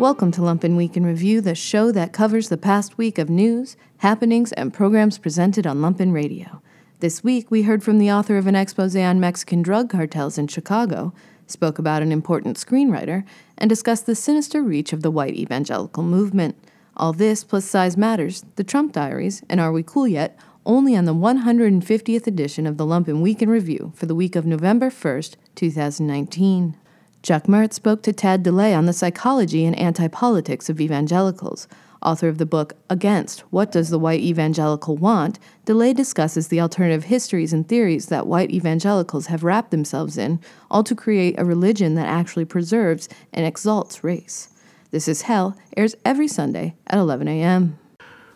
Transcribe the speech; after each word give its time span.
Welcome 0.00 0.30
to 0.30 0.40
Lumpen 0.40 0.78
Week 0.78 0.96
in 0.96 1.04
Review, 1.04 1.42
the 1.42 1.54
show 1.54 1.92
that 1.92 2.14
covers 2.14 2.48
the 2.48 2.56
past 2.56 2.96
week 2.96 3.18
of 3.18 3.28
news, 3.28 3.76
happenings, 3.98 4.50
and 4.52 4.72
programs 4.72 5.18
presented 5.18 5.66
on 5.66 5.82
Lumpen 5.82 6.10
Radio. 6.10 6.62
This 7.00 7.22
week, 7.22 7.50
we 7.50 7.64
heard 7.64 7.82
from 7.82 7.98
the 7.98 8.10
author 8.10 8.38
of 8.38 8.46
an 8.46 8.56
expose 8.56 8.96
on 8.96 9.20
Mexican 9.20 9.60
drug 9.60 9.90
cartels 9.90 10.38
in 10.38 10.46
Chicago, 10.46 11.12
spoke 11.46 11.78
about 11.78 12.00
an 12.00 12.12
important 12.12 12.56
screenwriter, 12.56 13.24
and 13.58 13.68
discussed 13.68 14.06
the 14.06 14.14
sinister 14.14 14.62
reach 14.62 14.94
of 14.94 15.02
the 15.02 15.10
white 15.10 15.34
evangelical 15.34 16.02
movement. 16.02 16.56
All 16.96 17.12
this 17.12 17.44
plus 17.44 17.66
Size 17.66 17.98
Matters, 17.98 18.42
The 18.56 18.64
Trump 18.64 18.94
Diaries, 18.94 19.42
and 19.50 19.60
Are 19.60 19.70
We 19.70 19.82
Cool 19.82 20.08
Yet? 20.08 20.34
only 20.64 20.96
on 20.96 21.04
the 21.04 21.14
150th 21.14 22.26
edition 22.26 22.66
of 22.66 22.78
the 22.78 22.86
Lumpen 22.86 23.20
Week 23.20 23.42
in 23.42 23.50
Review 23.50 23.92
for 23.94 24.06
the 24.06 24.14
week 24.14 24.34
of 24.34 24.46
November 24.46 24.88
1st, 24.88 25.36
2019. 25.56 26.78
Chuck 27.22 27.44
Mertz 27.44 27.74
spoke 27.74 28.02
to 28.02 28.14
Tad 28.14 28.42
DeLay 28.42 28.74
on 28.74 28.86
the 28.86 28.94
psychology 28.94 29.66
and 29.66 29.78
anti 29.78 30.08
politics 30.08 30.70
of 30.70 30.80
evangelicals. 30.80 31.68
Author 32.02 32.28
of 32.28 32.38
the 32.38 32.46
book 32.46 32.72
Against 32.88 33.40
What 33.50 33.72
Does 33.72 33.90
the 33.90 33.98
White 33.98 34.20
Evangelical 34.20 34.96
Want, 34.96 35.38
DeLay 35.66 35.92
discusses 35.92 36.48
the 36.48 36.60
alternative 36.60 37.04
histories 37.04 37.52
and 37.52 37.68
theories 37.68 38.06
that 38.06 38.26
white 38.26 38.50
evangelicals 38.50 39.26
have 39.26 39.44
wrapped 39.44 39.70
themselves 39.70 40.16
in, 40.16 40.40
all 40.70 40.82
to 40.82 40.94
create 40.94 41.38
a 41.38 41.44
religion 41.44 41.94
that 41.96 42.06
actually 42.06 42.46
preserves 42.46 43.06
and 43.34 43.44
exalts 43.44 44.02
race. 44.02 44.48
This 44.90 45.06
is 45.06 45.22
Hell 45.22 45.58
airs 45.76 45.94
every 46.06 46.26
Sunday 46.26 46.74
at 46.86 46.98
11 46.98 47.28
a.m. 47.28 47.78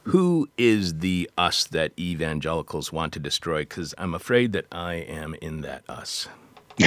Who 0.05 0.51
is 0.59 0.99
the 0.99 1.31
us 1.39 1.65
that 1.69 1.99
evangelicals 1.99 2.93
want 2.93 3.15
to 3.15 3.19
destroy? 3.19 3.63
Because 3.63 3.95
I'm 3.97 4.13
afraid 4.13 4.53
that 4.53 4.67
I 4.71 4.97
am 4.97 5.35
in 5.41 5.63
that 5.63 5.85
us. 5.89 6.29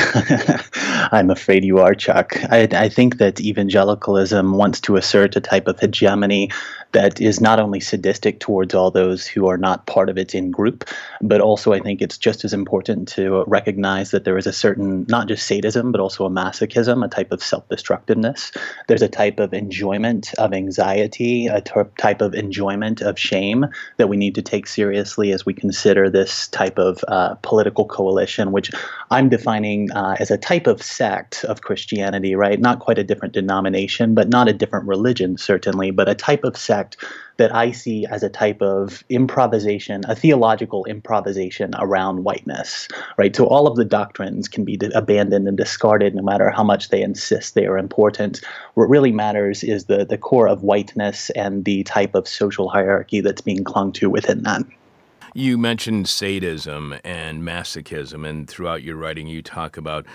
I'm 1.12 1.30
afraid 1.30 1.64
you 1.64 1.80
are, 1.80 1.96
Chuck. 1.96 2.36
I, 2.52 2.68
I, 2.72 2.90
think 2.90 3.20
that 3.20 3.40
evangelicalism 3.40 4.58
wants 4.58 4.82
to 4.82 4.98
assert 4.98 5.38
a 5.38 5.40
type 5.40 5.68
of 5.68 5.80
hegemony 5.80 6.52
that 6.92 7.22
is 7.22 7.40
not 7.40 7.60
only 7.60 7.80
sadistic 7.80 8.40
towards 8.40 8.74
all 8.74 8.92
those 8.92 9.26
who 9.26 9.48
are 9.48 9.58
not 9.58 9.86
part 9.86 10.10
of 10.10 10.18
its 10.18 10.34
in 10.34 10.52
group, 10.52 10.84
but 11.22 11.40
also 11.40 11.72
I 11.72 11.80
think 11.80 12.02
it's 12.02 12.18
just 12.18 12.44
as 12.44 12.54
important 12.54 13.08
to 13.10 13.46
recognize 13.48 14.12
that 14.12 14.26
there 14.26 14.38
is 14.38 14.48
a 14.48 14.52
certain, 14.52 15.06
not 15.08 15.28
just 15.28 15.48
sadism, 15.48 15.94
but 15.94 16.02
also 16.02 16.26
a 16.26 16.30
masochism, 16.30 17.06
a 17.06 17.08
type 17.08 17.32
of 17.32 17.42
self 17.42 17.68
destructiveness. 17.70 18.52
There's 18.88 19.02
a 19.02 19.08
type 19.08 19.40
of 19.40 19.54
enjoyment 19.54 20.34
of 20.38 20.54
anxiety, 20.54 21.48
a 21.48 21.62
t- 21.62 21.74
type 21.98 22.22
of 22.22 22.34
enjoyment 22.36 23.02
of 23.02 23.18
shame 23.18 23.68
that 23.98 24.10
we 24.10 24.18
need 24.18 24.36
to 24.36 24.42
take 24.42 24.68
seriously 24.68 25.32
as 25.32 25.46
we 25.46 25.54
consider 25.54 26.10
this 26.10 26.50
type 26.50 26.78
of 26.78 27.06
uh, 27.08 27.36
political 27.36 27.86
coalition, 27.86 28.52
which 28.52 28.72
I'm 29.12 29.30
defining 29.30 29.77
uh, 29.92 30.16
as 30.20 30.32
a 30.32 30.38
type 30.38 30.68
of 30.68 30.82
sect 30.82 31.44
of 31.46 31.62
Christianity, 31.62 32.36
right? 32.36 32.60
Not 32.60 32.80
quite 32.80 32.98
a 32.98 33.04
different 33.04 33.34
denomination, 33.34 34.14
but 34.14 34.30
not 34.30 34.48
a 34.48 34.54
different 34.54 34.88
religion, 34.88 35.38
certainly, 35.38 35.92
but 35.92 36.10
a 36.10 36.16
type 36.16 36.44
of 36.44 36.58
sect 36.58 36.98
that 37.38 37.54
I 37.54 37.72
see 37.72 38.06
as 38.06 38.24
a 38.24 38.30
type 38.30 38.62
of 38.62 39.04
improvisation, 39.10 40.02
a 40.08 40.16
theological 40.16 40.86
improvisation 40.86 41.72
around 41.78 42.24
whiteness, 42.24 42.88
right? 43.18 43.36
So 43.36 43.46
all 43.46 43.68
of 43.68 43.76
the 43.76 43.86
doctrines 43.86 44.48
can 44.48 44.66
be 44.66 44.80
abandoned 44.94 45.48
and 45.48 45.58
discarded 45.58 46.16
no 46.16 46.24
matter 46.24 46.50
how 46.50 46.64
much 46.64 46.90
they 46.90 47.02
insist 47.02 47.54
they 47.54 47.68
are 47.68 47.78
important. 47.78 48.42
What 48.74 48.90
really 48.90 49.12
matters 49.12 49.64
is 49.64 49.86
the, 49.86 50.06
the 50.06 50.18
core 50.18 50.48
of 50.48 50.64
whiteness 50.64 51.30
and 51.32 51.64
the 51.64 51.84
type 51.84 52.16
of 52.16 52.28
social 52.28 52.70
hierarchy 52.70 53.22
that's 53.22 53.42
being 53.42 53.64
clung 53.64 53.92
to 53.94 54.10
within 54.10 54.44
that. 54.44 54.64
You 55.38 55.60
mentioned 55.60 56.10
sadism 56.10 56.96
and 57.04 57.44
masochism, 57.44 58.28
and 58.28 58.50
throughout 58.50 58.82
your 58.82 58.96
writing, 58.96 59.28
you 59.28 59.44
talk 59.44 59.78
about 59.78 60.08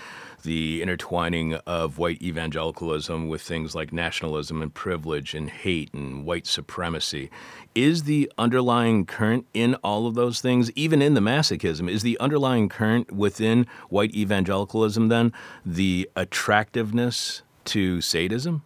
the 0.43 0.81
intertwining 0.81 1.53
of 1.65 1.97
white 1.97 2.21
evangelicalism 2.21 3.29
with 3.29 3.41
things 3.41 3.73
like 3.73 3.93
nationalism 3.93 4.61
and 4.61 4.73
privilege 4.73 5.33
and 5.33 5.49
hate 5.49 5.93
and 5.93 6.25
white 6.25 6.45
supremacy. 6.45 7.29
Is 7.73 8.03
the 8.03 8.29
underlying 8.37 9.05
current 9.05 9.47
in 9.53 9.75
all 9.75 10.07
of 10.07 10.15
those 10.15 10.41
things, 10.41 10.69
even 10.71 11.01
in 11.01 11.13
the 11.13 11.21
masochism, 11.21 11.89
is 11.89 12.03
the 12.03 12.19
underlying 12.19 12.67
current 12.67 13.09
within 13.09 13.65
white 13.87 14.13
evangelicalism 14.13 15.07
then 15.07 15.31
the 15.65 16.09
attractiveness 16.17 17.43
to 17.63 18.01
sadism? 18.01 18.63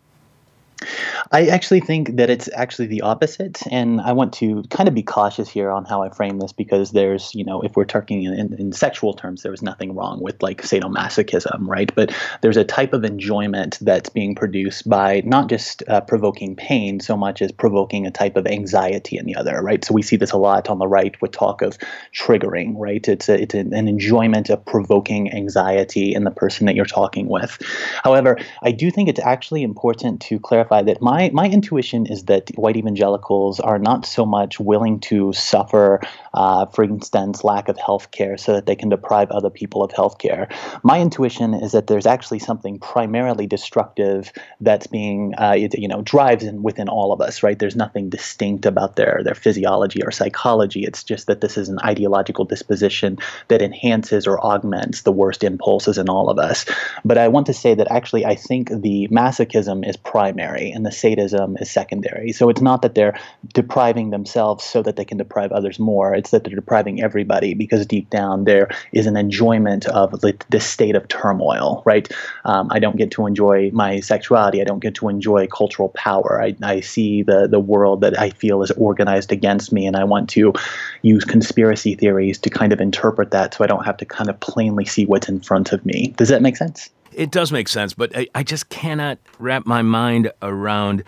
I 1.32 1.48
actually 1.48 1.80
think 1.80 2.16
that 2.18 2.30
it's 2.30 2.50
actually 2.54 2.88
the 2.88 3.02
opposite, 3.02 3.62
and 3.72 4.00
I 4.02 4.14
want 4.14 4.34
to 4.34 4.64
kind 4.70 4.88
of 4.88 4.94
be 4.94 5.04
cautious 5.04 5.50
here 5.50 5.72
on 5.72 5.86
how 5.86 6.04
I 6.04 6.10
frame 6.10 6.40
this 6.40 6.54
because 6.54 6.92
there's, 6.92 7.34
you 7.34 7.44
know, 7.44 7.62
if 7.62 7.76
we're 7.76 7.86
talking 7.86 8.24
in, 8.24 8.54
in, 8.54 8.72
sexual 8.72 9.14
terms, 9.14 9.42
there 9.42 9.52
was 9.52 9.62
nothing 9.64 9.96
wrong 9.96 10.22
with 10.22 10.42
like 10.44 10.62
sadomasochism, 10.62 11.68
right? 11.68 11.94
But 11.96 12.14
there's 12.42 12.58
a 12.58 12.64
type 12.64 12.94
of 12.94 13.04
enjoyment 13.04 13.80
that's 13.82 14.10
being 14.10 14.36
produced 14.36 14.88
by 14.88 15.24
not 15.26 15.50
just 15.50 15.84
uh, 15.88 16.02
provoking 16.02 16.56
pain 16.56 17.00
so 17.00 17.18
much 17.18 17.42
as 17.42 17.52
provoking 17.52 18.06
a 18.06 18.12
type 18.12 18.38
of 18.38 18.46
anxiety 18.46 19.18
in 19.18 19.26
the 19.26 19.36
other, 19.36 19.62
right? 19.62 19.84
So 19.84 19.94
we 19.94 20.04
see 20.04 20.16
this 20.16 20.32
a 20.32 20.38
lot 20.38 20.70
on 20.70 20.78
the 20.78 20.88
right 20.88 21.20
with 21.22 21.32
talk 21.32 21.62
of 21.62 21.78
triggering, 22.14 22.74
right? 22.78 23.06
It's 23.08 23.30
a, 23.30 23.42
it's 23.42 23.56
an 23.56 23.74
enjoyment 23.74 24.50
of 24.50 24.64
provoking 24.66 25.34
anxiety 25.34 26.14
in 26.14 26.24
the 26.24 26.32
person 26.32 26.68
that 26.68 26.76
you're 26.76 26.86
talking 26.86 27.28
with. 27.28 27.58
However, 28.04 28.38
I 28.62 28.72
do 28.72 28.92
think 28.92 29.10
it's 29.10 29.20
actually 29.20 29.64
important 29.64 30.22
to 30.22 30.40
clarify 30.40 30.67
clarify 30.68 30.86
that 30.86 31.02
my 31.02 31.30
my 31.34 31.48
intuition 31.48 32.06
is 32.06 32.26
that 32.26 32.50
white 32.56 32.78
evangelicals 32.78 33.60
are 33.60 33.80
not 33.80 34.06
so 34.06 34.26
much 34.26 34.60
willing 34.60 35.00
to 35.00 35.34
suffer, 35.34 36.02
uh, 36.34 36.66
for 36.68 36.84
instance, 36.84 37.44
lack 37.44 37.70
of 37.70 37.78
health 37.78 38.12
care 38.12 38.38
so 38.38 38.54
that 38.54 38.66
they 38.66 38.76
can 38.76 38.90
deprive 38.90 39.32
other 39.32 39.50
people 39.50 39.84
of 39.84 39.92
health 39.92 40.18
care. 40.18 40.48
My 40.84 41.00
intuition 41.00 41.54
is 41.54 41.72
that 41.72 41.88
there's 41.88 42.06
actually 42.06 42.40
something 42.40 42.80
primarily 42.80 43.48
destructive 43.48 44.32
that's 44.62 44.88
being, 44.88 45.34
uh, 45.38 45.56
it, 45.58 45.78
you 45.78 45.88
know, 45.88 46.02
drives 46.02 46.44
in 46.44 46.64
within 46.64 46.90
all 46.90 47.12
of 47.12 47.22
us. 47.22 47.44
Right? 47.44 47.58
There's 47.58 47.76
nothing 47.76 48.10
distinct 48.10 48.66
about 48.66 48.96
their 48.96 49.22
their 49.24 49.36
physiology 49.36 50.04
or 50.04 50.12
psychology. 50.12 50.84
It's 50.84 51.04
just 51.04 51.28
that 51.28 51.42
this 51.42 51.58
is 51.58 51.70
an 51.70 51.80
ideological 51.84 52.46
disposition 52.46 53.18
that 53.48 53.62
enhances 53.62 54.28
or 54.28 54.44
augments 54.44 55.02
the 55.02 55.12
worst 55.12 55.44
impulses 55.44 55.98
in 55.98 56.10
all 56.10 56.30
of 56.30 56.38
us. 56.38 56.66
But 57.06 57.18
I 57.18 57.28
want 57.28 57.46
to 57.48 57.54
say 57.54 57.76
that 57.76 57.92
actually 57.92 58.26
I 58.26 58.36
think 58.36 58.70
the 58.70 59.08
masochism 59.12 59.88
is 59.88 59.98
primary 59.98 60.56
primary 60.57 60.72
and 60.72 60.85
the 60.85 60.91
sadism 60.91 61.57
is 61.59 61.72
secondary. 61.72 62.31
So 62.31 62.50
it's 62.50 62.62
not 62.62 62.81
that 62.81 62.95
they're 62.95 63.19
depriving 63.53 64.09
themselves 64.09 64.63
so 64.63 64.81
that 64.84 64.95
they 64.95 65.06
can 65.06 65.18
deprive 65.18 65.51
others 65.51 65.79
more. 65.79 66.13
It's 66.13 66.31
that 66.31 66.44
they're 66.44 66.56
depriving 66.56 67.01
everybody 67.01 67.53
because 67.53 67.85
deep 67.85 68.09
down 68.09 68.45
there 68.45 68.69
is 68.91 69.07
an 69.07 69.18
enjoyment 69.18 69.88
of 69.88 70.23
this 70.50 70.66
state 70.66 70.95
of 70.95 71.07
turmoil, 71.07 71.84
right? 71.85 72.12
Um, 72.45 72.69
I 72.72 72.79
don't 72.79 72.97
get 72.97 73.12
to 73.12 73.28
enjoy 73.28 73.72
my 73.73 74.00
sexuality. 74.00 74.62
I 74.62 74.66
don't 74.66 74.81
get 74.81 74.95
to 74.95 75.09
enjoy 75.09 75.47
cultural 75.47 75.90
power. 75.90 76.41
I, 76.41 76.56
I 76.63 76.81
see 76.81 77.24
the, 77.24 77.47
the 77.47 77.59
world 77.59 78.01
that 78.01 78.19
I 78.19 78.29
feel 78.31 78.62
is 78.63 78.72
organized 78.72 79.31
against 79.31 79.72
me, 79.72 79.85
and 79.85 79.95
I 79.95 80.03
want 80.03 80.29
to 80.31 80.53
use 81.01 81.24
conspiracy 81.24 81.95
theories 81.95 82.39
to 82.39 82.50
kind 82.50 82.74
of 82.74 82.81
interpret 82.81 83.31
that 83.31 83.53
so 83.53 83.63
I 83.63 83.68
don't 83.68 83.85
have 83.85 83.97
to 83.97 84.06
kind 84.06 84.29
of 84.29 84.39
plainly 84.39 84.85
see 84.85 85.06
what's 85.06 85.29
in 85.29 85.39
front 85.39 85.74
of 85.74 85.85
me. 85.85 86.13
Does 86.18 86.29
that 86.29 86.41
make 86.41 86.57
sense? 86.57 86.89
It 87.18 87.32
does 87.32 87.52
make 87.52 87.68
sense, 87.68 87.96
but 87.96 88.16
I, 88.16 88.28
I 88.36 88.44
just 88.44 88.70
cannot 88.70 89.18
wrap 89.40 89.66
my 89.66 89.82
mind 89.82 90.32
around 90.44 91.04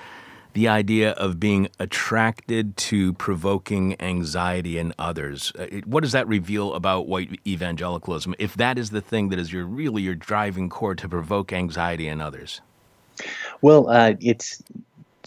the 0.54 0.68
idea 0.68 1.12
of 1.12 1.40
being 1.40 1.70
attracted 1.78 2.76
to 2.78 3.14
provoking 3.14 3.96
anxiety 4.02 4.80
in 4.80 4.92
others. 4.98 5.54
Uh, 5.58 5.68
what 5.86 6.02
does 6.02 6.14
that 6.14 6.28
reveal 6.28 6.74
about 6.74 7.08
white 7.08 7.40
evangelicalism? 7.46 8.34
If 8.40 8.56
that 8.56 8.80
is 8.80 8.90
the 8.90 9.02
thing 9.02 9.30
that 9.30 9.38
is 9.38 9.54
your 9.54 9.66
really 9.66 10.02
your 10.02 10.16
driving 10.16 10.68
core 10.68 10.96
to 10.96 11.08
provoke 11.08 11.54
anxiety 11.54 12.08
in 12.08 12.22
others. 12.22 12.60
Well, 13.62 13.88
uh, 13.88 14.14
it's 14.20 14.64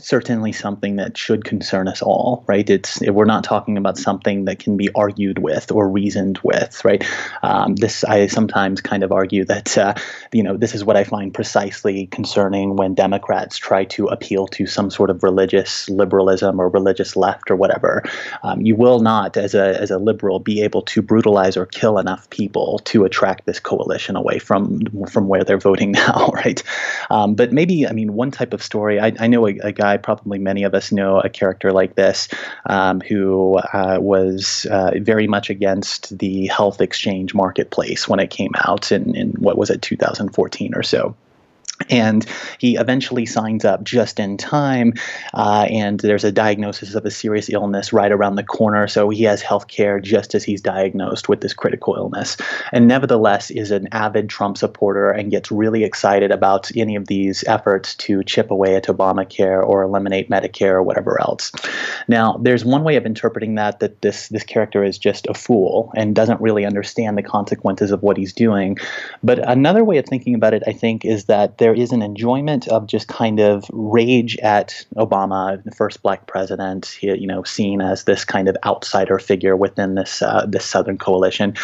certainly 0.03 0.53
something 0.53 0.97
that 0.97 1.17
should 1.17 1.45
concern 1.45 1.89
us 1.89 2.03
all, 2.03 2.45
right? 2.47 2.69
It's 2.69 3.01
we're 3.01 3.25
not 3.25 3.45
talking 3.45 3.77
about 3.77 3.99
something 3.99 4.45
that 4.47 4.59
can 4.59 4.77
be 4.77 4.91
argued 4.95 5.39
with 5.39 5.71
or 5.73 5.89
reasoned 5.89 6.39
with, 6.43 6.85
right? 6.85 7.05
Um, 7.43 7.77
this 7.77 8.05
I 8.05 8.27
sometimes 8.27 8.81
kind 8.81 9.03
of 9.03 9.13
argue 9.13 9.45
that 9.47 9.79
uh, 9.79 9.95
you 10.33 10.43
know 10.43 10.57
this 10.57 10.75
is 10.75 10.85
what 10.85 10.97
I 10.97 11.05
find 11.05 11.33
precisely 11.33 12.07
concerning 12.07 12.77
when 12.77 12.95
Democrats 12.95 13.59
try 13.59 13.85
to 13.87 14.07
appeal 14.07 14.47
to 14.49 14.67
some 14.67 14.91
sort 14.91 15.11
of 15.11 15.23
religious 15.23 15.89
liberalism 15.89 16.61
or 16.61 16.69
religious 16.69 17.17
left 17.17 17.51
or 17.51 17.57
whatever. 17.57 18.03
Um, 18.43 18.61
you 18.61 18.77
will 18.77 19.01
not, 19.01 19.37
as 19.37 19.55
a 19.55 19.81
as 19.81 19.91
a 19.91 19.99
liberal, 19.99 20.39
be 20.39 20.63
able 20.63 20.83
to 20.83 21.03
brutalize 21.03 21.57
or 21.57 21.67
kill 21.67 21.99
enough 21.99 22.29
people 22.31 22.81
to 22.85 23.05
attract 23.05 23.47
this 23.47 23.61
coalition 23.61 24.17
away 24.17 24.39
from 24.39 24.81
from 25.07 25.29
where 25.29 25.45
they're 25.45 25.59
voting 25.59 25.93
now, 26.03 26.31
right? 26.35 26.63
Um, 27.11 27.35
but 27.35 27.53
maybe 27.53 27.87
I 27.87 27.93
mean 27.93 28.15
one 28.15 28.31
type 28.31 28.53
of 28.53 28.63
story. 28.63 29.01
I, 29.01 29.13
I 29.19 29.27
know 29.27 29.47
a, 29.47 29.59
a 29.59 29.73
guy, 29.73 29.92
probably 29.97 30.39
many 30.39 30.65
of 30.65 30.75
us 30.75 30.93
know 30.93 31.21
a 31.21 31.29
character 31.29 31.73
like 31.73 31.95
this, 31.95 32.29
um, 32.67 33.01
who 33.01 33.57
uh, 33.59 33.99
was 34.01 34.67
uh, 34.71 34.93
very 35.01 35.27
much 35.27 35.51
against 35.51 36.17
the 36.19 36.47
health 36.47 36.81
exchange 36.81 37.35
marketplace 37.35 38.09
when 38.09 38.21
it 38.21 38.31
came 38.31 38.53
out 38.65 38.93
in, 38.93 39.15
in 39.15 39.33
what 39.33 39.57
was 39.57 39.71
it, 39.71 39.83
2014 39.83 40.75
or 40.75 40.83
so 40.83 41.15
and 41.91 42.25
he 42.59 42.77
eventually 42.77 43.27
signs 43.27 43.65
up 43.65 43.83
just 43.85 44.21
in 44.21 44.37
time 44.37 44.95
uh, 45.35 45.67
and 45.71 46.01
there's 46.01 46.25
a 46.25 46.33
diagnosis 46.33 46.95
of 46.95 47.05
a 47.05 47.11
serious 47.11 47.51
illness 47.51 47.93
right 47.93 48.13
around 48.13 48.37
the 48.37 48.43
corner. 48.43 48.89
So 48.89 49.09
he 49.11 49.25
has 49.25 49.43
health 49.43 49.69
care 49.69 50.01
just 50.01 50.35
as 50.35 50.45
he's 50.45 50.61
diagnosed 50.61 51.29
with 51.29 51.41
this 51.41 51.55
critical 51.55 51.95
illness. 51.95 52.37
And 52.73 52.89
nevertheless 52.89 53.51
is 53.51 53.71
an 53.71 53.89
avid 53.93 54.29
trump 54.29 54.59
supporter 54.59 55.11
and 55.11 55.31
gets 55.31 55.51
really 55.51 55.85
excited 55.85 56.31
about 56.31 56.75
any 56.77 56.97
of 56.97 57.07
these 57.07 57.45
efforts 57.45 57.95
to 57.97 58.23
chip 58.25 58.51
away 58.51 58.77
at 58.77 58.85
obamacare 58.85 59.67
or 59.67 59.83
eliminate 59.83 60.31
medicare 60.31 60.73
or 60.73 60.83
whatever 60.83 61.21
else. 61.21 61.53
Now 62.09 62.39
there's 62.43 62.65
one 62.65 62.85
way 62.85 62.97
of 62.97 63.07
interpreting 63.07 63.57
that 63.57 63.81
that 63.81 64.03
this 64.03 64.29
this 64.29 64.45
character 64.45 64.85
is 64.85 64.99
just 64.99 65.27
a 65.27 65.35
fool 65.35 65.93
and 65.97 66.15
doesn't 66.15 66.41
really 66.41 66.65
understand 66.65 67.19
the 67.19 67.23
consequences 67.23 67.91
of 67.91 68.03
what 68.03 68.17
he's 68.17 68.33
doing. 68.33 68.79
But 69.23 69.39
another 69.49 69.85
way 69.85 69.99
of 69.99 70.07
thinking 70.07 70.35
about 70.35 70.55
it 70.55 70.63
i 70.67 70.73
think 70.73 71.05
is 71.05 71.25
that 71.25 71.59
there 71.59 71.72
is 71.73 71.93
an 71.93 72.03
enjoyment 72.03 72.69
of 72.69 72.87
just 72.87 73.09
kind 73.09 73.41
of 73.41 73.65
rage 73.73 74.37
at 74.39 74.85
Obama, 74.97 75.63
the 75.65 75.71
first 75.71 76.03
black 76.03 76.27
president, 76.27 76.99
you 77.03 77.27
know, 77.27 77.43
seen 77.43 77.81
as 77.81 78.05
this 78.05 78.25
kind 78.25 78.49
of 78.49 78.57
outsider 78.65 79.19
figure 79.19 79.57
within 79.57 79.95
this 79.95 80.23
uh, 80.23 80.47
this 80.47 80.65
Southern 80.65 80.99
coalition. 80.99 81.55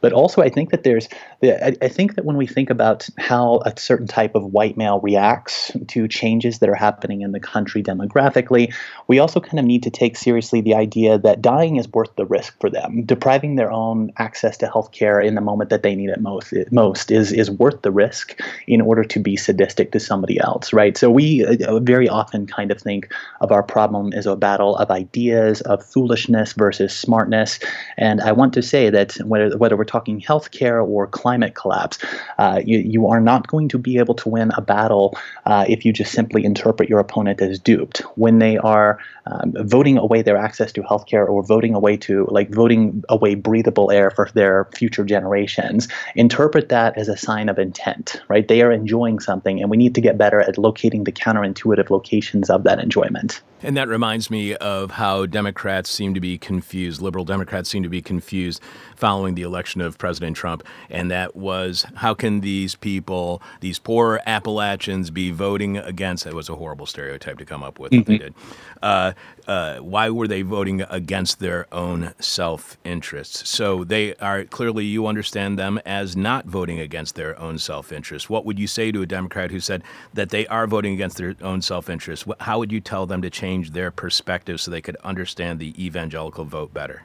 But 0.00 0.12
also, 0.12 0.42
I 0.42 0.48
think 0.48 0.70
that 0.70 0.82
there's, 0.82 1.08
I, 1.42 1.88
think 1.88 2.14
that 2.16 2.24
when 2.24 2.36
we 2.36 2.46
think 2.46 2.70
about 2.70 3.08
how 3.18 3.60
a 3.64 3.78
certain 3.78 4.06
type 4.06 4.34
of 4.34 4.52
white 4.52 4.76
male 4.76 5.00
reacts 5.00 5.70
to 5.88 6.08
changes 6.08 6.58
that 6.58 6.68
are 6.68 6.74
happening 6.74 7.22
in 7.22 7.32
the 7.32 7.40
country 7.40 7.82
demographically, 7.82 8.74
we 9.06 9.18
also 9.18 9.40
kind 9.40 9.58
of 9.58 9.64
need 9.64 9.82
to 9.84 9.90
take 9.90 10.16
seriously 10.16 10.60
the 10.60 10.74
idea 10.74 11.18
that 11.18 11.42
dying 11.42 11.76
is 11.76 11.88
worth 11.88 12.14
the 12.16 12.26
risk 12.26 12.58
for 12.60 12.70
them. 12.70 13.04
Depriving 13.04 13.56
their 13.56 13.70
own 13.70 14.12
access 14.18 14.56
to 14.58 14.66
health 14.66 14.92
care 14.92 15.20
in 15.20 15.34
the 15.34 15.40
moment 15.40 15.70
that 15.70 15.82
they 15.82 15.94
need 15.94 16.10
it 16.10 16.20
most, 16.20 16.52
most 16.70 17.10
is 17.10 17.32
is 17.32 17.50
worth 17.50 17.82
the 17.82 17.90
risk 17.90 18.40
in 18.66 18.80
order 18.80 19.04
to 19.04 19.18
be 19.18 19.36
sadistic 19.56 19.92
to 19.92 20.00
somebody 20.00 20.38
else, 20.38 20.72
right? 20.72 20.96
So 20.96 21.10
we 21.10 21.44
uh, 21.44 21.80
very 21.80 22.08
often 22.08 22.46
kind 22.46 22.70
of 22.70 22.80
think 22.80 23.12
of 23.40 23.50
our 23.52 23.62
problem 23.62 24.12
as 24.12 24.26
a 24.26 24.36
battle 24.36 24.76
of 24.76 24.90
ideas, 24.90 25.62
of 25.62 25.84
foolishness 25.84 26.52
versus 26.52 26.94
smartness. 26.94 27.58
And 27.96 28.20
I 28.20 28.32
want 28.32 28.52
to 28.54 28.62
say 28.62 28.90
that 28.90 29.16
whether, 29.24 29.56
whether 29.56 29.76
we're 29.76 29.84
talking 29.84 30.20
healthcare 30.20 30.86
or 30.86 31.06
climate 31.06 31.54
collapse, 31.54 31.98
uh, 32.38 32.60
you, 32.64 32.78
you 32.78 33.08
are 33.08 33.20
not 33.20 33.46
going 33.46 33.68
to 33.70 33.78
be 33.78 33.98
able 33.98 34.14
to 34.14 34.28
win 34.28 34.50
a 34.56 34.60
battle 34.60 35.16
uh, 35.46 35.64
if 35.68 35.84
you 35.84 35.92
just 35.92 36.12
simply 36.12 36.44
interpret 36.44 36.88
your 36.88 37.00
opponent 37.00 37.40
as 37.40 37.58
duped. 37.58 38.00
When 38.16 38.38
they 38.38 38.58
are 38.58 38.98
um, 39.26 39.54
voting 39.56 39.98
away 39.98 40.22
their 40.22 40.36
access 40.36 40.72
to 40.72 40.82
healthcare 40.82 41.28
or 41.28 41.42
voting 41.42 41.74
away 41.74 41.96
to, 41.96 42.26
like, 42.30 42.50
voting 42.50 43.02
away 43.08 43.34
breathable 43.34 43.90
air 43.90 44.10
for 44.10 44.28
their 44.34 44.68
future 44.76 45.04
generations, 45.04 45.88
interpret 46.14 46.68
that 46.68 46.98
as 46.98 47.08
a 47.08 47.16
sign 47.16 47.48
of 47.48 47.58
intent, 47.58 48.20
right? 48.28 48.46
They 48.46 48.62
are 48.62 48.72
enjoying 48.72 49.18
something, 49.20 49.35
and 49.44 49.70
we 49.70 49.76
need 49.76 49.94
to 49.94 50.00
get 50.00 50.16
better 50.16 50.40
at 50.40 50.58
locating 50.58 51.04
the 51.04 51.12
counterintuitive 51.12 51.90
locations 51.90 52.50
of 52.50 52.64
that 52.64 52.78
enjoyment. 52.78 53.42
And 53.62 53.76
that 53.76 53.88
reminds 53.88 54.30
me 54.30 54.54
of 54.56 54.92
how 54.92 55.26
Democrats 55.26 55.90
seem 55.90 56.14
to 56.14 56.20
be 56.20 56.38
confused, 56.38 57.00
liberal 57.00 57.24
Democrats 57.24 57.70
seem 57.70 57.82
to 57.82 57.88
be 57.88 58.02
confused 58.02 58.62
following 58.96 59.34
the 59.34 59.42
election 59.42 59.80
of 59.80 59.98
President 59.98 60.36
Trump. 60.36 60.62
And 60.90 61.10
that 61.10 61.34
was 61.34 61.86
how 61.96 62.14
can 62.14 62.40
these 62.40 62.74
people, 62.74 63.42
these 63.60 63.78
poor 63.78 64.20
Appalachians, 64.26 65.10
be 65.10 65.30
voting 65.30 65.78
against? 65.78 66.26
It 66.26 66.34
was 66.34 66.48
a 66.48 66.54
horrible 66.54 66.86
stereotype 66.86 67.38
to 67.38 67.44
come 67.44 67.62
up 67.62 67.78
with, 67.78 67.92
mm-hmm. 67.92 68.10
they 68.10 68.18
did. 68.18 68.34
Uh, 68.82 69.12
uh, 69.46 69.78
why 69.78 70.10
were 70.10 70.28
they 70.28 70.42
voting 70.42 70.82
against 70.82 71.40
their 71.40 71.66
own 71.72 72.14
self 72.20 72.76
interests? 72.84 73.48
So 73.48 73.84
they 73.84 74.14
are 74.16 74.44
clearly, 74.44 74.84
you 74.84 75.06
understand 75.06 75.58
them 75.58 75.80
as 75.84 76.16
not 76.16 76.46
voting 76.46 76.80
against 76.80 77.14
their 77.14 77.38
own 77.38 77.58
self 77.58 77.92
interest. 77.92 78.30
What 78.30 78.44
would 78.44 78.58
you 78.58 78.66
say 78.66 78.92
to 78.92 79.02
a 79.02 79.06
Democrat 79.06 79.50
who 79.50 79.60
said 79.60 79.82
that 80.14 80.30
they 80.30 80.46
are 80.46 80.66
voting 80.66 80.94
against 80.94 81.16
their 81.16 81.34
own 81.40 81.62
self 81.62 81.90
interest? 81.90 82.26
How 82.40 82.58
would 82.58 82.70
you 82.70 82.80
tell 82.80 83.06
them 83.06 83.22
to 83.22 83.30
change? 83.30 83.46
change 83.46 83.70
their 83.70 83.90
perspective 83.90 84.60
so 84.60 84.70
they 84.70 84.80
could 84.80 84.96
understand 84.96 85.58
the 85.58 85.72
evangelical 85.82 86.44
vote 86.44 86.74
better? 86.74 87.04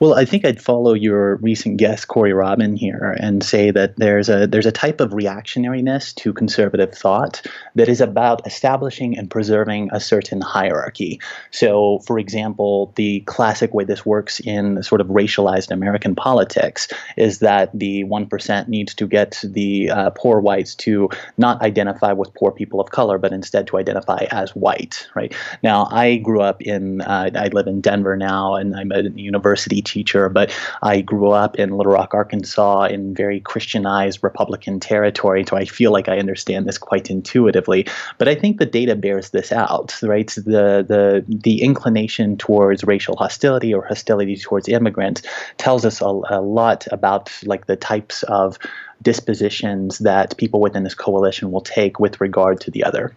Well, 0.00 0.14
I 0.14 0.24
think 0.24 0.44
I'd 0.44 0.60
follow 0.60 0.94
your 0.94 1.36
recent 1.36 1.76
guest 1.76 2.08
Corey 2.08 2.32
Robin 2.32 2.76
here 2.76 3.16
and 3.18 3.42
say 3.42 3.70
that 3.70 3.96
there's 3.96 4.28
a 4.28 4.46
there's 4.46 4.66
a 4.66 4.72
type 4.72 5.00
of 5.00 5.10
reactionariness 5.10 6.14
to 6.16 6.32
conservative 6.32 6.92
thought 6.92 7.46
that 7.74 7.88
is 7.88 8.00
about 8.00 8.46
establishing 8.46 9.16
and 9.16 9.30
preserving 9.30 9.90
a 9.92 10.00
certain 10.00 10.40
hierarchy. 10.40 11.20
So, 11.50 12.00
for 12.00 12.18
example, 12.18 12.92
the 12.96 13.20
classic 13.20 13.72
way 13.72 13.84
this 13.84 14.04
works 14.04 14.40
in 14.40 14.82
sort 14.82 15.00
of 15.00 15.06
racialized 15.06 15.70
American 15.70 16.14
politics 16.14 16.88
is 17.16 17.38
that 17.38 17.70
the 17.72 18.04
one 18.04 18.26
percent 18.26 18.68
needs 18.68 18.94
to 18.94 19.06
get 19.06 19.40
the 19.44 19.90
uh, 19.90 20.10
poor 20.10 20.40
whites 20.40 20.74
to 20.74 21.08
not 21.38 21.62
identify 21.62 22.12
with 22.12 22.34
poor 22.34 22.50
people 22.50 22.80
of 22.80 22.90
color, 22.90 23.18
but 23.18 23.32
instead 23.32 23.66
to 23.68 23.78
identify 23.78 24.26
as 24.30 24.50
white. 24.56 25.08
Right 25.14 25.32
now, 25.62 25.86
I 25.90 26.16
grew 26.16 26.40
up 26.40 26.62
in 26.62 27.00
uh, 27.00 27.30
I 27.34 27.48
live 27.48 27.68
in 27.68 27.80
Denver 27.80 28.16
now, 28.16 28.56
and 28.56 28.74
I'm 28.74 28.90
at 28.90 29.14
the 29.14 29.22
university 29.22 29.51
university 29.52 29.82
teacher, 29.82 30.28
but 30.30 30.50
I 30.82 31.02
grew 31.02 31.30
up 31.30 31.58
in 31.58 31.76
Little 31.76 31.92
Rock, 31.92 32.14
Arkansas, 32.14 32.84
in 32.84 33.14
very 33.14 33.40
Christianized 33.40 34.20
Republican 34.22 34.80
territory. 34.80 35.44
So 35.48 35.56
I 35.56 35.66
feel 35.66 35.92
like 35.92 36.08
I 36.08 36.18
understand 36.18 36.66
this 36.66 36.78
quite 36.78 37.10
intuitively. 37.10 37.86
But 38.16 38.28
I 38.28 38.34
think 38.34 38.58
the 38.58 38.66
data 38.66 38.96
bears 38.96 39.30
this 39.30 39.52
out, 39.52 39.98
right? 40.02 40.28
The 40.28 40.82
the 40.88 41.24
the 41.28 41.62
inclination 41.62 42.36
towards 42.38 42.84
racial 42.84 43.16
hostility 43.16 43.74
or 43.74 43.84
hostility 43.84 44.36
towards 44.36 44.68
immigrants 44.68 45.22
tells 45.58 45.84
us 45.84 46.00
a, 46.00 46.06
a 46.30 46.40
lot 46.40 46.86
about 46.90 47.30
like 47.44 47.66
the 47.66 47.76
types 47.76 48.22
of 48.24 48.58
dispositions 49.02 49.98
that 49.98 50.36
people 50.38 50.60
within 50.60 50.84
this 50.84 50.94
coalition 50.94 51.50
will 51.52 51.60
take 51.60 52.00
with 52.00 52.20
regard 52.20 52.60
to 52.60 52.70
the 52.70 52.84
other. 52.84 53.12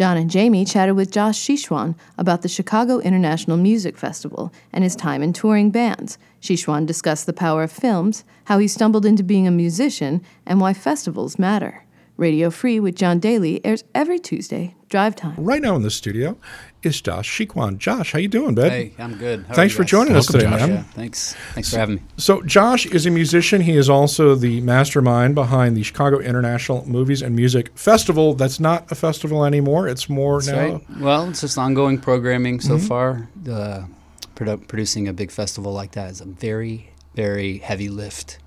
John 0.00 0.16
and 0.16 0.30
Jamie 0.30 0.64
chatted 0.64 0.96
with 0.96 1.10
Josh 1.10 1.38
Chicoine 1.38 1.94
about 2.16 2.40
the 2.40 2.48
Chicago 2.48 3.00
International 3.00 3.58
Music 3.58 3.98
Festival 3.98 4.50
and 4.72 4.82
his 4.82 4.96
time 4.96 5.22
in 5.22 5.34
touring 5.34 5.70
bands. 5.70 6.16
Chicoine 6.40 6.86
discussed 6.86 7.26
the 7.26 7.34
power 7.34 7.62
of 7.64 7.70
films, 7.70 8.24
how 8.44 8.56
he 8.56 8.66
stumbled 8.66 9.04
into 9.04 9.22
being 9.22 9.46
a 9.46 9.50
musician, 9.50 10.22
and 10.46 10.58
why 10.58 10.72
festivals 10.72 11.38
matter. 11.38 11.84
Radio 12.20 12.50
Free 12.50 12.78
with 12.78 12.96
John 12.96 13.18
Daly 13.18 13.64
airs 13.64 13.82
every 13.94 14.18
Tuesday, 14.18 14.74
drive 14.90 15.16
time. 15.16 15.34
Right 15.38 15.62
now 15.62 15.74
in 15.74 15.80
the 15.80 15.90
studio 15.90 16.36
is 16.82 17.00
Josh 17.00 17.30
Chicoine. 17.30 17.78
Josh, 17.78 18.12
how 18.12 18.18
you 18.18 18.28
doing, 18.28 18.54
bud? 18.54 18.70
Hey, 18.70 18.92
I'm 18.98 19.16
good. 19.16 19.46
How 19.48 19.54
thanks 19.54 19.74
for 19.74 19.84
joining 19.84 20.12
Welcome, 20.12 20.18
us 20.18 20.26
today, 20.26 20.44
Josh. 20.44 20.60
man. 20.60 20.68
Yeah, 20.68 20.82
thanks. 20.82 21.34
Thanks 21.54 21.70
for 21.70 21.78
having 21.78 21.94
me. 21.96 22.02
So, 22.18 22.42
Josh 22.42 22.84
is 22.84 23.06
a 23.06 23.10
musician. 23.10 23.62
He 23.62 23.74
is 23.74 23.88
also 23.88 24.34
the 24.34 24.60
mastermind 24.60 25.34
behind 25.34 25.78
the 25.78 25.82
Chicago 25.82 26.18
International 26.18 26.86
Movies 26.86 27.22
and 27.22 27.34
Music 27.34 27.76
Festival. 27.76 28.34
That's 28.34 28.60
not 28.60 28.92
a 28.92 28.94
festival 28.94 29.46
anymore. 29.46 29.88
It's 29.88 30.10
more 30.10 30.42
That's 30.42 30.48
now. 30.48 30.72
Right. 30.72 31.00
Well, 31.00 31.30
it's 31.30 31.40
just 31.40 31.56
ongoing 31.56 31.98
programming 31.98 32.60
so 32.60 32.76
mm-hmm. 32.76 32.86
far. 32.86 33.28
Uh, 33.50 33.86
produ- 34.34 34.68
producing 34.68 35.08
a 35.08 35.14
big 35.14 35.30
festival 35.30 35.72
like 35.72 35.92
that 35.92 36.10
is 36.10 36.20
a 36.20 36.26
very, 36.26 36.90
very 37.14 37.56
heavy 37.58 37.88
lift. 37.88 38.39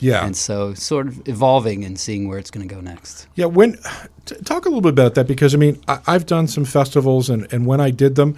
Yeah. 0.00 0.24
And 0.24 0.36
so 0.36 0.74
sort 0.74 1.06
of 1.06 1.28
evolving 1.28 1.84
and 1.84 1.98
seeing 1.98 2.28
where 2.28 2.38
it's 2.38 2.50
going 2.50 2.66
to 2.66 2.74
go 2.74 2.80
next. 2.80 3.28
Yeah. 3.34 3.46
When 3.46 3.78
t- 4.26 4.36
talk 4.44 4.64
a 4.64 4.68
little 4.68 4.80
bit 4.80 4.92
about 4.92 5.14
that 5.14 5.26
because 5.26 5.54
I 5.54 5.58
mean 5.58 5.80
I, 5.86 6.00
have 6.12 6.26
done 6.26 6.48
some 6.48 6.64
festivals 6.64 7.30
and, 7.30 7.50
and 7.52 7.66
when 7.66 7.80
I 7.80 7.90
did 7.90 8.16
them, 8.16 8.36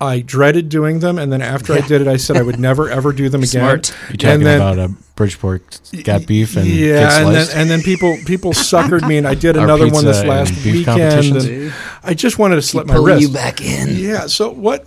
I 0.00 0.20
dreaded 0.20 0.68
doing 0.68 0.98
them, 0.98 1.18
and 1.18 1.32
then 1.32 1.40
after 1.40 1.74
yeah. 1.74 1.82
I 1.82 1.88
did 1.88 2.02
it, 2.02 2.08
I 2.08 2.16
said 2.16 2.36
I 2.36 2.42
would 2.42 2.58
never 2.58 2.90
ever 2.90 3.12
do 3.12 3.28
them 3.28 3.42
again. 3.42 3.82
Smart. 3.82 3.96
You 4.10 4.16
talking 4.18 4.44
then, 4.44 4.60
about 4.60 4.78
a 4.78 4.94
Bridgeport 5.14 5.80
got 6.04 6.26
beef 6.26 6.56
and 6.56 6.66
yeah, 6.66 7.20
and 7.20 7.34
then 7.34 7.48
and 7.54 7.70
then 7.70 7.80
people 7.80 8.16
people 8.26 8.52
suckered 8.52 9.08
me, 9.08 9.16
and 9.16 9.26
I 9.26 9.34
did 9.34 9.56
another 9.56 9.88
one 9.88 10.04
this 10.04 10.22
last 10.24 10.52
weekend. 10.64 11.00
And 11.00 11.72
I 12.02 12.14
just 12.14 12.38
wanted 12.38 12.56
to 12.56 12.62
slip 12.62 12.86
my 12.86 12.96
wrist. 12.96 13.22
you 13.22 13.30
back 13.30 13.62
in. 13.62 13.96
Yeah. 13.96 14.26
So 14.26 14.50
what? 14.50 14.84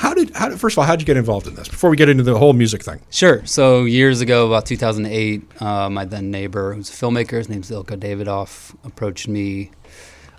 How 0.00 0.14
did 0.14 0.34
how 0.34 0.48
did 0.48 0.58
first 0.58 0.74
of 0.74 0.78
all 0.78 0.86
how 0.86 0.92
did 0.96 1.02
you 1.02 1.06
get 1.06 1.18
involved 1.18 1.46
in 1.46 1.56
this 1.56 1.68
before 1.68 1.90
we 1.90 1.96
get 1.98 2.08
into 2.08 2.22
the 2.22 2.38
whole 2.38 2.54
music 2.54 2.82
thing? 2.82 3.00
Sure. 3.10 3.44
So 3.44 3.84
years 3.84 4.22
ago, 4.22 4.46
about 4.46 4.64
2008, 4.64 5.60
uh, 5.60 5.90
my 5.90 6.06
then 6.06 6.30
neighbor, 6.30 6.72
who's 6.72 6.88
a 6.88 6.92
filmmaker, 6.94 7.36
his 7.36 7.50
name's 7.50 7.70
Ilko 7.70 7.98
Davidov, 7.98 8.74
approached 8.82 9.28
me 9.28 9.72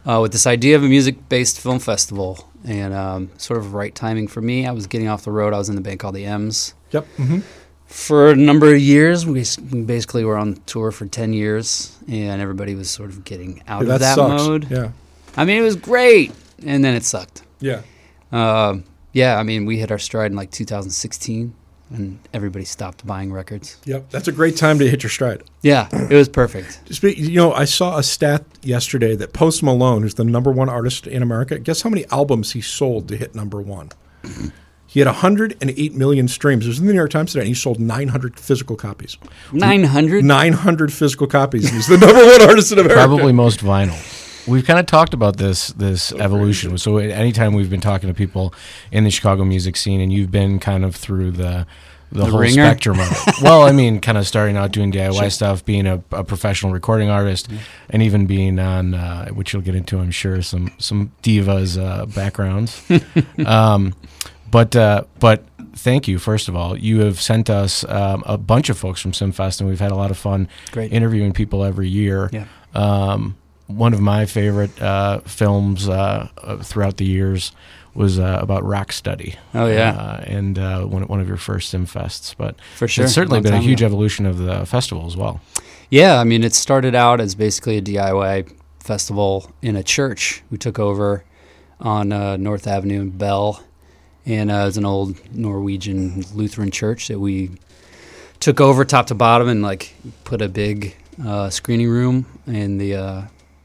uh, 0.03 0.17
with 0.19 0.31
this 0.31 0.47
idea 0.47 0.75
of 0.75 0.83
a 0.83 0.87
music-based 0.87 1.59
film 1.59 1.77
festival, 1.77 2.49
and 2.65 2.91
um, 2.91 3.29
sort 3.37 3.59
of 3.59 3.75
right 3.75 3.93
timing 3.93 4.27
for 4.27 4.41
me. 4.41 4.65
I 4.65 4.71
was 4.71 4.87
getting 4.87 5.07
off 5.07 5.25
the 5.25 5.31
road. 5.31 5.53
I 5.53 5.59
was 5.59 5.69
in 5.69 5.75
the 5.75 5.81
band 5.81 5.99
called 5.99 6.15
the 6.15 6.25
M's. 6.25 6.73
Yep. 6.89 7.05
Mm-hmm. 7.17 7.39
For 7.85 8.31
a 8.31 8.35
number 8.35 8.73
of 8.73 8.81
years, 8.81 9.27
we 9.27 9.45
basically 9.85 10.25
were 10.25 10.37
on 10.37 10.55
tour 10.65 10.89
for 10.91 11.05
ten 11.05 11.33
years, 11.33 11.95
and 12.07 12.41
everybody 12.41 12.73
was 12.73 12.89
sort 12.89 13.11
of 13.11 13.23
getting 13.25 13.61
out 13.67 13.85
yeah, 13.85 13.93
of 13.93 13.99
that, 13.99 14.15
sucks. 14.15 14.43
mode. 14.43 14.71
Yeah. 14.71 14.91
I 15.37 15.45
mean, 15.45 15.57
it 15.57 15.61
was 15.61 15.75
great. 15.75 16.31
and 16.65 16.83
then 16.83 16.95
it 16.95 17.03
sucked. 17.03 17.43
Yeah. 17.59 17.81
Um, 18.31 18.85
yeah, 19.13 19.37
I 19.37 19.43
mean, 19.43 19.65
we 19.65 19.77
hit 19.77 19.91
our 19.91 19.99
stride 19.99 20.31
in 20.31 20.37
like 20.37 20.51
2016, 20.51 21.53
and 21.89 22.19
everybody 22.33 22.65
stopped 22.65 23.05
buying 23.05 23.33
records. 23.33 23.77
Yep. 23.85 24.09
That's 24.09 24.27
a 24.27 24.31
great 24.31 24.55
time 24.57 24.79
to 24.79 24.89
hit 24.89 25.03
your 25.03 25.09
stride. 25.09 25.43
Yeah, 25.61 25.89
it 25.91 26.15
was 26.15 26.29
perfect. 26.29 26.81
Speak, 26.93 27.17
you 27.17 27.35
know, 27.35 27.53
I 27.53 27.65
saw 27.65 27.97
a 27.97 28.03
stat 28.03 28.45
yesterday 28.61 29.15
that 29.15 29.33
Post 29.33 29.63
Malone, 29.63 30.03
who's 30.03 30.15
the 30.15 30.23
number 30.23 30.51
one 30.51 30.69
artist 30.69 31.07
in 31.07 31.21
America, 31.21 31.59
guess 31.59 31.81
how 31.81 31.89
many 31.89 32.05
albums 32.07 32.53
he 32.53 32.61
sold 32.61 33.07
to 33.09 33.17
hit 33.17 33.35
number 33.35 33.61
one? 33.61 33.89
He 34.91 34.99
had 34.99 35.07
108 35.07 35.93
million 35.95 36.27
streams. 36.27 36.65
It 36.65 36.67
was 36.67 36.79
in 36.79 36.85
the 36.85 36.91
New 36.91 36.99
York 36.99 37.11
Times 37.11 37.31
today, 37.31 37.43
and 37.43 37.47
he 37.47 37.53
sold 37.53 37.79
900 37.79 38.37
physical 38.37 38.75
copies. 38.75 39.17
900. 39.53 40.21
900 40.21 40.91
physical 40.91 41.27
copies. 41.27 41.69
He's 41.69 41.87
the 41.87 41.97
number 42.05 42.13
one 42.13 42.41
artist 42.41 42.73
in 42.73 42.79
America. 42.79 42.95
Probably 43.07 43.31
most 43.31 43.61
vinyl. 43.61 43.97
We've 44.51 44.65
kind 44.65 44.79
of 44.79 44.85
talked 44.85 45.13
about 45.13 45.37
this 45.37 45.69
this 45.69 46.11
evolution. 46.11 46.77
So 46.77 46.97
anytime 46.97 47.53
we've 47.53 47.69
been 47.69 47.81
talking 47.81 48.09
to 48.09 48.13
people 48.13 48.53
in 48.91 49.03
the 49.05 49.11
Chicago 49.11 49.45
music 49.45 49.77
scene, 49.77 50.01
and 50.01 50.11
you've 50.11 50.31
been 50.31 50.59
kind 50.59 50.83
of 50.83 50.95
through 50.95 51.31
the 51.31 51.65
the, 52.11 52.25
whole 52.25 52.39
ringer? 52.39 52.65
spectrum 52.65 52.99
of 52.99 53.09
it. 53.09 53.35
well, 53.41 53.63
I 53.63 53.71
mean, 53.71 54.01
kind 54.01 54.17
of 54.17 54.27
starting 54.27 54.57
out 54.57 54.71
doing 54.71 54.91
DIY 54.91 55.31
stuff, 55.31 55.63
being 55.63 55.87
a, 55.87 56.03
a 56.11 56.23
professional 56.23 56.73
recording 56.73 57.09
artist, 57.09 57.49
and 57.89 58.03
even 58.03 58.25
being 58.25 58.59
on, 58.59 58.93
uh, 58.93 59.29
which 59.29 59.53
you'll 59.53 59.61
get 59.61 59.75
into, 59.75 59.99
I'm 59.99 60.11
sure, 60.11 60.41
some 60.41 60.71
some 60.77 61.13
divas 61.23 61.81
uh, 61.81 62.05
backgrounds. 62.07 62.81
um, 63.45 63.95
but 64.49 64.75
uh, 64.75 65.05
but 65.19 65.45
thank 65.75 66.07
you 66.07 66.19
first 66.19 66.49
of 66.49 66.55
all. 66.55 66.77
You 66.77 66.99
have 67.01 67.21
sent 67.21 67.49
us 67.49 67.85
um, 67.85 68.23
a 68.25 68.37
bunch 68.37 68.69
of 68.69 68.77
folks 68.77 68.99
from 69.01 69.13
CIMMfest, 69.13 69.61
and 69.61 69.69
we've 69.69 69.79
had 69.79 69.91
a 69.91 69.95
lot 69.95 70.11
of 70.11 70.17
fun 70.17 70.49
Great. 70.71 70.91
interviewing 70.91 71.31
people 71.31 71.63
every 71.63 71.87
year. 71.87 72.29
Yeah. 72.33 72.45
Um, 72.73 73.37
one 73.77 73.93
of 73.93 73.99
my 74.01 74.25
favorite 74.25 74.79
uh, 74.81 75.19
films 75.21 75.87
uh, 75.89 76.27
uh, 76.37 76.57
throughout 76.57 76.97
the 76.97 77.05
years 77.05 77.51
was 77.93 78.19
uh, 78.19 78.39
about 78.41 78.63
rock 78.63 78.91
study. 78.93 79.35
Oh, 79.53 79.67
yeah. 79.67 79.91
uh, 79.91 80.23
and 80.25 80.57
uh, 80.57 80.85
one 80.85 81.03
one 81.07 81.19
of 81.19 81.27
your 81.27 81.37
first 81.37 81.73
CIMMfests, 81.73 82.35
but 82.37 82.55
For 82.77 82.87
sure. 82.87 83.05
it's 83.05 83.13
certainly 83.13 83.41
been 83.41 83.53
a 83.53 83.59
huge 83.59 83.81
ago. 83.81 83.87
evolution 83.87 84.25
of 84.25 84.37
the 84.37 84.65
festival 84.65 85.05
as 85.07 85.17
well. 85.17 85.41
Yeah, 85.89 86.19
I 86.19 86.23
mean, 86.23 86.43
it 86.43 86.53
started 86.53 86.95
out 86.95 87.19
as 87.19 87.35
basically 87.35 87.77
a 87.77 87.81
DIY 87.81 88.49
festival 88.79 89.51
in 89.61 89.75
a 89.75 89.83
church. 89.83 90.41
We 90.49 90.57
took 90.57 90.79
over 90.79 91.25
on 91.81 92.13
uh, 92.13 92.37
North 92.37 92.65
Avenue 92.65 93.01
in 93.01 93.09
Bell, 93.09 93.61
and 94.25 94.49
uh, 94.49 94.55
it 94.55 94.65
was 94.65 94.77
an 94.77 94.85
old 94.85 95.17
Norwegian 95.35 96.23
Lutheran 96.33 96.71
church 96.71 97.09
that 97.09 97.19
we 97.19 97.51
took 98.39 98.61
over 98.61 98.85
top 98.85 99.07
to 99.07 99.15
bottom 99.15 99.49
and 99.49 99.61
like 99.61 99.93
put 100.23 100.41
a 100.41 100.47
big 100.47 100.95
uh, 101.25 101.49
screening 101.49 101.89
room 101.89 102.25
in 102.47 102.77
the 102.77 102.95
uh, 102.95 103.21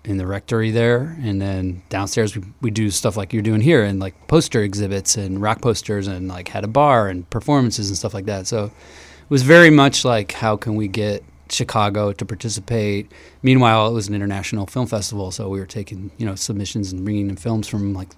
in 0.07 0.17
the 0.17 0.27
rectory 0.27 0.71
there, 0.71 1.17
and 1.23 1.41
then 1.43 1.83
downstairs 1.89 2.37
we 2.37 2.43
we 2.61 2.71
do 2.71 2.91
stuff 2.91 3.17
like 3.17 3.33
you're 3.33 3.43
doing 3.43 3.61
here, 3.61 3.85
and 3.85 4.01
like 4.01 4.15
poster 4.29 4.63
exhibits 4.63 5.17
and 5.17 5.43
rock 5.43 5.61
posters, 5.61 6.07
and 6.07 6.29
like 6.29 6.49
had 6.49 6.65
a 6.65 6.69
bar 6.69 7.09
and 7.09 7.29
performances 7.29 7.89
and 7.89 7.99
stuff 7.99 8.15
like 8.15 8.27
that. 8.27 8.47
So 8.47 8.67
it 8.67 9.31
was 9.31 9.43
very 9.43 9.71
much 9.71 10.05
like 10.05 10.33
how 10.33 10.57
can 10.57 10.77
we 10.77 10.89
get 10.89 11.23
Chicago 11.51 12.13
to 12.13 12.25
participate. 12.25 13.11
Meanwhile, 13.43 13.89
it 13.89 13.93
was 13.93 14.09
an 14.09 14.15
international 14.15 14.67
film 14.67 14.87
festival, 14.87 15.31
so 15.31 15.49
we 15.49 15.59
were 15.61 15.67
taking 15.67 16.11
you 16.17 16.27
know 16.27 16.35
submissions 16.37 16.93
and 16.93 17.05
bringing 17.05 17.29
in 17.29 17.37
films 17.37 17.69
from 17.69 17.93
like 17.93 18.11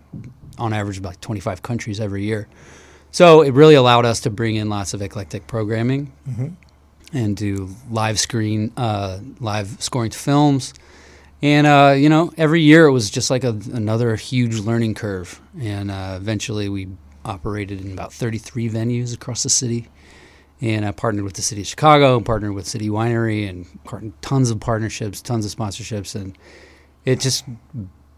on 0.59 0.73
average 0.73 0.99
about 0.99 1.21
25 1.23 1.62
countries 1.62 2.00
every 2.00 2.25
year. 2.25 2.49
So 3.11 3.42
it 3.42 3.52
really 3.54 3.75
allowed 3.75 4.04
us 4.04 4.21
to 4.21 4.30
bring 4.30 4.57
in 4.57 4.68
lots 4.68 4.92
of 4.92 5.00
eclectic 5.00 5.47
programming 5.47 6.12
and 7.12 7.37
do 7.37 7.71
live 7.90 8.18
screen, 8.21 8.73
uh, 8.76 9.21
live 9.40 9.80
scoring 9.83 10.11
to 10.11 10.18
films. 10.18 10.75
And 11.40 11.66
uh, 11.66 11.95
you 11.97 12.09
know, 12.09 12.33
every 12.37 12.62
year 12.62 12.87
it 12.87 12.92
was 12.92 13.11
just 13.11 13.30
like 13.30 13.45
a, 13.45 13.50
another 13.73 14.16
huge 14.16 14.59
learning 14.59 14.95
curve. 14.95 15.40
And 15.61 15.90
uh, 15.90 16.14
eventually, 16.21 16.68
we 16.68 16.88
operated 17.25 17.80
in 17.85 17.92
about 17.92 18.12
33 18.12 18.68
venues 18.71 19.14
across 19.14 19.42
the 19.42 19.50
city. 19.50 19.88
And 20.61 20.85
I 20.85 20.90
partnered 20.90 21.23
with 21.25 21.35
the 21.35 21.42
city 21.42 21.61
of 21.61 21.68
Chicago, 21.68 22.16
and 22.16 22.26
partnered 22.26 22.52
with 22.52 22.66
City 22.66 22.88
Winery, 22.88 23.49
and 23.49 23.66
tons 24.23 24.50
of 24.50 24.59
partnerships, 24.59 25.23
tons 25.23 25.47
of 25.47 25.57
sponsorships, 25.57 26.16
and 26.16 26.37
it 27.04 27.21
just 27.21 27.45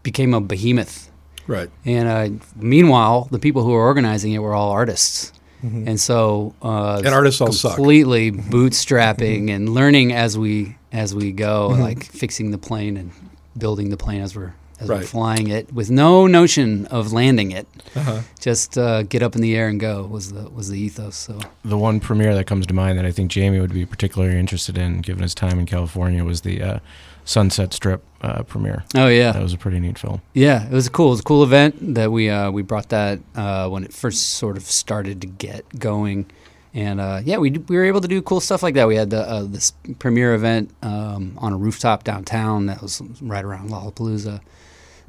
became 0.01 0.33
a 0.33 0.41
behemoth. 0.41 1.11
Right. 1.45 1.69
And 1.85 2.07
uh, 2.07 2.43
meanwhile, 2.55 3.27
the 3.29 3.37
people 3.37 3.63
who 3.63 3.71
were 3.71 3.81
organizing 3.81 4.31
it 4.31 4.39
were 4.39 4.55
all 4.55 4.71
artists. 4.71 5.33
And 5.61 5.99
so, 5.99 6.55
uh, 6.63 6.95
Mm-hmm. 6.97 7.05
And 7.05 7.13
artists 7.13 7.39
all 7.41 7.51
suck. 7.51 7.75
completely 7.75 8.31
bootstrapping 8.31 9.51
and 9.51 9.69
learning 9.69 10.11
as 10.11 10.35
we 10.35 10.75
as 10.91 11.13
we 11.15 11.31
go, 11.31 11.67
like 11.69 12.03
fixing 12.03 12.51
the 12.51 12.57
plane 12.57 12.97
and 12.97 13.11
building 13.57 13.89
the 13.89 13.97
plane 13.97 14.21
as 14.21 14.35
we're 14.35 14.53
as 14.79 14.89
we're 14.89 15.01
flying 15.03 15.47
it, 15.49 15.71
with 15.71 15.91
no 15.91 16.25
notion 16.25 16.87
of 16.87 17.13
landing 17.13 17.51
it. 17.51 17.67
Uh-huh. 17.95 18.21
Just 18.39 18.79
uh, 18.79 19.03
get 19.03 19.21
up 19.21 19.35
in 19.35 19.41
the 19.41 19.55
air 19.55 19.67
and 19.67 19.79
go 19.79 20.03
was 20.05 20.31
the 20.31 20.49
was 20.49 20.69
the 20.69 20.79
ethos. 20.79 21.15
So 21.15 21.39
The 21.63 21.77
one 21.77 21.99
premiere 21.99 22.33
that 22.33 22.45
comes 22.47 22.65
to 22.67 22.73
mind 22.73 22.97
that 22.97 23.05
I 23.05 23.11
think 23.11 23.29
Jamie 23.29 23.59
would 23.59 23.73
be 23.73 23.85
particularly 23.85 24.39
interested 24.39 24.77
in, 24.79 25.01
given 25.01 25.21
his 25.21 25.35
time 25.35 25.59
in 25.59 25.65
California, 25.67 26.23
was 26.23 26.41
the 26.41 26.63
uh, 26.63 26.79
Sunset 27.25 27.73
Strip 27.73 28.03
uh, 28.21 28.41
premiere. 28.43 28.83
oh 28.95 29.07
yeah, 29.07 29.31
That 29.33 29.43
was 29.43 29.53
a 29.53 29.57
pretty 29.57 29.79
neat 29.79 29.99
film. 29.99 30.21
Yeah, 30.33 30.65
it 30.65 30.71
was 30.71 30.89
cool. 30.89 31.07
It 31.07 31.11
was 31.11 31.19
a 31.19 31.23
cool 31.23 31.43
event 31.43 31.93
that 31.95 32.11
we 32.11 32.29
uh, 32.31 32.49
we 32.49 32.63
brought 32.63 32.89
that 32.89 33.19
uh, 33.35 33.69
when 33.69 33.83
it 33.83 33.93
first 33.93 34.31
sort 34.31 34.57
of 34.57 34.63
started 34.63 35.21
to 35.21 35.27
get 35.27 35.63
going, 35.77 36.25
and 36.73 37.01
uh, 37.01 37.21
yeah, 37.23 37.37
we 37.37 37.51
we 37.51 37.75
were 37.75 37.83
able 37.83 38.01
to 38.01 38.07
do 38.07 38.21
cool 38.21 38.39
stuff 38.39 38.63
like 38.63 38.75
that. 38.75 38.87
We 38.87 38.95
had 38.95 39.09
the, 39.09 39.21
uh, 39.21 39.43
this 39.43 39.73
premiere 39.99 40.33
event 40.33 40.71
um, 40.81 41.37
on 41.37 41.51
a 41.51 41.57
rooftop 41.57 42.03
downtown 42.03 42.67
that 42.67 42.81
was 42.81 43.01
right 43.21 43.43
around 43.43 43.69
Lollapalooza, 43.69 44.39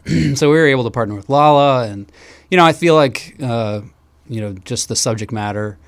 so 0.36 0.50
we 0.50 0.56
were 0.56 0.66
able 0.66 0.84
to 0.84 0.90
partner 0.90 1.14
with 1.14 1.28
Lolla, 1.28 1.86
and 1.86 2.10
you 2.50 2.56
know 2.56 2.64
I 2.64 2.72
feel 2.72 2.94
like 2.96 3.36
uh, 3.40 3.82
you 4.28 4.40
know 4.40 4.54
just 4.54 4.88
the 4.88 4.96
subject 4.96 5.30
matter 5.30 5.78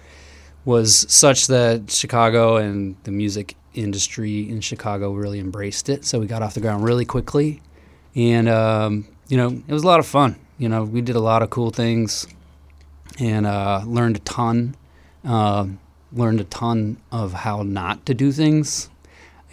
was 0.65 1.13
such 1.13 1.49
that 1.49 1.91
Chicago 1.91 2.57
and 2.57 2.97
the 3.05 3.11
music 3.11 3.57
industry 3.75 4.49
in 4.49 4.61
Chicago 4.61 5.13
really 5.13 5.41
embraced 5.41 5.89
it. 5.89 6.05
So 6.05 6.21
we 6.21 6.27
got 6.27 6.43
off 6.43 6.55
the 6.55 6.61
ground 6.61 6.85
really 6.85 7.05
quickly, 7.05 7.61
and 8.15 8.49
um, 8.49 9.09
you 9.27 9.37
know 9.37 9.49
it 9.49 9.73
was 9.73 9.83
a 9.83 9.87
lot 9.87 9.99
of 9.99 10.07
fun. 10.07 10.37
You 10.57 10.69
know 10.69 10.85
we 10.85 11.01
did 11.01 11.17
a 11.17 11.21
lot 11.21 11.43
of 11.43 11.51
cool 11.51 11.71
things, 11.71 12.29
and 13.19 13.45
uh, 13.45 13.83
learned 13.85 14.17
a 14.17 14.21
ton. 14.21 14.77
Um 15.25 15.79
learned 16.17 16.41
a 16.41 16.45
ton 16.45 16.97
of 17.11 17.33
how 17.33 17.63
not 17.63 18.07
to 18.07 18.15
do 18.15 18.31
things, 18.33 18.89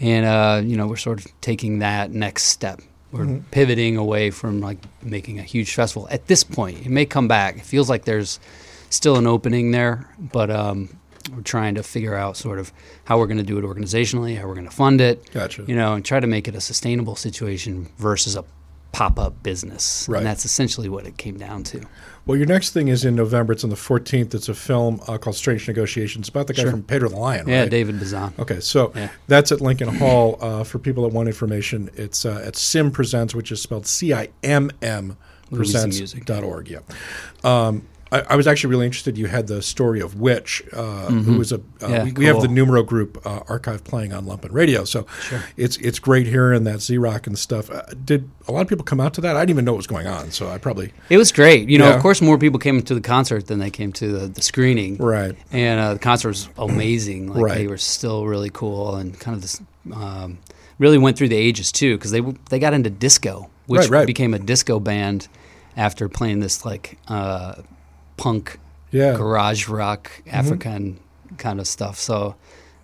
and 0.00 0.24
uh, 0.24 0.62
you 0.64 0.76
know 0.76 0.86
we're 0.86 0.96
sort 0.96 1.24
of 1.24 1.40
taking 1.40 1.80
that 1.80 2.10
next 2.12 2.44
step. 2.44 2.80
We're 3.10 3.42
pivoting 3.50 3.98
away 3.98 4.30
from 4.30 4.60
like 4.60 4.78
making 5.02 5.38
a 5.38 5.42
huge 5.42 5.74
festival 5.74 6.08
at 6.10 6.28
this 6.28 6.42
point. 6.42 6.86
It 6.86 6.88
may 6.88 7.04
come 7.04 7.28
back. 7.28 7.56
It 7.56 7.62
feels 7.62 7.90
like 7.90 8.06
there's 8.06 8.40
still 8.88 9.16
an 9.16 9.26
opening 9.26 9.70
there, 9.70 10.08
but 10.18 10.50
um, 10.50 10.88
we're 11.34 11.42
trying 11.42 11.74
to 11.74 11.82
figure 11.82 12.14
out 12.14 12.38
sort 12.38 12.58
of 12.58 12.72
how 13.04 13.18
we're 13.18 13.26
going 13.26 13.36
to 13.36 13.42
do 13.42 13.58
it 13.58 13.64
organizationally, 13.64 14.38
how 14.38 14.46
we're 14.46 14.54
going 14.54 14.68
to 14.68 14.74
fund 14.74 15.02
it, 15.02 15.30
Gotcha. 15.30 15.64
you 15.68 15.76
know, 15.76 15.92
and 15.92 16.04
try 16.04 16.20
to 16.20 16.26
make 16.26 16.48
it 16.48 16.54
a 16.54 16.60
sustainable 16.60 17.14
situation 17.14 17.86
versus 17.98 18.34
a 18.34 18.44
pop-up 18.92 19.42
business. 19.42 20.06
Right. 20.08 20.18
And 20.18 20.26
that's 20.26 20.46
essentially 20.46 20.88
what 20.88 21.06
it 21.06 21.18
came 21.18 21.36
down 21.36 21.64
to. 21.64 21.82
Well, 22.24 22.36
your 22.36 22.46
next 22.46 22.70
thing 22.70 22.86
is 22.88 23.04
in 23.04 23.16
November. 23.16 23.52
It's 23.52 23.64
on 23.64 23.70
the 23.70 23.76
14th. 23.76 24.32
It's 24.32 24.48
a 24.48 24.54
film 24.54 25.00
uh, 25.08 25.18
called 25.18 25.34
Strange 25.34 25.66
Negotiations 25.66 26.28
about 26.28 26.46
the 26.46 26.52
guy 26.54 26.62
Sure. 26.62 26.70
from 26.70 26.84
Pedro 26.84 27.08
the 27.08 27.16
Lion, 27.16 27.46
right? 27.46 27.52
Yeah? 27.52 27.64
David 27.66 27.98
Bazan. 27.98 28.32
Okay, 28.38 28.60
so 28.60 28.92
Yeah. 28.94 29.08
that's 29.26 29.50
at 29.50 29.60
Lincoln 29.60 29.88
Hall. 29.96 30.38
Uh, 30.40 30.62
for 30.62 30.78
people 30.78 31.02
that 31.02 31.12
want 31.12 31.26
information, 31.28 31.90
it's 31.96 32.24
uh, 32.24 32.40
at 32.46 32.54
CIMM 32.54 32.92
Presents, 32.92 33.34
which 33.34 33.50
is 33.50 33.60
spelled 33.60 33.86
C 33.86 34.14
I 34.14 34.28
M 34.44 34.70
M. 34.82 35.16
Presents.org. 35.52 36.70
Yeah. 36.70 36.78
Um, 37.44 37.82
I, 38.12 38.20
I 38.30 38.36
was 38.36 38.46
actually 38.46 38.70
really 38.70 38.86
interested. 38.86 39.16
You 39.18 39.26
had 39.26 39.46
the 39.46 39.62
story 39.62 40.00
of 40.00 40.20
Witch, 40.20 40.62
uh, 40.72 41.06
who 41.06 41.38
was 41.38 41.50
a. 41.52 41.56
Uh, 41.56 41.58
Mm-hmm. 41.82 41.92
Yeah, 41.92 42.04
we, 42.04 42.12
we 42.12 42.24
have 42.26 42.40
the. 42.42 42.48
Numero 42.48 42.82
Group 42.82 43.20
uh, 43.26 43.40
archive 43.48 43.82
playing 43.82 44.12
on 44.12 44.26
Lumpen 44.26 44.52
Radio, 44.52 44.84
so 44.84 45.06
it's 45.56 45.76
it's 45.78 45.98
great 45.98 46.26
hearing 46.26 46.64
that 46.64 46.80
Z 46.82 46.96
Rock 46.98 47.26
and 47.26 47.36
stuff. 47.38 47.70
Uh, 47.70 47.82
did 48.04 48.28
a 48.46 48.52
lot 48.52 48.60
of 48.60 48.68
people 48.68 48.84
come 48.84 49.00
out 49.00 49.14
to 49.14 49.20
that? 49.22 49.36
I 49.36 49.40
didn't 49.40 49.50
even 49.50 49.64
know 49.64 49.72
what 49.72 49.78
was 49.78 49.86
going 49.86 50.06
on, 50.06 50.30
so 50.30 50.48
I 50.48 50.58
probably 50.58 50.92
It 51.10 51.16
was 51.16 51.32
great. 51.32 51.68
You 51.70 51.78
know, 51.78 51.88
Yeah. 51.88 51.96
of 51.96 52.02
course, 52.02 52.20
more 52.20 52.36
people 52.38 52.58
came 52.60 52.80
to 52.82 52.94
the 52.94 53.00
concert 53.00 53.46
than 53.46 53.58
they 53.58 53.70
came 53.70 53.92
to 53.94 54.06
the, 54.12 54.26
the 54.28 54.42
screening. 54.42 54.96
right. 54.98 55.34
And 55.50 55.80
uh, 55.80 55.94
the 55.94 55.98
concert 55.98 56.28
was 56.28 56.48
amazing. 56.58 57.28
Like 57.32 57.42
Right. 57.42 57.58
they 57.58 57.66
were 57.66 57.78
still 57.78 58.26
really 58.26 58.50
cool 58.50 58.94
and 58.96 59.18
kind 59.18 59.34
of 59.34 59.42
this 59.42 59.60
um, 59.92 60.38
really 60.78 60.98
went 60.98 61.16
through 61.16 61.28
the 61.30 61.36
ages 61.36 61.72
too 61.72 61.96
because 61.96 62.10
they 62.10 62.20
they 62.50 62.58
got 62.58 62.74
into 62.74 62.90
disco, 62.90 63.48
which 63.66 63.80
Right, 63.82 63.90
right. 63.90 64.06
became 64.06 64.34
a 64.34 64.38
disco 64.38 64.78
band 64.78 65.28
after 65.76 66.08
playing 66.08 66.40
this 66.40 66.64
like 66.66 66.98
uh, 67.08 67.54
punk 68.16 68.58
Yeah. 68.90 69.14
garage 69.16 69.68
rock 69.68 70.10
African 70.26 70.98
kind 71.38 71.60
of 71.60 71.66
stuff. 71.66 71.98
So 71.98 72.36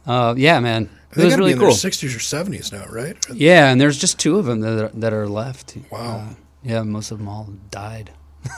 uh, 0.07 0.35
yeah, 0.37 0.59
man, 0.61 0.89
it 1.17 1.25
was 1.25 1.37
really 1.37 1.51
be 1.51 1.55
in 1.55 1.59
cool. 1.61 1.69
60s 1.71 2.15
or 2.15 2.19
70s 2.19 2.73
now, 2.73 2.87
right? 2.93 3.17
Yeah, 3.33 3.71
and 3.71 3.81
there's 3.81 3.99
just 3.99 4.19
two 4.19 4.39
of 4.39 4.47
them 4.47 4.61
that 4.61 4.85
are, 4.85 4.89
that 4.89 5.13
are 5.13 5.29
left. 5.29 5.77
Wow. 5.91 6.19
Uh, 6.31 6.35
yeah, 6.63 6.83
most 6.83 7.11
of 7.11 7.19
them 7.19 7.29
all 7.29 7.49
died. 7.71 8.11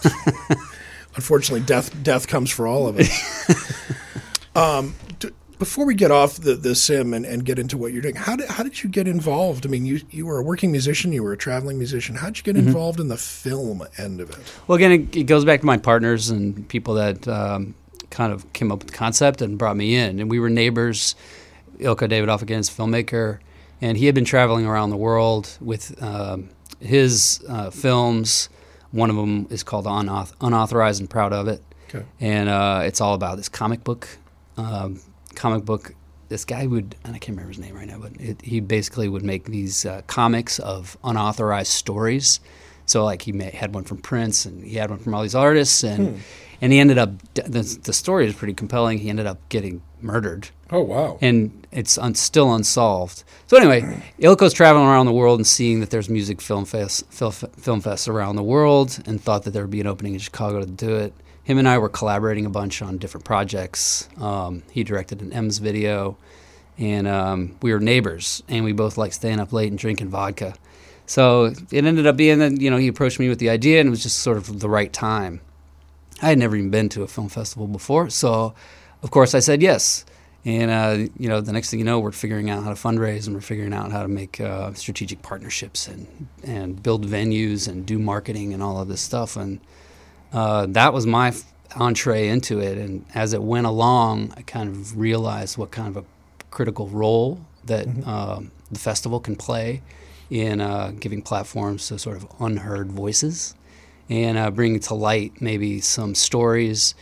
Unfortunately, 1.17 1.65
death 1.67 1.91
death 2.03 2.29
comes 2.29 2.51
for 2.51 2.67
all 2.67 2.87
of 2.87 2.99
us. 2.99 3.91
um, 4.57 4.95
before 5.61 5.85
we 5.85 5.95
get 5.95 6.11
off 6.11 6.37
the, 6.37 6.55
the 6.55 6.71
CIMM 6.71 7.15
and, 7.15 7.25
and 7.25 7.45
get 7.45 7.59
into 7.59 7.77
what 7.77 7.93
you're 7.93 8.03
doing, 8.03 8.17
how 8.17 8.35
did, 8.35 8.49
how 8.49 8.65
did 8.65 8.83
you 8.83 8.89
get 8.89 9.07
involved? 9.07 9.67
I 9.67 9.69
mean, 9.69 9.85
you, 9.85 10.01
you 10.11 10.27
were 10.27 10.39
a 10.39 10.43
working 10.43 10.73
musician, 10.73 11.13
you 11.13 11.23
were 11.23 11.35
a 11.35 11.37
traveling 11.37 11.77
musician. 11.77 12.17
How 12.17 12.27
did 12.27 12.39
you 12.39 12.43
get 12.43 12.57
mm-hmm. 12.57 12.69
involved 12.69 12.99
in 12.99 13.09
the 13.09 13.19
film 13.19 13.83
end 13.99 14.21
of 14.21 14.31
it? 14.31 14.39
Well, 14.67 14.77
again, 14.77 14.91
it, 14.91 15.15
it 15.15 15.25
goes 15.25 15.45
back 15.45 15.61
to 15.61 15.67
my 15.67 15.77
partners 15.77 16.31
and 16.31 16.67
people 16.69 16.95
that 16.95 17.29
um, 17.29 17.75
kind 18.09 18.33
of 18.33 18.51
came 18.55 18.73
up 18.73 18.79
with 18.79 18.89
the 18.89 18.97
concept 18.97 19.43
and 19.43 19.59
brought 19.59 19.77
me 19.77 19.95
in. 19.95 20.19
And 20.19 20.31
we 20.31 20.41
were 20.41 20.51
neighbors. 20.51 21.15
Ilko 21.79 22.09
Davidov, 22.09 22.41
again, 22.41 22.61
is 22.61 22.69
a 22.69 22.73
filmmaker, 22.73 23.39
and 23.81 23.97
he 23.97 24.07
had 24.07 24.15
been 24.15 24.25
traveling 24.25 24.67
around 24.67 24.91
the 24.91 24.97
world 24.97 25.57
with 25.61 26.03
um, 26.03 26.49
his 26.81 27.45
uh, 27.49 27.71
films. 27.71 28.49
One 28.93 29.11
of 29.11 29.17
them 29.17 29.47
is 29.51 29.63
called 29.63 29.87
Unauthorized, 29.87 30.35
Unauthorized 30.41 31.01
and 31.01 31.09
Proud 31.09 31.33
of 31.35 31.49
It. 31.49 31.63
Okay. 31.89 32.05
And 32.19 32.49
uh, 32.49 32.83
it's 32.85 33.01
all 33.01 33.15
about 33.15 33.37
this 33.37 33.49
comic 33.49 33.85
book 33.85 34.09
um, 34.57 35.01
comic 35.41 35.65
book. 35.65 35.95
This 36.29 36.45
guy 36.45 36.67
would, 36.67 36.95
and 37.05 37.17
I 37.17 37.19
can't 37.19 37.37
remember 37.37 37.49
his 37.49 37.59
name 37.59 37.75
right 37.75 37.89
now, 37.89 37.99
but 37.99 38.13
it, 38.21 38.41
he 38.43 38.61
basically 38.61 39.09
would 39.09 39.25
make 39.25 39.47
these 39.47 39.85
uh, 39.85 40.03
comics 40.07 40.61
of 40.61 40.97
unauthorized 41.03 41.73
stories. 41.73 42.39
So 42.87 43.05
like 43.05 43.23
he 43.23 43.33
may, 43.33 43.51
had 43.51 43.75
one 43.75 43.85
from 43.85 43.99
Prince, 43.99 44.45
and 44.45 44.63
he 44.63 44.77
had 44.77 44.91
one 44.91 44.99
from 44.99 45.15
all 45.15 45.23
these 45.23 45.35
artists, 45.35 45.83
and 45.83 46.09
hmm. 46.17 46.21
and 46.61 46.73
he 46.73 46.79
ended 46.79 46.99
up 46.99 47.11
the, 47.35 47.79
the 47.83 47.93
story 47.93 48.27
is 48.27 48.35
pretty 48.35 48.55
compelling. 48.55 48.99
He 48.99 49.09
ended 49.09 49.27
up 49.27 49.39
getting 49.49 49.81
murdered. 50.01 50.51
Oh 50.71 50.83
wow! 50.83 51.19
And 51.21 51.67
it's 51.73 51.97
un, 51.99 52.15
still 52.15 52.53
unsolved. 52.55 53.25
So 53.47 53.57
anyway, 53.57 54.03
Ilko's 54.19 54.53
traveling 54.53 54.87
around 54.87 55.07
the 55.07 55.13
world 55.13 55.39
and 55.39 55.47
seeing 55.47 55.81
that 55.81 55.91
there's 55.91 56.09
music 56.09 56.41
film 56.41 56.65
fest, 56.65 57.07
film, 57.13 57.33
film 57.33 57.81
fests 57.81 58.09
around 58.09 58.37
the 58.37 58.43
world, 58.43 58.99
and 59.07 59.21
thought 59.21 59.45
that 59.45 59.53
there 59.53 59.63
would 59.63 59.71
be 59.71 59.81
an 59.81 59.87
opening 59.87 60.15
in 60.15 60.21
Chicago 60.21 60.61
to 60.61 60.67
do 60.67 60.95
it 60.97 61.13
him 61.51 61.59
and 61.59 61.69
I 61.69 61.79
were 61.79 61.89
collaborating 61.89 62.47
a 62.47 62.51
bunch 62.51 62.81
on 62.81 62.99
different 62.99 63.25
projects. 63.25 64.09
Um, 64.21 64.63
he 64.71 64.85
directed 64.85 65.21
an 65.21 65.33
M's 65.33 65.59
video, 65.59 66.17
and 66.79 67.09
um, 67.09 67.57
we 67.61 67.73
were 67.73 67.81
neighbors, 67.81 68.41
and 68.49 68.65
we 68.65 68.73
both 68.73 68.97
liked 68.97 69.15
staying 69.15 69.41
up 69.41 69.53
late 69.53 69.69
and 69.69 69.79
drinking 69.79 70.11
vodka. 70.11 70.55
So 71.07 71.47
it 71.73 71.85
ended 71.85 72.07
up 72.07 72.17
being 72.17 72.39
that 72.39 72.61
you 72.61 72.71
know 72.71 72.77
he 72.77 72.87
approached 72.87 73.19
me 73.19 73.29
with 73.29 73.41
the 73.41 73.51
idea, 73.51 73.81
and 73.81 73.89
it 73.89 73.91
was 73.91 74.05
just 74.05 74.21
sort 74.21 74.37
of 74.37 74.61
the 74.61 74.69
right 74.69 74.93
time. 74.93 75.41
I 76.23 76.29
had 76.29 76.39
never 76.39 76.55
even 76.55 76.71
been 76.71 76.89
to 76.91 77.03
a 77.03 77.09
film 77.09 77.29
festival 77.29 77.67
before, 77.67 78.11
so 78.11 78.55
of 79.03 79.11
course 79.11 79.35
I 79.35 79.41
said 79.41 79.61
yes. 79.61 80.05
And 80.45 80.71
uh, 80.71 81.11
you 81.19 81.29
know, 81.29 81.41
the 81.41 81.53
next 81.53 81.71
thing 81.71 81.81
you 81.81 81.85
know, 81.85 81.99
we're 81.99 82.13
figuring 82.13 82.49
out 82.49 82.63
how 82.63 82.73
to 82.73 82.77
fundraise, 82.77 83.27
and 83.27 83.35
we're 83.35 83.41
figuring 83.41 83.75
out 83.75 83.91
how 83.91 84.03
to 84.03 84.09
make 84.09 84.41
uh, 84.41 84.73
strategic 84.75 85.21
partnerships 85.23 85.89
and 85.89 86.29
and 86.45 86.81
build 86.81 87.09
venues 87.09 87.67
and 87.67 87.85
do 87.85 87.99
marketing 87.99 88.55
and 88.55 88.63
all 88.63 88.81
of 88.81 88.87
this 88.87 89.01
stuff. 89.01 89.37
And 89.37 89.59
uh, 90.33 90.67
that 90.67 90.93
was 90.93 91.07
my 91.07 91.33
entree 91.77 92.29
into 92.29 92.61
it. 92.61 92.79
And 92.79 93.05
as 93.15 93.33
it 93.33 93.43
went 93.43 93.67
along, 93.67 94.33
I 94.37 94.43
kind 94.43 94.69
of 94.69 94.99
realized 94.99 95.59
what 95.59 95.71
kind 95.71 95.89
of 95.89 95.97
a 95.97 96.05
critical 96.51 96.89
role 96.89 97.41
that 97.65 97.87
mm-hmm. 97.87 98.09
uh, 98.09 98.41
the 98.71 98.79
festival 98.79 99.21
can 99.21 99.37
play 99.37 99.83
in 100.31 100.61
uh, 100.61 100.93
giving 100.99 101.23
platforms 101.23 101.89
to 101.89 101.99
sort 101.99 102.17
of 102.17 102.27
unheard 102.41 102.93
voices 102.93 103.55
and 104.09 104.39
uh, 104.39 104.51
bringing 104.51 104.81
to 104.81 104.95
light 104.95 105.41
maybe 105.41 105.81
some 105.81 106.15
stories, 106.15 106.95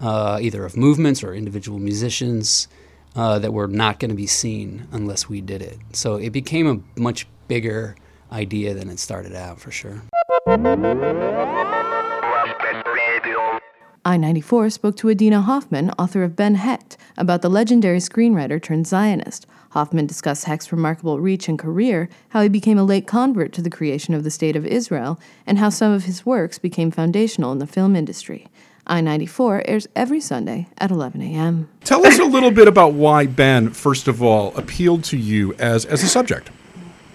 uh, 0.00 0.38
either 0.40 0.64
of 0.64 0.76
movements 0.76 1.22
or 1.22 1.34
individual 1.34 1.78
musicians. 1.78 2.68
Uh, 3.14 3.38
that 3.38 3.52
were 3.52 3.68
not 3.68 4.00
going 4.00 4.08
to 4.08 4.14
be 4.14 4.26
seen 4.26 4.88
unless 4.90 5.28
we 5.28 5.42
did 5.42 5.60
it. 5.60 5.76
So 5.92 6.16
it 6.16 6.30
became 6.30 6.66
a 6.66 6.98
much 6.98 7.26
bigger 7.46 7.94
idea 8.32 8.72
than 8.72 8.88
it 8.88 8.98
started 8.98 9.34
out, 9.34 9.60
for 9.60 9.70
sure. 9.70 10.02
I 14.04 14.16
94 14.16 14.70
spoke 14.70 14.96
to 14.96 15.10
Adina 15.10 15.42
Hoffman, 15.42 15.90
author 15.90 16.24
of 16.24 16.34
Ben 16.34 16.56
Hecht, 16.56 16.96
about 17.16 17.40
the 17.40 17.48
legendary 17.48 17.98
screenwriter 17.98 18.60
turned 18.60 18.84
Zionist. 18.88 19.46
Hoffman 19.70 20.06
discussed 20.06 20.46
Hecht's 20.46 20.72
remarkable 20.72 21.20
reach 21.20 21.48
and 21.48 21.56
career, 21.56 22.08
how 22.30 22.42
he 22.42 22.48
became 22.48 22.78
a 22.78 22.84
late 22.84 23.06
convert 23.06 23.52
to 23.52 23.62
the 23.62 23.70
creation 23.70 24.12
of 24.12 24.24
the 24.24 24.30
State 24.30 24.56
of 24.56 24.66
Israel, 24.66 25.20
and 25.46 25.58
how 25.58 25.70
some 25.70 25.92
of 25.92 26.06
his 26.06 26.26
works 26.26 26.58
became 26.58 26.90
foundational 26.90 27.52
in 27.52 27.60
the 27.60 27.66
film 27.66 27.94
industry. 27.94 28.48
I 28.88 29.02
94 29.02 29.62
airs 29.68 29.86
every 29.94 30.20
Sunday 30.20 30.66
at 30.78 30.90
11 30.90 31.22
a.m. 31.22 31.68
Tell 31.84 32.04
us 32.04 32.18
a 32.18 32.24
little 32.24 32.50
bit 32.50 32.66
about 32.66 32.94
why 32.94 33.26
Ben, 33.26 33.70
first 33.70 34.08
of 34.08 34.20
all, 34.20 34.52
appealed 34.56 35.04
to 35.04 35.16
you 35.16 35.54
as, 35.60 35.84
as 35.84 36.02
a 36.02 36.08
subject. 36.08 36.50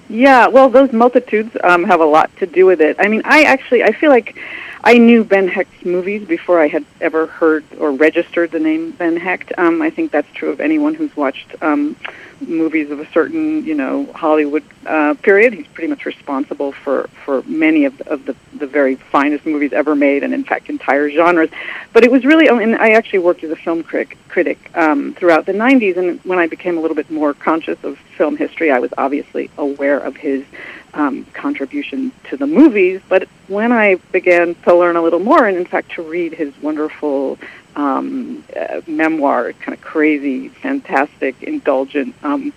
Yeah, 0.07 0.47
well, 0.47 0.69
those 0.69 0.93
multitudes 0.93 1.57
um, 1.65 1.83
have 1.83 1.99
a 1.99 2.05
lot 2.05 2.31
to 2.37 2.45
do 2.45 2.65
with 2.65 2.79
it. 2.79 2.95
I 2.97 3.09
mean, 3.09 3.21
I 3.25 3.43
actually 3.43 3.83
I 3.83 3.91
feel 3.91 4.09
like 4.09 4.39
I 4.87 4.97
knew 4.99 5.25
Ben 5.25 5.49
Hecht's 5.49 5.83
movies 5.83 6.25
before 6.25 6.61
I 6.61 6.69
had 6.69 6.85
ever 7.01 7.25
heard 7.27 7.65
or 7.77 7.91
registered 7.91 8.51
the 8.51 8.59
name 8.59 8.91
Ben 8.91 9.17
Hecht. 9.17 9.51
Um, 9.57 9.81
I 9.81 9.89
think 9.89 10.13
that's 10.13 10.31
true 10.31 10.49
of 10.49 10.61
anyone 10.61 10.93
who's 10.93 11.13
watched 11.13 11.61
um, 11.61 11.97
movies 12.39 12.89
of 12.89 13.01
a 13.01 13.11
certain, 13.11 13.65
you 13.65 13.75
know, 13.75 14.05
Hollywood 14.13 14.63
uh, 14.85 15.15
period. 15.15 15.53
He's 15.53 15.67
pretty 15.67 15.89
much 15.89 16.05
responsible 16.05 16.71
for, 16.71 17.09
for 17.25 17.41
many 17.41 17.83
of, 17.83 17.99
of 18.03 18.23
the, 18.23 18.35
the 18.53 18.65
very 18.65 18.95
finest 18.95 19.45
movies 19.45 19.73
ever 19.73 19.93
made, 19.93 20.23
and 20.23 20.33
in 20.33 20.45
fact, 20.45 20.69
entire 20.69 21.09
genres. 21.09 21.49
But 21.91 22.05
it 22.05 22.11
was 22.11 22.23
really, 22.23 22.47
and 22.47 22.73
I 22.77 22.91
actually 22.91 23.19
worked 23.19 23.43
as 23.43 23.51
a 23.51 23.57
film 23.57 23.83
critic, 23.83 24.17
critic 24.29 24.71
um, 24.73 25.13
throughout 25.15 25.45
the 25.47 25.51
90s, 25.51 25.97
and 25.97 26.21
when 26.21 26.39
I 26.39 26.47
became 26.47 26.77
a 26.77 26.79
little 26.79 26.95
bit 26.95 27.11
more 27.11 27.33
conscious 27.33 27.83
of 27.83 27.97
film 28.17 28.37
history, 28.37 28.71
I 28.71 28.79
was 28.79 28.93
obviously 28.97 29.49
aware 29.57 29.99
of 29.99 30.15
his 30.15 30.45
um, 30.93 31.25
contribution 31.33 32.11
to 32.29 32.37
the 32.37 32.47
movies. 32.47 33.01
But 33.07 33.27
when 33.47 33.71
I 33.71 33.95
began 34.11 34.55
to 34.55 34.75
learn 34.75 34.95
a 34.95 35.01
little 35.01 35.19
more, 35.19 35.45
and 35.45 35.57
in 35.57 35.65
fact 35.65 35.91
to 35.93 36.01
read 36.01 36.33
his 36.33 36.53
wonderful 36.61 37.37
um, 37.75 38.43
uh, 38.59 38.81
memoir, 38.87 39.53
kind 39.53 39.77
of 39.77 39.81
crazy, 39.81 40.49
fantastic, 40.49 41.41
indulgent 41.43 42.15
um, 42.23 42.51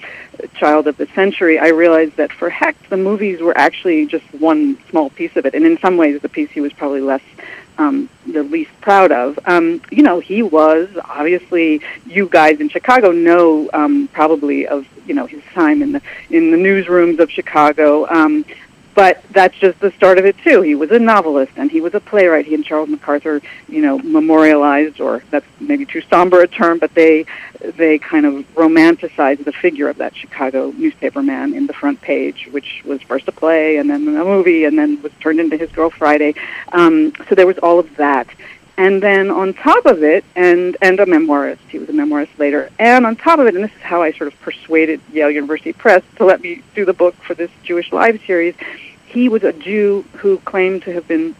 child 0.54 0.88
of 0.88 0.96
the 0.96 1.06
century, 1.08 1.58
I 1.58 1.68
realized 1.68 2.16
that 2.16 2.32
for 2.32 2.48
Hecht, 2.48 2.88
the 2.88 2.96
movies 2.96 3.40
were 3.40 3.56
actually 3.56 4.06
just 4.06 4.24
one 4.34 4.78
small 4.88 5.10
piece 5.10 5.36
of 5.36 5.44
it. 5.44 5.54
And 5.54 5.66
in 5.66 5.78
some 5.78 5.96
ways, 5.96 6.20
the 6.22 6.28
piece 6.28 6.50
he 6.50 6.60
was 6.60 6.72
probably 6.72 7.02
less 7.02 7.22
um, 7.80 8.10
the 8.26 8.42
least 8.42 8.70
proud 8.82 9.10
of. 9.10 9.38
Um, 9.46 9.80
you 9.90 10.02
know, 10.02 10.20
he 10.20 10.42
was 10.42 10.88
obviously. 11.04 11.80
You 12.06 12.28
guys 12.28 12.60
in 12.60 12.68
Chicago 12.68 13.12
know 13.12 13.70
um, 13.72 14.08
probably 14.12 14.66
of 14.66 14.86
you 15.06 15.14
know 15.14 15.26
his 15.26 15.42
time 15.54 15.82
in 15.82 15.92
the 15.92 16.02
in 16.28 16.50
the 16.50 16.56
newsrooms 16.56 17.18
of 17.18 17.30
Chicago. 17.30 18.06
Um, 18.08 18.44
but 18.94 19.22
that's 19.30 19.56
just 19.58 19.78
the 19.80 19.90
start 19.92 20.18
of 20.18 20.24
it 20.24 20.36
too. 20.38 20.62
He 20.62 20.74
was 20.74 20.90
a 20.90 20.98
novelist 20.98 21.52
and 21.56 21.70
he 21.70 21.80
was 21.80 21.94
a 21.94 22.00
playwright. 22.00 22.46
He 22.46 22.54
and 22.54 22.64
Charles 22.64 22.88
MacArthur, 22.88 23.40
you 23.68 23.80
know, 23.82 23.98
memorialized, 23.98 25.00
or 25.00 25.22
that's 25.30 25.46
maybe 25.60 25.86
too 25.86 26.02
somber 26.02 26.42
a 26.42 26.48
term, 26.48 26.78
but 26.78 26.94
they 26.94 27.26
they 27.60 27.98
kind 27.98 28.26
of 28.26 28.34
romanticized 28.54 29.44
the 29.44 29.52
figure 29.52 29.88
of 29.88 29.98
that 29.98 30.16
Chicago 30.16 30.72
newspaper 30.72 31.22
man 31.22 31.54
in 31.54 31.66
the 31.66 31.72
front 31.72 32.00
page, 32.00 32.48
which 32.50 32.82
was 32.84 33.00
first 33.02 33.28
a 33.28 33.32
play 33.32 33.76
and 33.76 33.88
then 33.88 34.08
a 34.08 34.24
movie 34.24 34.64
and 34.64 34.78
then 34.78 35.00
was 35.02 35.12
turned 35.20 35.40
into 35.40 35.56
His 35.56 35.70
Girl 35.70 35.90
Friday. 35.90 36.34
Um, 36.72 37.12
so 37.28 37.34
there 37.34 37.46
was 37.46 37.58
all 37.58 37.78
of 37.78 37.96
that. 37.96 38.28
And 38.76 39.02
then 39.02 39.30
on 39.30 39.54
top 39.54 39.86
of 39.86 40.02
it, 40.02 40.24
and, 40.34 40.76
and 40.80 40.98
a 41.00 41.06
memoirist, 41.06 41.58
he 41.68 41.78
was 41.78 41.88
a 41.88 41.92
memoirist 41.92 42.38
later, 42.38 42.70
and 42.78 43.06
on 43.06 43.16
top 43.16 43.38
of 43.38 43.46
it, 43.46 43.54
and 43.54 43.64
this 43.64 43.72
is 43.72 43.82
how 43.82 44.02
I 44.02 44.12
sort 44.12 44.32
of 44.32 44.40
persuaded 44.40 45.00
Yale 45.12 45.30
University 45.30 45.72
Press 45.72 46.02
to 46.16 46.24
let 46.24 46.40
me 46.40 46.62
do 46.74 46.84
the 46.84 46.92
book 46.92 47.14
for 47.16 47.34
this 47.34 47.50
Jewish 47.62 47.92
Live 47.92 48.20
series, 48.26 48.54
he 49.06 49.28
was 49.28 49.42
a 49.42 49.52
Jew 49.52 50.04
who 50.14 50.38
claimed 50.38 50.82
to 50.84 50.92
have 50.92 51.06
been 51.08 51.34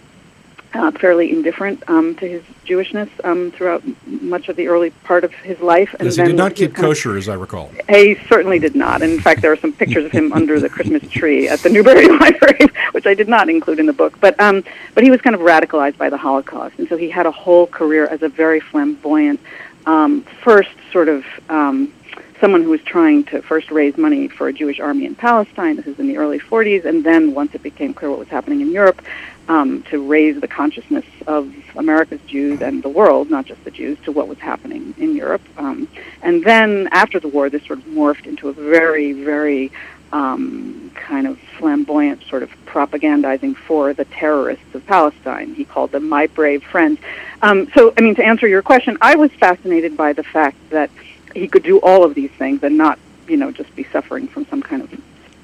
uh, 0.73 0.91
fairly 0.93 1.33
indifferent 1.33 1.83
um, 1.89 2.15
to 2.17 2.29
his 2.29 2.43
Jewishness 2.65 3.11
um, 3.25 3.51
throughout 3.51 3.83
much 4.07 4.49
of 4.49 4.57
the 4.57 4.69
early 4.69 4.91
part 4.91 5.25
of 5.25 5.33
his 5.33 5.61
life. 5.61 5.95
And 5.99 6.05
yes, 6.07 6.17
he 6.17 6.23
did 6.23 6.37
not 6.37 6.55
keep 6.55 6.75
kosher, 6.75 7.17
as 7.17 7.29
I 7.29 7.35
recall. 7.35 7.71
He 7.89 8.15
certainly 8.29 8.59
did 8.59 8.77
not. 8.77 9.03
And 9.03 9.13
in 9.13 9.21
fact, 9.21 9.43
there 9.43 9.53
are 9.53 9.57
some 9.57 9.73
pictures 9.73 10.05
of 10.05 10.13
him 10.13 10.33
under 10.41 10.61
the 10.61 10.69
Christmas 10.69 11.09
tree 11.11 11.49
at 11.49 11.61
the 11.61 11.71
Newberry 11.71 12.09
Library, 12.19 12.69
which 12.93 13.07
I 13.07 13.15
did 13.15 13.29
not 13.29 13.49
include 13.49 13.81
in 13.81 13.87
the 13.87 13.93
book. 13.93 14.19
But 14.21 14.39
um, 14.41 14.63
but 14.95 15.03
he 15.03 15.11
was 15.11 15.21
kind 15.21 15.35
of 15.35 15.43
radicalized 15.43 15.97
by 15.97 16.11
the 16.11 16.19
Holocaust, 16.19 16.79
and 16.79 16.89
so 16.89 16.97
he 16.97 17.11
had 17.11 17.27
a 17.27 17.33
whole 17.33 17.67
career 17.67 18.07
as 18.07 18.23
a 18.23 18.29
very 18.29 18.61
flamboyant, 18.61 19.41
um, 19.87 20.23
first 20.43 20.71
sort 20.93 21.09
of. 21.09 21.25
Um, 21.49 21.93
someone 22.41 22.63
who 22.63 22.71
was 22.71 22.81
trying 22.83 23.23
to 23.23 23.43
first 23.43 23.71
raise 23.71 23.99
money 23.99 24.27
for 24.27 24.49
a 24.49 24.53
Jewish 24.53 24.81
army 24.81 25.05
in 25.05 25.15
Palestine. 25.15 25.77
This 25.77 25.85
was 25.85 25.99
in 25.99 26.09
the 26.09 26.17
early 26.17 26.39
40s, 26.39 26.87
and 26.87 27.05
then 27.05 27.35
once 27.35 27.55
it 27.55 27.63
became 27.63 27.93
clear 27.93 28.11
what 28.11 28.19
was 28.19 28.29
happening 28.29 28.63
in 28.63 28.73
Europe, 28.73 29.03
um, 29.51 29.83
to 29.91 30.01
raise 30.01 30.41
the 30.41 30.47
consciousness 30.47 31.05
of 31.27 31.53
America's 31.75 32.21
Jews 32.29 32.63
and 32.63 32.85
the 32.85 32.89
world, 32.89 33.31
not 33.31 33.47
just 33.47 33.65
the 33.65 33.73
Jews, 33.73 33.99
to 34.05 34.13
what 34.13 34.29
was 34.29 34.39
happening 34.39 34.95
in 34.97 35.17
Europe. 35.17 35.43
Um, 35.59 35.89
and 36.23 36.45
then 36.45 36.89
after 36.93 37.19
the 37.19 37.27
war, 37.27 37.51
this 37.51 37.65
sort 37.67 37.81
of 37.81 37.85
morphed 37.87 38.27
into 38.27 38.49
a 38.49 38.53
very, 38.53 39.13
very 39.13 39.73
um, 40.13 40.93
kind 40.95 41.27
of 41.27 41.37
flamboyant 41.59 42.23
sort 42.29 42.45
of 42.45 42.51
propagandizing 42.65 43.57
for 43.57 43.93
the 43.93 44.05
terrorists 44.05 44.73
of 44.73 44.87
Palestine. 44.87 45.53
He 45.53 45.65
called 45.65 45.91
them 45.91 46.09
my 46.09 46.29
brave 46.29 46.63
friends. 46.63 47.01
Um, 47.43 47.69
so, 47.75 47.93
I 47.99 48.03
mean, 48.03 48.15
to 48.15 48.25
answer 48.25 48.47
your 48.47 48.63
question, 48.63 48.99
I 49.01 49.17
was 49.17 49.33
fascinated 49.33 49.97
by 49.97 50.13
the 50.13 50.23
fact 50.23 50.59
that 50.71 50.91
he 51.35 51.49
could 51.49 51.65
do 51.65 51.81
all 51.81 52.05
of 52.05 52.15
these 52.15 52.31
things 52.39 52.63
and 52.63 52.79
not, 52.79 53.01
you 53.27 53.37
know, 53.37 53.51
just 53.51 53.75
be 53.75 53.83
suffering 53.93 54.29
from 54.29 54.47
some 54.47 54.63
kind 54.63 54.83
of 54.83 54.93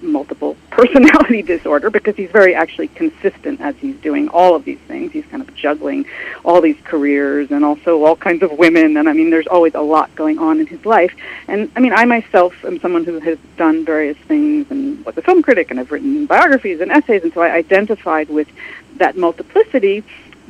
multiple 0.03 0.57
personality 0.71 1.43
disorder 1.43 1.91
because 1.91 2.17
he's 2.17 2.31
very 2.31 2.55
actually 2.55 2.89
consistent 2.89 3.61
as 3.61 3.75
he's 3.77 3.97
doing 3.97 4.29
all 4.29 4.55
of 4.55 4.65
these 4.65 4.79
things. 4.81 5.13
He's 5.13 5.27
kind 5.27 5.43
of 5.43 5.55
juggling 5.55 6.07
all 6.45 6.61
these 6.61 6.77
careers 6.85 7.51
and 7.51 7.65
also 7.65 8.05
all 8.05 8.17
kinds 8.17 8.43
of 8.43 8.53
women. 8.53 8.97
And 8.97 9.09
I 9.09 9.13
mean, 9.13 9.31
there's 9.31 9.47
always 9.47 9.75
a 9.75 9.81
lot 9.81 10.15
going 10.15 10.39
on 10.39 10.61
in 10.61 10.67
his 10.67 10.85
life. 10.85 11.15
And 11.49 11.71
I 11.77 11.81
mean, 11.81 11.93
I 11.93 12.05
myself 12.05 12.65
am 12.65 12.79
someone 12.81 13.05
who 13.05 13.19
has 13.21 13.39
done 13.57 13.85
various 13.85 14.19
things 14.19 14.71
and 14.71 15.05
was 15.05 15.17
a 15.17 15.23
film 15.23 15.43
critic, 15.43 15.71
and 15.71 15.81
I've 15.81 15.91
written 15.91 16.27
biographies 16.27 16.81
and 16.81 16.91
essays, 16.91 17.23
and 17.23 17.33
so 17.33 17.41
I 17.43 17.51
identified 17.53 18.29
with 18.29 18.49
that 18.97 19.17
multiplicity. 19.17 20.05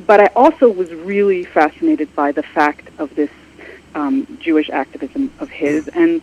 But 0.05 0.19
I 0.19 0.27
also 0.35 0.69
was 0.69 0.93
really 0.93 1.43
fascinated 1.43 2.13
by 2.15 2.31
the 2.31 2.43
fact 2.43 2.89
of 2.99 3.15
this 3.15 3.31
um, 3.95 4.37
Jewish 4.39 4.69
activism 4.69 5.33
of 5.39 5.49
his, 5.49 5.87
and 5.87 6.21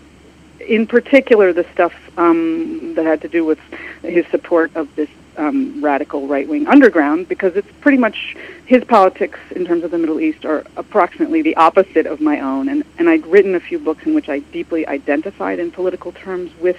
in 0.60 0.86
particular 0.86 1.52
the 1.52 1.66
stuff 1.72 1.94
um, 2.18 2.94
that 2.94 3.04
had 3.04 3.20
to 3.22 3.28
do 3.28 3.44
with 3.44 3.58
his 4.02 4.26
support 4.28 4.74
of 4.76 4.94
this 4.96 5.08
um, 5.36 5.84
radical 5.84 6.26
right 6.26 6.48
wing 6.48 6.66
underground 6.68 7.28
because 7.28 7.56
it's 7.56 7.70
pretty 7.80 7.98
much 7.98 8.36
his 8.66 8.84
politics 8.84 9.38
in 9.50 9.64
terms 9.64 9.84
of 9.84 9.90
the 9.90 9.98
Middle 9.98 10.20
East 10.20 10.44
are 10.44 10.64
approximately 10.76 11.42
the 11.42 11.56
opposite 11.56 12.06
of 12.06 12.20
my 12.20 12.40
own. 12.40 12.68
And, 12.68 12.84
and 12.98 13.08
I'd 13.08 13.26
written 13.26 13.54
a 13.54 13.60
few 13.60 13.78
books 13.78 14.06
in 14.06 14.14
which 14.14 14.28
I 14.28 14.38
deeply 14.38 14.86
identified 14.86 15.58
in 15.58 15.70
political 15.70 16.12
terms 16.12 16.52
with 16.60 16.78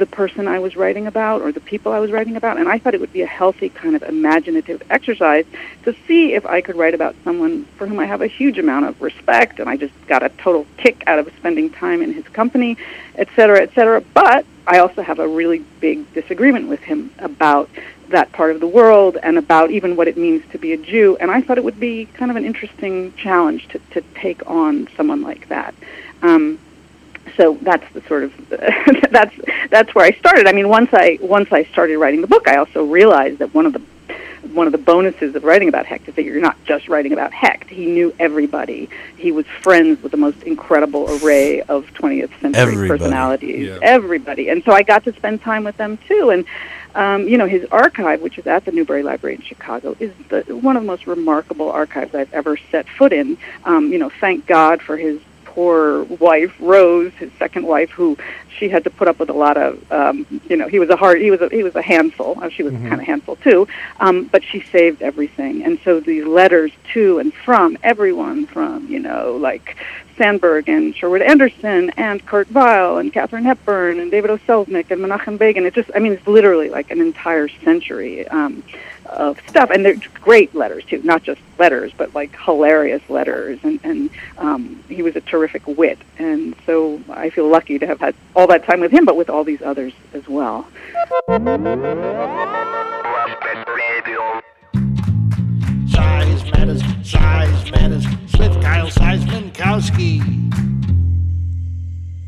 the 0.00 0.06
person 0.06 0.48
I 0.48 0.58
was 0.58 0.74
writing 0.74 1.06
about 1.06 1.42
or 1.42 1.52
the 1.52 1.60
people 1.60 1.92
I 1.92 2.00
was 2.00 2.10
writing 2.10 2.34
about. 2.34 2.56
And 2.56 2.68
I 2.68 2.78
thought 2.78 2.94
it 2.94 3.00
would 3.00 3.12
be 3.12 3.22
a 3.22 3.26
healthy 3.26 3.68
kind 3.68 3.94
of 3.94 4.02
imaginative 4.02 4.82
exercise 4.90 5.44
to 5.84 5.94
see 6.08 6.32
if 6.34 6.44
I 6.46 6.60
could 6.62 6.74
write 6.74 6.94
about 6.94 7.14
someone 7.22 7.66
for 7.76 7.86
whom 7.86 8.00
I 8.00 8.06
have 8.06 8.22
a 8.22 8.26
huge 8.26 8.58
amount 8.58 8.86
of 8.86 9.00
respect 9.00 9.60
and 9.60 9.68
I 9.70 9.76
just 9.76 9.92
got 10.08 10.24
a 10.24 10.30
total 10.30 10.66
kick 10.78 11.04
out 11.06 11.18
of 11.20 11.30
spending 11.36 11.70
time 11.70 12.02
in 12.02 12.12
his 12.12 12.26
company, 12.28 12.76
et 13.14 13.28
cetera, 13.36 13.60
et 13.60 13.72
cetera. 13.74 14.00
But 14.00 14.44
I 14.66 14.78
also 14.78 15.02
have 15.02 15.18
a 15.20 15.28
really 15.28 15.60
big 15.80 16.12
disagreement 16.14 16.68
with 16.68 16.80
him 16.80 17.12
about 17.18 17.68
that 18.08 18.32
part 18.32 18.50
of 18.50 18.58
the 18.58 18.66
world 18.66 19.18
and 19.22 19.38
about 19.38 19.70
even 19.70 19.94
what 19.94 20.08
it 20.08 20.16
means 20.16 20.42
to 20.50 20.58
be 20.58 20.72
a 20.72 20.76
Jew. 20.76 21.16
And 21.20 21.30
I 21.30 21.42
thought 21.42 21.58
it 21.58 21.64
would 21.64 21.78
be 21.78 22.06
kind 22.06 22.30
of 22.30 22.36
an 22.36 22.44
interesting 22.44 23.12
challenge 23.14 23.68
to, 23.68 23.78
to 23.90 24.00
take 24.14 24.48
on 24.50 24.88
someone 24.96 25.22
like 25.22 25.48
that. 25.48 25.74
Um, 26.22 26.58
so 27.40 27.56
that's 27.62 27.90
the 27.94 28.02
sort 28.02 28.24
of 28.24 28.48
that's 29.10 29.34
that's 29.70 29.94
where 29.94 30.04
I 30.04 30.10
started. 30.12 30.46
I 30.46 30.52
mean, 30.52 30.68
once 30.68 30.90
I 30.92 31.18
once 31.22 31.50
I 31.52 31.64
started 31.64 31.96
writing 31.98 32.20
the 32.20 32.26
book, 32.26 32.46
I 32.46 32.56
also 32.56 32.84
realized 32.84 33.38
that 33.38 33.54
one 33.54 33.64
of 33.64 33.72
the 33.72 33.82
one 34.52 34.66
of 34.66 34.72
the 34.72 34.78
bonuses 34.78 35.34
of 35.34 35.44
writing 35.44 35.68
about 35.68 35.86
Hecht 35.86 36.08
is 36.08 36.14
that 36.16 36.24
you're 36.24 36.40
not 36.40 36.62
just 36.64 36.88
writing 36.88 37.12
about 37.12 37.32
Hecht. 37.32 37.68
He 37.68 37.86
knew 37.86 38.14
everybody. 38.18 38.90
He 39.16 39.32
was 39.32 39.46
friends 39.62 40.02
with 40.02 40.12
the 40.12 40.18
most 40.18 40.42
incredible 40.42 41.06
array 41.22 41.62
of 41.62 41.86
20th 41.94 42.30
century 42.40 42.60
Everybody. 42.60 42.88
personalities. 42.88 43.68
Yeah. 43.68 43.78
Everybody. 43.80 44.48
And 44.48 44.62
so 44.64 44.72
I 44.72 44.82
got 44.82 45.04
to 45.04 45.12
spend 45.14 45.42
time 45.42 45.64
with 45.64 45.76
them 45.76 45.98
too. 46.08 46.30
And 46.30 46.44
um, 46.94 47.28
you 47.28 47.38
know, 47.38 47.46
his 47.46 47.66
archive, 47.70 48.20
which 48.20 48.38
is 48.38 48.46
at 48.46 48.64
the 48.64 48.72
Newberry 48.72 49.02
Library 49.02 49.36
in 49.36 49.42
Chicago, 49.42 49.96
is 50.00 50.12
the, 50.28 50.42
one 50.56 50.76
of 50.76 50.82
the 50.82 50.86
most 50.86 51.06
remarkable 51.06 51.70
archives 51.70 52.14
I've 52.14 52.32
ever 52.34 52.58
set 52.70 52.88
foot 52.88 53.12
in. 53.12 53.38
Um, 53.64 53.92
you 53.92 53.98
know, 53.98 54.10
thank 54.20 54.46
God 54.46 54.82
for 54.82 54.96
his 54.96 55.20
poor 55.54 56.04
wife 56.04 56.54
Rose, 56.60 57.12
his 57.14 57.30
second 57.38 57.66
wife, 57.66 57.90
who 57.90 58.16
she 58.56 58.68
had 58.68 58.84
to 58.84 58.90
put 58.90 59.08
up 59.08 59.18
with 59.18 59.30
a 59.30 59.38
lot 59.46 59.56
of, 59.56 59.90
um, 59.90 60.26
you 60.48 60.56
know, 60.56 60.68
he 60.68 60.78
was 60.78 60.90
a 60.90 60.96
hard, 60.96 61.20
he 61.20 61.30
was 61.30 61.40
a, 61.40 61.48
he 61.48 61.62
was 61.62 61.74
a 61.74 61.82
handful. 61.82 62.38
Uh, 62.42 62.48
She 62.48 62.62
was 62.62 62.74
kind 62.74 62.94
of 62.94 63.00
handful 63.00 63.36
too, 63.36 63.66
um, 64.00 64.24
but 64.24 64.42
she 64.44 64.60
saved 64.60 65.02
everything. 65.02 65.64
And 65.64 65.78
so 65.84 66.00
these 66.00 66.24
letters 66.24 66.72
to 66.92 67.18
and 67.18 67.32
from 67.32 67.78
everyone, 67.82 68.46
from 68.46 68.86
you 68.88 69.00
know, 69.00 69.36
like 69.36 69.76
Sandburg 70.16 70.68
and 70.68 70.94
Sherwood 70.94 71.22
Anderson 71.22 71.90
and 71.96 72.24
Kurt 72.26 72.50
Weill 72.52 72.98
and 72.98 73.12
Katharine 73.12 73.44
Hepburn 73.44 73.98
and 74.00 74.10
David 74.10 74.30
O. 74.30 74.38
Selznick 74.38 74.90
and 74.90 75.00
Menachem 75.00 75.38
Begin. 75.38 75.64
It 75.64 75.74
just, 75.74 75.90
I 75.94 75.98
mean, 75.98 76.12
it's 76.12 76.26
literally 76.26 76.68
like 76.68 76.90
an 76.90 77.00
entire 77.00 77.48
century. 77.48 78.28
Um, 78.28 78.62
of 79.10 79.38
stuff, 79.48 79.70
and 79.70 79.84
they're 79.84 79.96
great 80.14 80.54
letters 80.54 80.84
too, 80.84 81.02
not 81.02 81.22
just 81.22 81.40
letters, 81.58 81.92
but 81.96 82.14
like 82.14 82.36
hilarious 82.38 83.02
letters. 83.08 83.58
And, 83.62 83.80
and 83.82 84.10
um, 84.38 84.82
he 84.88 85.02
was 85.02 85.16
a 85.16 85.20
terrific 85.20 85.66
wit, 85.66 85.98
and 86.18 86.54
so 86.66 87.00
I 87.10 87.30
feel 87.30 87.48
lucky 87.48 87.78
to 87.78 87.86
have 87.86 88.00
had 88.00 88.14
all 88.34 88.46
that 88.48 88.64
time 88.64 88.80
with 88.80 88.92
him, 88.92 89.04
but 89.04 89.16
with 89.16 89.28
all 89.30 89.44
these 89.44 89.62
others 89.62 89.92
as 90.14 90.26
well. 90.28 90.66
Size 95.88 96.44
matters, 96.52 96.82
size 97.02 97.70
matters. 97.72 98.04
Smith, 98.28 98.62
Kyle, 98.62 98.88
Seismankowski. 98.88 100.79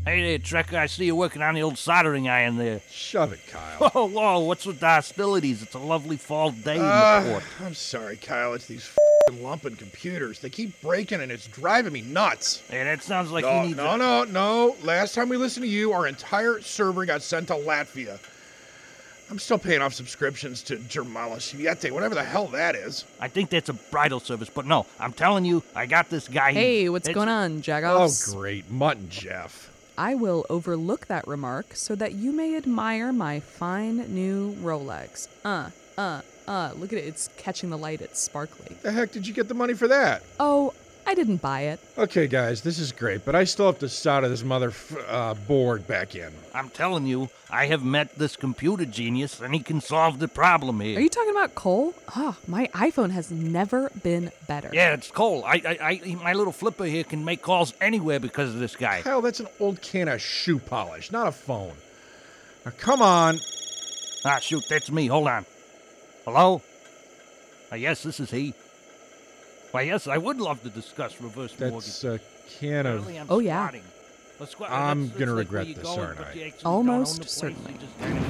Hey 0.05 0.21
there, 0.21 0.37
Trekker. 0.39 0.77
I 0.77 0.87
see 0.87 1.05
you're 1.05 1.15
working 1.15 1.41
on 1.41 1.55
the 1.55 1.63
old 1.63 1.77
soldering 1.77 2.27
iron 2.27 2.57
there. 2.57 2.81
Shove 2.91 3.31
it, 3.31 3.39
Kyle. 3.49 3.89
Whoa, 3.89 4.05
whoa, 4.09 4.39
what's 4.39 4.65
with 4.65 4.81
the 4.81 4.87
hostilities? 4.87 5.61
It's 5.63 5.75
a 5.75 5.79
lovely 5.79 6.17
fall 6.17 6.51
day 6.51 6.75
in 6.75 6.81
the 6.81 6.85
Uh, 6.85 7.23
port. 7.23 7.43
I'm 7.61 7.73
sorry, 7.73 8.17
Kyle. 8.17 8.53
It's 8.53 8.65
these 8.65 8.91
fing 9.29 9.41
lumping 9.41 9.77
computers. 9.77 10.39
They 10.39 10.49
keep 10.49 10.79
breaking 10.81 11.21
and 11.21 11.31
it's 11.31 11.47
driving 11.47 11.93
me 11.93 12.01
nuts. 12.01 12.61
Hey, 12.69 12.83
that 12.83 13.01
sounds 13.01 13.31
like 13.31 13.45
no, 13.45 13.61
you 13.61 13.67
need 13.69 13.77
no, 13.77 13.93
to... 13.93 13.97
no, 13.97 14.23
no. 14.25 14.75
Last 14.83 15.15
time 15.15 15.29
we 15.29 15.37
listened 15.37 15.63
to 15.63 15.69
you, 15.69 15.93
our 15.93 16.05
entire 16.05 16.59
server 16.59 17.05
got 17.05 17.21
sent 17.21 17.47
to 17.47 17.53
Latvia. 17.53 18.19
I'm 19.31 19.39
still 19.39 19.57
paying 19.57 19.81
off 19.81 19.93
subscriptions 19.93 20.61
to 20.63 20.75
Germala 20.75 21.41
Siete, 21.41 21.93
whatever 21.93 22.13
the 22.13 22.25
hell 22.25 22.47
that 22.47 22.75
is. 22.75 23.05
I 23.21 23.29
think 23.29 23.49
that's 23.49 23.69
a 23.69 23.73
bridal 23.73 24.19
service, 24.19 24.49
but 24.49 24.65
no, 24.65 24.85
I'm 24.99 25.13
telling 25.13 25.45
you, 25.45 25.63
I 25.73 25.85
got 25.85 26.09
this 26.09 26.27
guy. 26.27 26.51
Hey, 26.51 26.89
what's 26.89 27.07
going 27.07 27.29
on, 27.29 27.61
Jagos? 27.61 28.33
Oh, 28.35 28.37
great. 28.37 28.69
Mutton 28.69 29.07
Jeff. 29.09 29.72
I 29.97 30.15
will 30.15 30.45
overlook 30.49 31.07
that 31.07 31.27
remark 31.27 31.75
so 31.75 31.95
that 31.95 32.13
you 32.13 32.31
may 32.31 32.55
admire 32.55 33.11
my 33.11 33.39
fine 33.39 33.97
new 34.13 34.53
Rolex. 34.55 35.27
Uh, 35.45 35.69
uh, 35.97 36.21
uh, 36.47 36.73
look 36.75 36.91
at 36.91 36.99
it. 36.99 37.05
It's 37.05 37.29
catching 37.37 37.69
the 37.69 37.77
light. 37.77 38.01
It's 38.01 38.19
sparkly. 38.19 38.75
The 38.81 38.91
heck 38.91 39.11
did 39.11 39.27
you 39.27 39.33
get 39.33 39.47
the 39.47 39.53
money 39.53 39.73
for 39.73 39.87
that? 39.87 40.23
Oh, 40.39 40.73
I 41.05 41.15
didn't 41.15 41.41
buy 41.41 41.61
it. 41.61 41.79
Okay, 41.97 42.27
guys, 42.27 42.61
this 42.61 42.79
is 42.79 42.91
great, 42.91 43.25
but 43.25 43.35
I 43.35 43.43
still 43.43 43.65
have 43.67 43.79
to 43.79 43.89
solder 43.89 44.29
this 44.29 44.43
mother 44.43 44.69
f- 44.69 44.95
uh, 45.07 45.33
board 45.33 45.85
back 45.85 46.15
in. 46.15 46.31
I'm 46.53 46.69
telling 46.69 47.05
you, 47.05 47.29
I 47.49 47.65
have 47.67 47.83
met 47.83 48.15
this 48.15 48.35
computer 48.35 48.85
genius, 48.85 49.41
and 49.41 49.53
he 49.53 49.59
can 49.59 49.81
solve 49.81 50.19
the 50.19 50.27
problem 50.27 50.79
here. 50.79 50.97
Are 50.97 51.01
you 51.01 51.09
talking 51.09 51.31
about 51.31 51.55
Cole? 51.55 51.93
Oh, 52.15 52.37
my 52.47 52.67
iPhone 52.73 53.11
has 53.11 53.31
never 53.31 53.89
been 54.01 54.31
better. 54.47 54.69
Yeah, 54.73 54.93
it's 54.93 55.11
Cole. 55.11 55.43
I, 55.45 55.61
I, 55.65 56.01
I, 56.05 56.15
my 56.15 56.33
little 56.33 56.53
flipper 56.53 56.85
here 56.85 57.03
can 57.03 57.23
make 57.25 57.41
calls 57.41 57.73
anywhere 57.81 58.19
because 58.19 58.49
of 58.53 58.59
this 58.59 58.75
guy. 58.75 59.01
Hell, 59.01 59.21
that's 59.21 59.39
an 59.39 59.47
old 59.59 59.81
can 59.81 60.07
of 60.07 60.21
shoe 60.21 60.59
polish, 60.59 61.11
not 61.11 61.27
a 61.27 61.31
phone. 61.31 61.73
Now, 62.65 62.71
come 62.77 63.01
on. 63.01 63.39
Ah, 64.25 64.39
shoot, 64.39 64.63
that's 64.69 64.89
me. 64.89 65.07
Hold 65.07 65.27
on. 65.27 65.45
Hello? 66.23 66.61
Ah, 67.71 67.75
yes, 67.75 68.03
this 68.03 68.19
is 68.21 68.31
he. 68.31 68.53
Why, 69.73 69.81
yes, 69.81 70.05
I 70.05 70.19
would 70.19 70.37
love 70.39 70.61
to 70.61 70.69
discuss 70.69 71.19
reverse 71.19 71.51
That's 71.53 71.71
mortgage. 71.71 72.03
a 72.03 72.19
can 72.59 72.85
of. 72.85 72.93
Apparently 73.01 73.17
I'm 73.19 73.25
Oh, 73.27 73.39
yeah. 73.39 73.57
squatting. 73.63 73.81
Well, 74.39 74.47
squat- 74.47 74.69
I'm 74.71 75.07
that's- 75.07 75.19
gonna 75.19 75.35
that's 75.35 75.47
like 75.49 75.51
where 75.51 75.61
regret 75.61 75.67
you 75.67 75.73
this, 75.73 75.83
go, 75.83 75.99
aren't 75.99 76.17
but 76.19 76.27
I? 76.27 76.33
you 76.33 76.43
actually 76.45 76.61
don't 76.63 76.73
own 76.73 76.89
Almost 76.89 77.13
the 77.15 77.21
place, 77.21 77.33
you 77.33 77.39
certainly. 77.49 77.73
just 77.81 77.99
kinda 77.99 78.21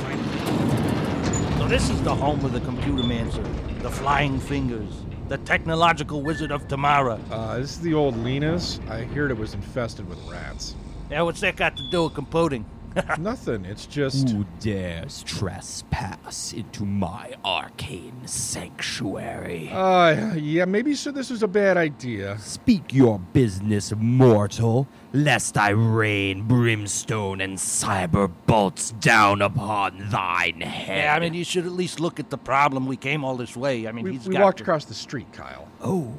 find. 1.51 1.59
So 1.59 1.67
this 1.67 1.89
is 1.89 2.01
the 2.03 2.15
home 2.15 2.45
of 2.45 2.53
the 2.53 2.61
computer 2.61 3.03
mancer, 3.03 3.43
the 3.81 3.89
flying 3.89 4.39
fingers, 4.39 4.93
the 5.27 5.37
technological 5.39 6.21
wizard 6.21 6.53
of 6.53 6.65
Tamara. 6.69 7.19
Uh, 7.29 7.57
this 7.57 7.71
is 7.71 7.81
the 7.81 7.93
old 7.93 8.15
Lena's. 8.23 8.79
I 8.89 8.99
heard 9.03 9.29
it 9.29 9.37
was 9.37 9.53
infested 9.53 10.07
with 10.07 10.19
rats. 10.31 10.75
Yeah, 11.11 11.23
what's 11.23 11.41
that 11.41 11.57
got 11.57 11.75
to 11.75 11.83
do 11.91 12.05
with 12.05 12.13
computing? 12.13 12.63
Nothing. 13.19 13.65
It's 13.65 13.85
just. 13.85 14.29
Who 14.29 14.45
dares 14.59 15.23
trespass 15.23 16.53
into 16.53 16.85
my 16.85 17.33
arcane 17.43 18.25
sanctuary? 18.27 19.69
Uh, 19.71 20.33
yeah, 20.35 20.65
maybe 20.65 20.93
so. 20.95 21.11
This 21.11 21.29
was 21.29 21.43
a 21.43 21.47
bad 21.47 21.77
idea. 21.77 22.37
Speak 22.39 22.93
your 22.93 23.19
business, 23.19 23.93
mortal, 23.95 24.87
lest 25.13 25.57
I 25.57 25.69
rain 25.69 26.43
brimstone 26.47 27.41
and 27.41 27.57
cyber 27.57 28.31
bolts 28.45 28.91
down 28.91 29.41
upon 29.41 30.09
thine 30.09 30.61
head. 30.61 31.03
Yeah, 31.05 31.15
I 31.15 31.19
mean, 31.19 31.33
you 31.33 31.43
should 31.43 31.65
at 31.65 31.71
least 31.71 31.99
look 31.99 32.19
at 32.19 32.29
the 32.29 32.37
problem. 32.37 32.85
We 32.87 32.97
came 32.97 33.23
all 33.23 33.35
this 33.37 33.55
way. 33.55 33.87
I 33.87 33.91
mean, 33.91 34.05
We, 34.05 34.11
he's 34.13 34.27
we 34.27 34.33
got 34.33 34.43
walked 34.43 34.57
to- 34.57 34.63
across 34.63 34.85
the 34.85 34.93
street, 34.93 35.31
Kyle. 35.33 35.67
Oh, 35.81 36.13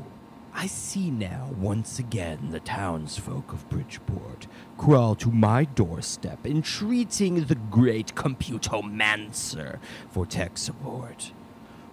I 0.56 0.66
see 0.68 1.10
now 1.10 1.50
once 1.58 1.98
again 1.98 2.50
the 2.50 2.60
townsfolk 2.60 3.52
of 3.52 3.68
Bridgeport 3.68 4.46
crawl 4.76 5.14
to 5.16 5.30
my 5.30 5.64
doorstep 5.64 6.44
entreating 6.46 7.44
the 7.44 7.54
great 7.54 8.14
computomancer 8.14 9.78
for 10.10 10.26
tech 10.26 10.58
support. 10.58 11.32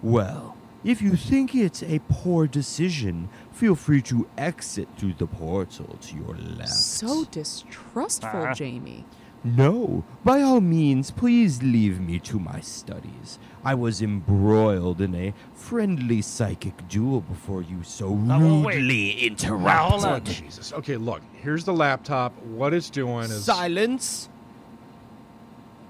Well, 0.02 0.56
if 0.84 1.00
you 1.00 1.14
think 1.16 1.54
it's 1.54 1.82
a 1.82 2.00
poor 2.08 2.46
decision, 2.46 3.28
feel 3.52 3.76
free 3.76 4.02
to 4.02 4.28
exit 4.36 4.88
through 4.96 5.14
the 5.14 5.26
portal 5.28 5.96
to 6.00 6.16
your 6.16 6.36
left. 6.36 6.70
So 6.70 7.24
distrustful, 7.24 8.28
Uh-huh. 8.42 8.54
Jamie. 8.54 9.04
No, 9.44 10.04
by 10.24 10.40
all 10.40 10.60
means, 10.60 11.10
please 11.10 11.62
leave 11.62 12.00
me 12.00 12.18
to 12.20 12.38
my 12.38 12.60
studies. 12.60 13.38
I 13.64 13.74
was 13.74 14.02
embroiled 14.02 15.00
in 15.00 15.14
a 15.14 15.34
friendly 15.54 16.20
psychic 16.20 16.88
duel 16.88 17.20
before 17.20 17.62
you 17.62 17.82
so 17.84 18.10
well, 18.10 18.62
wait. 18.62 18.76
rudely 18.76 19.36
Now, 19.38 19.88
hold 19.90 20.04
on. 20.04 20.08
interrupted. 20.16 20.34
Jesus. 20.34 20.72
Okay, 20.72 20.96
look. 20.96 21.22
Here's 21.34 21.64
the 21.64 21.72
laptop. 21.72 22.36
What 22.42 22.74
it's 22.74 22.90
doing 22.90 23.24
is. 23.24 23.44
Silence! 23.44 24.28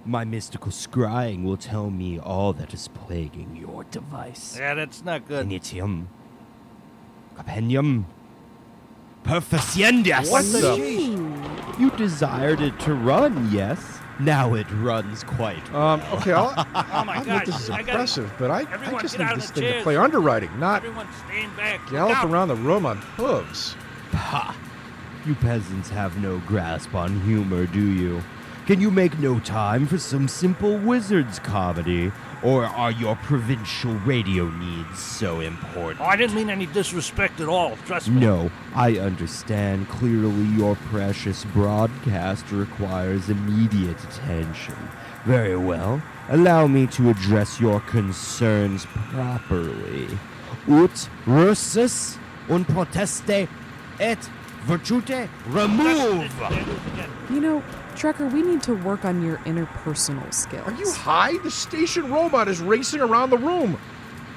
My 0.04 0.24
mystical 0.24 0.70
scrying 0.72 1.44
will 1.44 1.56
tell 1.56 1.88
me 1.88 2.18
all 2.18 2.52
that 2.54 2.74
is 2.74 2.88
plaguing 2.88 3.56
your 3.56 3.84
device. 3.84 4.56
Yeah, 4.58 4.74
that's 4.74 5.04
not 5.04 5.26
good. 5.28 5.48
Initium. 5.48 6.06
Compendium. 7.36 8.06
Perficiendas. 9.24 10.30
What 10.30 10.44
the? 10.44 11.80
You 11.80 11.90
desired 11.96 12.60
it 12.60 12.78
to 12.80 12.92
run, 12.94 13.50
yes? 13.52 14.00
Now 14.20 14.54
it 14.54 14.66
runs 14.74 15.24
quite. 15.24 15.72
Um, 15.74 16.00
okay, 16.12 16.32
I'll, 16.32 16.52
Oh 16.74 17.04
my 17.04 17.14
I 17.18 17.24
God! 17.24 17.24
think 17.24 17.44
this 17.46 17.60
is 17.62 17.70
I 17.70 17.78
gotta- 17.78 17.90
impressive, 17.92 18.32
but 18.38 18.50
I, 18.50 18.60
I 18.60 19.00
just 19.00 19.18
need 19.18 19.28
this 19.34 19.50
the 19.50 19.60
thing 19.60 19.72
to 19.78 19.82
play 19.82 19.96
underwriting, 19.96 20.50
not 20.60 20.84
Everyone 20.84 21.08
stand 21.26 21.56
back. 21.56 21.80
Gallop 21.90 22.18
out. 22.18 22.30
around 22.30 22.48
the 22.48 22.56
room 22.56 22.86
on 22.86 22.98
hooves. 23.16 23.74
Ha! 24.12 24.56
You 25.26 25.34
peasants 25.36 25.88
have 25.90 26.16
no 26.20 26.38
grasp 26.46 26.94
on 26.94 27.20
humor, 27.22 27.66
do 27.66 27.80
you? 27.80 28.22
Can 28.66 28.80
you 28.80 28.90
make 28.90 29.18
no 29.18 29.40
time 29.40 29.86
for 29.86 29.98
some 29.98 30.28
simple 30.28 30.76
wizard's 30.78 31.38
comedy? 31.38 32.12
Or 32.42 32.64
are 32.64 32.90
your 32.90 33.14
provincial 33.16 33.92
radio 34.00 34.48
needs 34.50 34.98
so 34.98 35.40
important? 35.40 36.00
Oh, 36.00 36.04
I 36.04 36.16
didn't 36.16 36.34
mean 36.34 36.50
any 36.50 36.66
disrespect 36.66 37.40
at 37.40 37.48
all. 37.48 37.76
Trust 37.86 38.08
me. 38.08 38.20
No, 38.20 38.50
I 38.74 38.98
understand 38.98 39.88
clearly 39.88 40.44
your 40.56 40.74
precious 40.90 41.44
broadcast 41.44 42.50
requires 42.50 43.28
immediate 43.28 44.02
attention. 44.04 44.76
Very 45.24 45.56
well. 45.56 46.02
Allow 46.30 46.66
me 46.66 46.88
to 46.88 47.10
address 47.10 47.60
your 47.60 47.78
concerns 47.80 48.86
properly. 48.86 50.08
Ut 50.68 51.08
versus 51.26 52.18
un 52.48 52.64
proteste 52.64 53.48
et 54.00 54.18
virtute 54.66 55.28
remove! 55.46 56.32
You 57.30 57.40
know, 57.40 57.62
Trucker, 57.96 58.26
we 58.28 58.42
need 58.42 58.62
to 58.64 58.74
work 58.74 59.04
on 59.04 59.22
your 59.22 59.38
interpersonal 59.38 60.32
skills. 60.32 60.66
Are 60.66 60.72
you 60.72 60.90
high? 60.90 61.38
The 61.38 61.50
station 61.50 62.10
robot 62.10 62.48
is 62.48 62.60
racing 62.60 63.00
around 63.00 63.30
the 63.30 63.38
room 63.38 63.78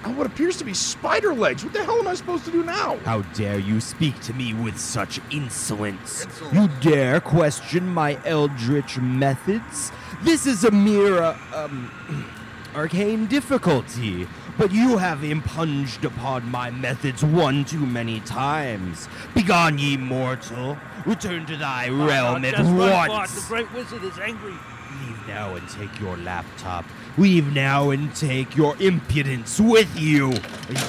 on 0.05 0.15
what 0.15 0.27
appears 0.27 0.57
to 0.57 0.63
be 0.63 0.73
spider 0.73 1.33
legs. 1.33 1.63
What 1.63 1.73
the 1.73 1.83
hell 1.83 1.99
am 1.99 2.07
I 2.07 2.13
supposed 2.13 2.45
to 2.45 2.51
do 2.51 2.63
now? 2.63 2.97
How 2.99 3.21
dare 3.33 3.59
you 3.59 3.81
speak 3.81 4.19
to 4.21 4.33
me 4.33 4.53
with 4.53 4.77
such 4.77 5.19
insolence? 5.31 6.27
You 6.53 6.69
dare 6.79 7.19
question 7.19 7.87
my 7.87 8.19
eldritch 8.25 8.97
methods? 8.99 9.91
This 10.21 10.45
is 10.45 10.63
a 10.63 10.71
mere, 10.71 11.21
uh, 11.21 11.37
um, 11.53 12.25
arcane 12.75 13.25
difficulty. 13.25 14.27
But 14.57 14.71
you 14.71 14.97
have 14.97 15.23
impunged 15.23 16.05
upon 16.05 16.49
my 16.49 16.71
methods 16.71 17.23
one 17.25 17.65
too 17.65 17.85
many 17.85 18.21
times. 18.21 19.09
Begone, 19.33 19.77
ye 19.77 19.97
mortal. 19.97 20.77
Return 21.05 21.45
to 21.47 21.57
thy 21.57 21.89
Oh, 21.89 22.05
realm 22.05 22.45
at 22.45 22.55
just 22.55 22.71
my 22.71 22.89
fault. 22.89 23.09
once. 23.09 23.41
The 23.41 23.47
great 23.53 23.73
wizard 23.73 24.03
is 24.03 24.17
angry. 24.17 24.53
Leave 25.01 25.27
now 25.27 25.55
and 25.55 25.67
take 25.69 25.99
your 25.99 26.17
laptop. 26.17 26.85
Leave 27.17 27.53
now 27.53 27.89
and 27.89 28.15
take 28.15 28.55
your 28.55 28.75
impudence 28.79 29.59
with 29.59 29.99
you. 29.99 30.31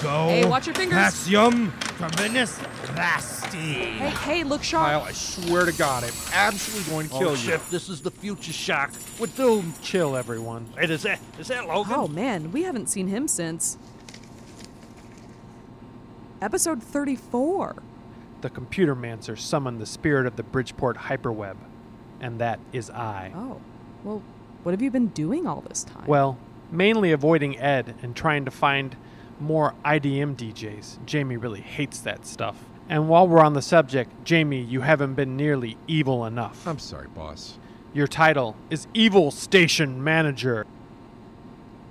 Go. 0.02 0.28
Hey, 0.28 0.44
watch 0.44 0.66
your 0.66 0.74
fingers. 0.74 0.98
Paxium 0.98 1.72
terminus 1.98 2.58
vasti. 2.94 3.56
Hey, 3.56 4.10
hey, 4.10 4.44
look 4.44 4.62
sharp. 4.62 4.86
Kyle, 4.86 5.02
I 5.02 5.12
swear 5.12 5.64
to 5.64 5.72
God, 5.72 6.04
I'm 6.04 6.12
absolutely 6.32 6.90
going 6.90 7.08
to 7.08 7.18
kill 7.18 7.28
oh, 7.28 7.32
you. 7.32 7.36
shit, 7.36 7.70
this 7.70 7.88
is 7.88 8.02
the 8.02 8.10
future 8.10 8.52
shock. 8.52 8.92
We're 9.18 9.28
doomed. 9.28 9.80
Chill, 9.82 10.16
everyone. 10.16 10.66
Wait, 10.76 10.90
is 10.90 11.02
that 11.02 11.20
is 11.38 11.48
that 11.48 11.66
Logan? 11.66 11.92
Oh 11.94 12.08
man, 12.08 12.52
we 12.52 12.62
haven't 12.62 12.88
seen 12.88 13.08
him 13.08 13.28
since 13.28 13.78
episode 16.42 16.82
34. 16.82 17.76
The 18.42 18.50
computer 18.50 18.94
mancer 18.94 19.36
summoned 19.36 19.80
the 19.80 19.86
spirit 19.86 20.26
of 20.26 20.36
the 20.36 20.42
Bridgeport 20.42 20.96
hyperweb, 20.96 21.56
and 22.20 22.38
that 22.40 22.60
is 22.72 22.90
I. 22.90 23.32
Oh, 23.34 23.60
well, 24.06 24.22
what 24.62 24.70
have 24.72 24.80
you 24.80 24.90
been 24.90 25.08
doing 25.08 25.46
all 25.46 25.62
this 25.62 25.82
time? 25.82 26.06
Well, 26.06 26.38
mainly 26.70 27.10
avoiding 27.10 27.58
Ed 27.58 27.96
and 28.02 28.14
trying 28.14 28.44
to 28.44 28.52
find 28.52 28.96
more 29.40 29.74
IDM 29.84 30.36
DJs. 30.36 31.04
Jamie 31.04 31.36
really 31.36 31.60
hates 31.60 31.98
that 32.00 32.24
stuff. 32.24 32.64
And 32.88 33.08
while 33.08 33.26
we're 33.26 33.40
on 33.40 33.54
the 33.54 33.62
subject, 33.62 34.12
Jamie, 34.24 34.62
you 34.62 34.82
haven't 34.82 35.14
been 35.14 35.36
nearly 35.36 35.76
evil 35.88 36.24
enough. 36.24 36.66
I'm 36.68 36.78
sorry, 36.78 37.08
boss. 37.08 37.58
Your 37.92 38.06
title 38.06 38.54
is 38.70 38.86
Evil 38.94 39.32
Station 39.32 40.02
Manager. 40.04 40.66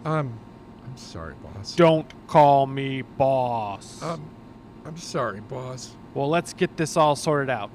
Um, 0.05 0.39
I'm 0.85 0.95
sorry, 0.95 1.33
boss. 1.43 1.75
Don't 1.75 2.07
call 2.27 2.65
me 2.65 3.01
boss. 3.01 4.01
Um, 4.01 4.23
I'm 4.85 4.95
sorry, 4.95 5.41
boss. 5.41 5.91
Well, 6.13 6.29
let's 6.29 6.53
get 6.53 6.77
this 6.77 6.95
all 6.95 7.17
sorted 7.17 7.49
out. 7.49 7.71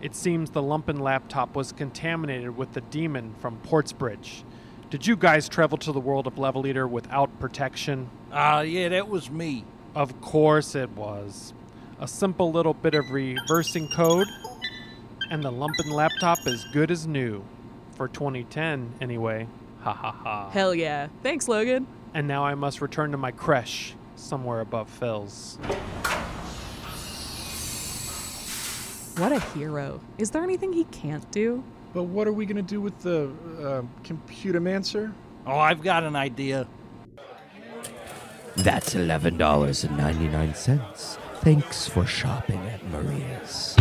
It 0.00 0.14
seems 0.14 0.50
the 0.50 0.62
Lumpen 0.62 1.00
laptop 1.00 1.56
was 1.56 1.72
contaminated 1.72 2.56
with 2.56 2.72
the 2.72 2.82
demon 2.82 3.34
from 3.38 3.56
Portsbridge. 3.58 4.44
Did 4.90 5.06
you 5.06 5.16
guys 5.16 5.48
travel 5.48 5.78
to 5.78 5.92
the 5.92 6.00
world 6.00 6.26
of 6.26 6.38
Level 6.38 6.66
Eater 6.66 6.86
without 6.86 7.40
protection? 7.40 8.10
Ah, 8.30 8.60
yeah, 8.60 8.88
that 8.90 9.08
was 9.08 9.30
me. 9.30 9.64
Of 9.94 10.20
course 10.20 10.74
it 10.74 10.90
was. 10.90 11.54
A 11.98 12.06
simple 12.06 12.52
little 12.52 12.74
bit 12.74 12.94
of 12.94 13.10
reversing 13.10 13.88
code, 13.88 14.28
and 15.30 15.42
the 15.42 15.50
Lumpen 15.50 15.90
laptop 15.90 16.38
is 16.46 16.64
good 16.72 16.90
as 16.90 17.06
new. 17.06 17.42
For 17.94 18.06
2010, 18.08 18.96
anyway. 19.00 19.48
Ha 19.80 19.92
ha 19.92 20.12
ha. 20.12 20.50
Hell 20.50 20.74
yeah. 20.74 21.08
Thanks, 21.22 21.48
Logan. 21.48 21.86
And 22.12 22.28
now 22.28 22.44
I 22.44 22.54
must 22.54 22.82
return 22.82 23.12
to 23.12 23.16
my 23.16 23.30
creche, 23.30 23.94
somewhere 24.14 24.60
above 24.60 24.90
Phil's. 24.90 25.58
What 29.16 29.32
a 29.32 29.40
hero. 29.40 30.00
Is 30.18 30.30
there 30.30 30.42
anything 30.42 30.74
he 30.74 30.84
can't 30.84 31.28
do? 31.30 31.64
But 31.94 32.02
what 32.02 32.28
are 32.28 32.34
we 32.34 32.44
going 32.44 32.56
to 32.56 32.62
do 32.62 32.82
with 32.82 33.00
the 33.00 33.30
uh, 33.62 33.80
computer 34.04 34.60
mancer? 34.60 35.14
Oh, 35.46 35.56
I've 35.56 35.82
got 35.82 36.04
an 36.04 36.14
idea. 36.14 36.68
That's 38.56 38.92
$11.99. 38.94 41.18
Thanks 41.40 41.88
for 41.88 42.04
shopping 42.04 42.60
at 42.66 42.84
Maria's. 42.90 43.74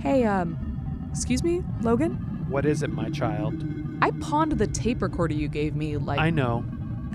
Hey, 0.00 0.24
um, 0.24 1.08
excuse 1.12 1.44
me, 1.44 1.62
Logan? 1.82 2.14
What 2.48 2.66
is 2.66 2.82
it, 2.82 2.90
my 2.90 3.08
child? 3.10 3.64
I 4.02 4.10
pawned 4.10 4.50
the 4.52 4.66
tape 4.66 5.00
recorder 5.00 5.34
you 5.34 5.46
gave 5.46 5.76
me, 5.76 5.96
like. 5.96 6.18
I 6.18 6.30
know. 6.30 6.64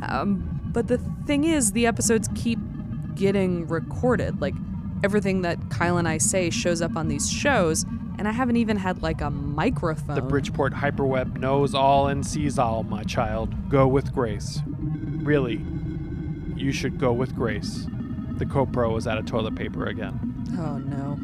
Um, 0.03 0.61
but 0.71 0.87
the 0.87 0.99
thing 1.25 1.43
is, 1.43 1.73
the 1.73 1.85
episodes 1.85 2.29
keep 2.33 2.59
getting 3.15 3.67
recorded. 3.67 4.39
Like, 4.39 4.53
everything 5.03 5.41
that 5.41 5.69
Kyle 5.69 5.97
and 5.97 6.07
I 6.07 6.17
say 6.17 6.49
shows 6.49 6.81
up 6.81 6.95
on 6.95 7.07
these 7.07 7.29
shows, 7.29 7.85
and 8.17 8.27
I 8.27 8.31
haven't 8.31 8.57
even 8.57 8.77
had, 8.77 9.01
like, 9.01 9.21
a 9.21 9.29
microphone. 9.29 10.15
The 10.15 10.21
Bridgeport 10.21 10.73
hyperweb 10.73 11.37
knows 11.37 11.73
all 11.73 12.07
and 12.07 12.25
sees 12.25 12.57
all, 12.57 12.83
my 12.83 13.03
child. 13.03 13.69
Go 13.69 13.87
with 13.87 14.13
grace. 14.13 14.61
Really, 14.65 15.61
you 16.55 16.71
should 16.71 16.99
go 16.99 17.13
with 17.13 17.35
grace. 17.35 17.85
The 18.37 18.45
CoPro 18.45 18.97
is 18.97 19.07
out 19.07 19.17
of 19.17 19.25
toilet 19.25 19.55
paper 19.55 19.85
again. 19.85 20.19
Oh, 20.59 20.77
no. 20.77 21.19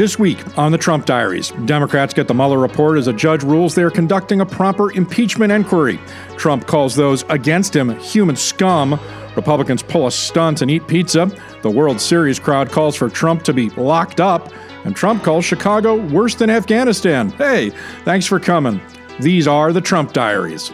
This 0.00 0.18
week 0.18 0.56
on 0.56 0.72
the 0.72 0.78
Trump 0.78 1.04
Diaries, 1.04 1.50
Democrats 1.66 2.14
get 2.14 2.26
the 2.26 2.32
Mueller 2.32 2.58
report 2.58 2.96
as 2.96 3.06
a 3.06 3.12
judge 3.12 3.42
rules 3.42 3.74
they 3.74 3.82
are 3.82 3.90
conducting 3.90 4.40
a 4.40 4.46
proper 4.46 4.90
impeachment 4.92 5.52
inquiry. 5.52 6.00
Trump 6.38 6.66
calls 6.66 6.96
those 6.96 7.22
against 7.28 7.76
him 7.76 7.94
human 7.98 8.34
scum. 8.34 8.98
Republicans 9.36 9.82
pull 9.82 10.06
a 10.06 10.10
stunt 10.10 10.62
and 10.62 10.70
eat 10.70 10.86
pizza. 10.86 11.30
The 11.60 11.68
World 11.68 12.00
Series 12.00 12.38
crowd 12.38 12.70
calls 12.70 12.96
for 12.96 13.10
Trump 13.10 13.42
to 13.42 13.52
be 13.52 13.68
locked 13.76 14.20
up. 14.20 14.50
And 14.86 14.96
Trump 14.96 15.22
calls 15.22 15.44
Chicago 15.44 15.96
worse 15.96 16.34
than 16.34 16.48
Afghanistan. 16.48 17.28
Hey, 17.32 17.68
thanks 18.06 18.24
for 18.24 18.40
coming. 18.40 18.80
These 19.20 19.46
are 19.46 19.70
the 19.70 19.82
Trump 19.82 20.14
Diaries. 20.14 20.72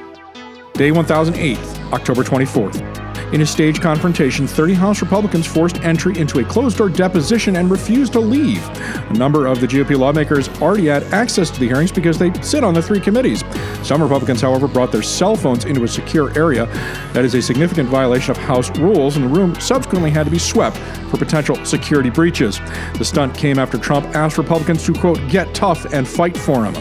Day 0.74 0.92
1008, 0.92 1.58
October 1.92 2.22
24th. 2.22 3.05
In 3.32 3.40
a 3.40 3.46
staged 3.46 3.82
confrontation, 3.82 4.46
30 4.46 4.74
House 4.74 5.02
Republicans 5.02 5.46
forced 5.46 5.80
entry 5.80 6.16
into 6.16 6.38
a 6.38 6.44
closed 6.44 6.78
door 6.78 6.88
deposition 6.88 7.56
and 7.56 7.68
refused 7.68 8.12
to 8.12 8.20
leave. 8.20 8.64
A 9.10 9.14
number 9.14 9.48
of 9.48 9.60
the 9.60 9.66
GOP 9.66 9.98
lawmakers 9.98 10.48
already 10.62 10.86
had 10.86 11.02
access 11.12 11.50
to 11.50 11.58
the 11.58 11.66
hearings 11.66 11.90
because 11.90 12.18
they 12.18 12.32
sit 12.40 12.62
on 12.62 12.72
the 12.72 12.80
three 12.80 13.00
committees. 13.00 13.42
Some 13.82 14.00
Republicans, 14.00 14.40
however, 14.42 14.68
brought 14.68 14.92
their 14.92 15.02
cell 15.02 15.34
phones 15.34 15.64
into 15.64 15.82
a 15.82 15.88
secure 15.88 16.36
area. 16.38 16.66
That 17.14 17.24
is 17.24 17.34
a 17.34 17.42
significant 17.42 17.88
violation 17.88 18.30
of 18.30 18.36
House 18.36 18.70
rules, 18.78 19.16
and 19.16 19.24
the 19.24 19.28
room 19.28 19.58
subsequently 19.60 20.10
had 20.10 20.24
to 20.24 20.30
be 20.30 20.38
swept 20.38 20.76
for 21.10 21.16
potential 21.16 21.62
security 21.64 22.10
breaches. 22.10 22.60
The 22.96 23.04
stunt 23.04 23.36
came 23.36 23.58
after 23.58 23.76
Trump 23.76 24.06
asked 24.14 24.38
Republicans 24.38 24.84
to, 24.84 24.92
quote, 24.92 25.18
get 25.28 25.52
tough 25.52 25.92
and 25.92 26.06
fight 26.06 26.36
for 26.36 26.64
him. 26.64 26.74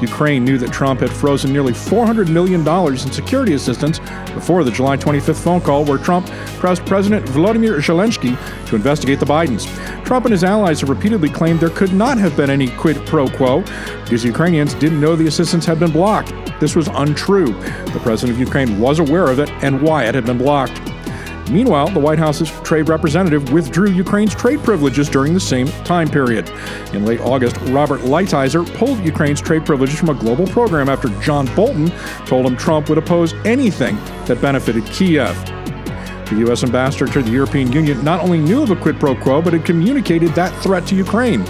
Ukraine 0.00 0.44
knew 0.44 0.58
that 0.58 0.72
Trump 0.72 1.00
had 1.00 1.10
frozen 1.10 1.52
nearly 1.52 1.72
$400 1.72 2.28
million 2.28 2.66
in 2.66 3.12
security 3.12 3.54
assistance 3.54 3.98
before 4.32 4.64
the 4.64 4.70
July 4.70 4.96
25th 4.96 5.42
phone 5.42 5.60
call 5.60 5.84
where 5.84 5.98
Trump 5.98 6.26
pressed 6.58 6.84
President 6.86 7.26
Volodymyr 7.26 7.78
Zelensky 7.78 8.36
to 8.66 8.76
investigate 8.76 9.20
the 9.20 9.26
Bidens. 9.26 9.66
Trump 10.04 10.24
and 10.26 10.32
his 10.32 10.44
allies 10.44 10.80
have 10.80 10.88
repeatedly 10.88 11.28
claimed 11.28 11.60
there 11.60 11.70
could 11.70 11.92
not 11.92 12.18
have 12.18 12.36
been 12.36 12.50
any 12.50 12.68
quid 12.68 12.96
pro 13.06 13.28
quo 13.28 13.60
because 14.04 14.24
Ukrainians 14.24 14.74
didn't 14.74 15.00
know 15.00 15.16
the 15.16 15.26
assistance 15.26 15.64
had 15.64 15.78
been 15.78 15.90
blocked. 15.90 16.32
This 16.60 16.74
was 16.74 16.88
untrue. 16.88 17.52
The 17.92 18.00
president 18.02 18.36
of 18.36 18.40
Ukraine 18.40 18.78
was 18.78 18.98
aware 18.98 19.28
of 19.28 19.38
it 19.38 19.50
and 19.62 19.80
why 19.80 20.04
it 20.04 20.14
had 20.14 20.26
been 20.26 20.38
blocked. 20.38 20.80
Meanwhile, 21.50 21.88
the 21.88 22.00
White 22.00 22.18
House's 22.18 22.50
trade 22.60 22.88
representative 22.88 23.52
withdrew 23.52 23.90
Ukraine's 23.90 24.34
trade 24.34 24.60
privileges 24.60 25.08
during 25.08 25.34
the 25.34 25.40
same 25.40 25.68
time 25.84 26.08
period. 26.08 26.48
In 26.92 27.04
late 27.04 27.20
August, 27.20 27.56
Robert 27.68 28.00
Lighthizer 28.00 28.66
pulled 28.76 28.98
Ukraine's 29.04 29.40
trade 29.40 29.64
privileges 29.64 29.98
from 29.98 30.10
a 30.10 30.14
global 30.14 30.46
program 30.46 30.88
after 30.88 31.08
John 31.20 31.52
Bolton 31.54 31.90
told 32.26 32.46
him 32.46 32.56
Trump 32.56 32.88
would 32.88 32.98
oppose 32.98 33.32
anything 33.44 33.96
that 34.26 34.40
benefited 34.40 34.84
Kiev. 34.86 35.34
The 36.28 36.36
U.S. 36.40 36.62
ambassador 36.62 37.10
to 37.10 37.22
the 37.22 37.30
European 37.30 37.72
Union 37.72 38.04
not 38.04 38.20
only 38.20 38.38
knew 38.38 38.62
of 38.62 38.70
a 38.70 38.76
quid 38.76 39.00
pro 39.00 39.14
quo, 39.14 39.40
but 39.40 39.54
had 39.54 39.64
communicated 39.64 40.28
that 40.34 40.54
threat 40.62 40.86
to 40.88 40.94
Ukraine. 40.94 41.42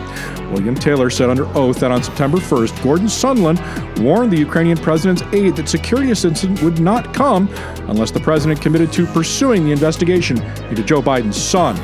William 0.50 0.74
Taylor 0.74 1.10
said 1.10 1.30
under 1.30 1.46
oath 1.56 1.80
that 1.80 1.90
on 1.90 2.02
September 2.02 2.38
1st, 2.38 2.82
Gordon 2.82 3.06
Sondland 3.06 3.58
warned 4.00 4.32
the 4.32 4.38
Ukrainian 4.38 4.78
president's 4.78 5.22
aide 5.34 5.56
that 5.56 5.68
security 5.68 6.10
assistance 6.10 6.60
would 6.62 6.80
not 6.80 7.12
come 7.12 7.48
unless 7.88 8.10
the 8.10 8.20
president 8.20 8.60
committed 8.60 8.92
to 8.92 9.06
pursuing 9.06 9.64
the 9.64 9.72
investigation 9.72 10.40
into 10.70 10.82
Joe 10.82 11.02
Biden's 11.02 11.40
son. 11.40 11.76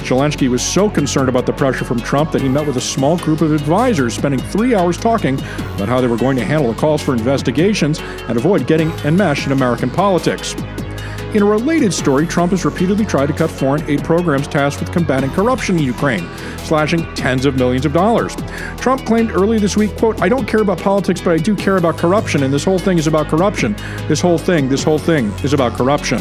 Zelensky 0.00 0.48
was 0.48 0.62
so 0.62 0.88
concerned 0.88 1.28
about 1.28 1.46
the 1.46 1.52
pressure 1.52 1.84
from 1.84 2.00
Trump 2.00 2.32
that 2.32 2.40
he 2.40 2.48
met 2.48 2.66
with 2.66 2.76
a 2.76 2.80
small 2.80 3.18
group 3.18 3.42
of 3.42 3.52
advisors, 3.52 4.14
spending 4.14 4.40
three 4.40 4.74
hours 4.74 4.96
talking 4.96 5.38
about 5.74 5.88
how 5.88 6.00
they 6.00 6.06
were 6.06 6.16
going 6.16 6.36
to 6.36 6.44
handle 6.44 6.72
the 6.72 6.78
calls 6.78 7.02
for 7.02 7.14
investigations 7.14 8.00
and 8.00 8.36
avoid 8.36 8.66
getting 8.66 8.90
enmeshed 9.04 9.46
in 9.46 9.52
American 9.52 9.90
politics. 9.90 10.54
In 11.32 11.42
a 11.42 11.46
related 11.46 11.94
story, 11.94 12.26
Trump 12.26 12.50
has 12.50 12.64
repeatedly 12.64 13.04
tried 13.04 13.26
to 13.26 13.32
cut 13.32 13.52
foreign 13.52 13.88
aid 13.88 14.02
programs 14.02 14.48
tasked 14.48 14.80
with 14.80 14.90
combating 14.90 15.30
corruption 15.30 15.78
in 15.78 15.84
Ukraine, 15.84 16.28
slashing 16.64 17.04
tens 17.14 17.46
of 17.46 17.54
millions 17.54 17.86
of 17.86 17.92
dollars. 17.92 18.34
Trump 18.78 19.06
claimed 19.06 19.30
earlier 19.30 19.60
this 19.60 19.76
week, 19.76 19.96
quote, 19.96 20.20
I 20.20 20.28
don't 20.28 20.44
care 20.44 20.60
about 20.60 20.78
politics, 20.78 21.20
but 21.20 21.32
I 21.32 21.36
do 21.36 21.54
care 21.54 21.76
about 21.76 21.96
corruption, 21.96 22.42
and 22.42 22.52
this 22.52 22.64
whole 22.64 22.80
thing 22.80 22.98
is 22.98 23.06
about 23.06 23.28
corruption. 23.28 23.76
This 24.08 24.20
whole 24.20 24.38
thing, 24.38 24.68
this 24.68 24.82
whole 24.82 24.98
thing 24.98 25.26
is 25.44 25.52
about 25.52 25.74
corruption. 25.74 26.18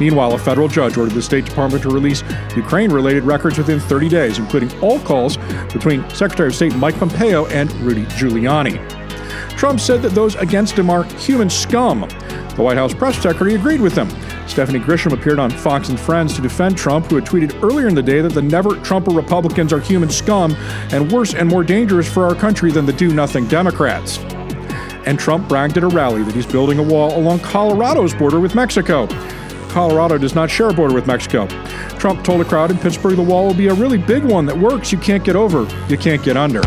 Meanwhile, 0.00 0.32
a 0.32 0.38
federal 0.38 0.66
judge 0.66 0.96
ordered 0.96 1.14
the 1.14 1.22
State 1.22 1.44
Department 1.44 1.84
to 1.84 1.90
release 1.90 2.24
Ukraine 2.56 2.90
related 2.90 3.22
records 3.22 3.58
within 3.58 3.78
30 3.78 4.08
days, 4.08 4.38
including 4.38 4.76
all 4.80 4.98
calls 4.98 5.36
between 5.72 6.08
Secretary 6.10 6.48
of 6.48 6.56
State 6.56 6.74
Mike 6.74 6.98
Pompeo 6.98 7.46
and 7.46 7.70
Rudy 7.74 8.06
Giuliani. 8.06 8.80
Trump 9.56 9.78
said 9.78 10.02
that 10.02 10.08
those 10.08 10.34
against 10.34 10.76
him 10.76 10.90
are 10.90 11.04
human 11.04 11.48
scum. 11.48 12.08
The 12.56 12.62
White 12.62 12.76
House 12.76 12.92
press 12.92 13.16
secretary 13.16 13.54
agreed 13.54 13.80
with 13.80 13.96
him. 13.96 14.10
Stephanie 14.46 14.78
Grisham 14.78 15.12
appeared 15.12 15.38
on 15.38 15.50
Fox 15.50 15.88
and 15.88 15.98
Friends 15.98 16.34
to 16.36 16.42
defend 16.42 16.76
Trump, 16.76 17.06
who 17.06 17.16
had 17.16 17.24
tweeted 17.24 17.62
earlier 17.62 17.88
in 17.88 17.94
the 17.94 18.02
day 18.02 18.20
that 18.20 18.34
the 18.34 18.42
never 18.42 18.76
Trumper 18.82 19.10
Republicans 19.10 19.72
are 19.72 19.80
human 19.80 20.10
scum 20.10 20.54
and 20.92 21.10
worse 21.10 21.34
and 21.34 21.48
more 21.48 21.64
dangerous 21.64 22.12
for 22.12 22.26
our 22.26 22.34
country 22.34 22.70
than 22.70 22.84
the 22.84 22.92
do 22.92 23.14
nothing 23.14 23.46
Democrats. 23.46 24.18
And 25.06 25.18
Trump 25.18 25.48
bragged 25.48 25.78
at 25.78 25.82
a 25.82 25.88
rally 25.88 26.22
that 26.24 26.34
he's 26.34 26.46
building 26.46 26.78
a 26.78 26.82
wall 26.82 27.18
along 27.18 27.40
Colorado's 27.40 28.14
border 28.14 28.38
with 28.38 28.54
Mexico. 28.54 29.06
Colorado 29.70 30.18
does 30.18 30.34
not 30.34 30.50
share 30.50 30.68
a 30.68 30.74
border 30.74 30.94
with 30.94 31.06
Mexico. 31.06 31.46
Trump 31.98 32.22
told 32.22 32.42
a 32.42 32.44
crowd 32.44 32.70
in 32.70 32.76
Pittsburgh 32.76 33.16
the 33.16 33.22
wall 33.22 33.46
will 33.46 33.54
be 33.54 33.68
a 33.68 33.74
really 33.74 33.96
big 33.96 34.22
one 34.22 34.44
that 34.44 34.56
works. 34.56 34.92
You 34.92 34.98
can't 34.98 35.24
get 35.24 35.36
over, 35.36 35.66
you 35.88 35.96
can't 35.96 36.22
get 36.22 36.36
under. 36.36 36.60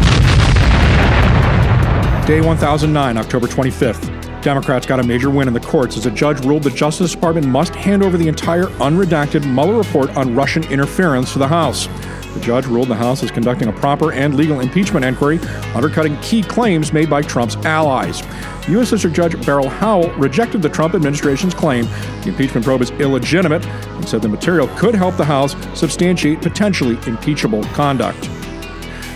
Day 2.25 2.41
1009, 2.41 3.17
October 3.17 3.45
25th. 3.45 4.14
Democrats 4.45 4.85
got 4.85 4.99
a 4.99 5.03
major 5.03 5.31
win 5.31 5.47
in 5.47 5.55
the 5.55 5.59
courts 5.59 5.97
as 5.97 6.05
a 6.05 6.11
judge 6.11 6.39
ruled 6.45 6.61
the 6.61 6.69
Justice 6.69 7.13
Department 7.13 7.47
must 7.47 7.73
hand 7.73 8.03
over 8.03 8.15
the 8.15 8.27
entire 8.27 8.65
unredacted 8.77 9.43
Mueller 9.43 9.75
report 9.75 10.15
on 10.15 10.35
Russian 10.35 10.63
interference 10.65 11.33
to 11.33 11.39
the 11.39 11.47
House. 11.47 11.87
The 12.35 12.39
judge 12.41 12.67
ruled 12.67 12.89
the 12.89 12.95
House 12.95 13.23
is 13.23 13.31
conducting 13.31 13.69
a 13.69 13.73
proper 13.73 14.11
and 14.11 14.35
legal 14.35 14.59
impeachment 14.59 15.03
inquiry, 15.03 15.39
undercutting 15.73 16.15
key 16.17 16.43
claims 16.43 16.93
made 16.93 17.09
by 17.09 17.23
Trump's 17.23 17.55
allies. 17.65 18.21
U.S. 18.69 18.91
District 18.91 19.15
Judge 19.15 19.43
Beryl 19.47 19.67
Howell 19.67 20.11
rejected 20.11 20.61
the 20.61 20.69
Trump 20.69 20.93
administration's 20.93 21.55
claim 21.55 21.85
the 22.21 22.29
impeachment 22.29 22.63
probe 22.63 22.83
is 22.83 22.91
illegitimate 22.91 23.65
and 23.65 24.07
said 24.07 24.21
the 24.21 24.27
material 24.27 24.67
could 24.77 24.93
help 24.93 25.17
the 25.17 25.25
House 25.25 25.55
substantiate 25.73 26.43
potentially 26.43 26.99
impeachable 27.07 27.63
conduct. 27.73 28.29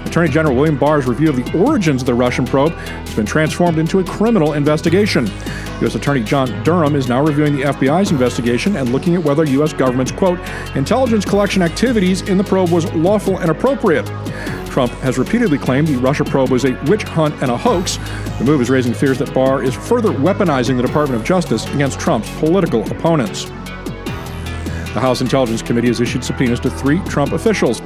Attorney 0.10 0.30
General 0.30 0.56
William 0.56 0.76
Barr's 0.76 1.06
review 1.06 1.30
of 1.30 1.36
the 1.36 1.58
origins 1.58 2.02
of 2.02 2.08
the 2.08 2.16
Russian 2.16 2.44
probe 2.44 2.72
has 2.74 3.16
been 3.16 3.28
transformed 3.28 3.78
into 3.78 4.00
a 4.00 4.04
criminal 4.04 4.54
investigation. 4.54 5.28
U.S. 5.82 5.94
Attorney 5.94 6.24
John 6.24 6.64
Durham 6.64 6.96
is 6.96 7.08
now 7.08 7.24
reviewing 7.24 7.56
the 7.56 7.62
FBI's 7.62 8.10
investigation 8.10 8.76
and 8.76 8.92
looking 8.92 9.14
at 9.14 9.24
whether 9.24 9.46
U.S. 9.46 9.72
government's, 9.72 10.12
quote, 10.12 10.40
intelligence 10.76 11.26
collection 11.26 11.62
activities 11.62 12.24
in 12.24 12.40
the 12.40 12.44
probe 12.44 12.72
was 12.72 12.92
lawful 12.96 13.38
and 13.38 13.52
appropriate. 13.52 14.08
Trump 14.70 14.92
has 15.04 15.20
repeatedly 15.20 15.60
claimed 15.60 15.88
the 15.88 15.98
Russia 15.98 16.26
probe 16.26 16.50
was 16.50 16.66
a 16.66 16.74
witch 16.86 17.04
hunt 17.04 17.36
and 17.44 17.52
a 17.52 17.58
hoax. 17.58 17.98
The 18.40 18.46
move 18.46 18.62
is 18.62 18.70
raising 18.72 18.96
fears 18.96 19.20
that 19.20 19.32
Barr 19.32 19.64
is 19.64 19.76
further 19.76 20.10
weaponizing 20.10 20.76
the 20.76 20.84
Department 20.84 21.22
of 21.22 21.28
Justice 21.28 21.68
against 21.76 22.00
Trump's 22.00 22.30
political 22.40 22.82
opponents. 22.92 23.46
The 25.00 25.06
House 25.06 25.22
Intelligence 25.22 25.62
Committee 25.62 25.88
has 25.88 26.02
issued 26.02 26.26
subpoenas 26.26 26.60
to 26.60 26.70
three 26.70 27.00
Trump 27.06 27.32
officials. 27.32 27.80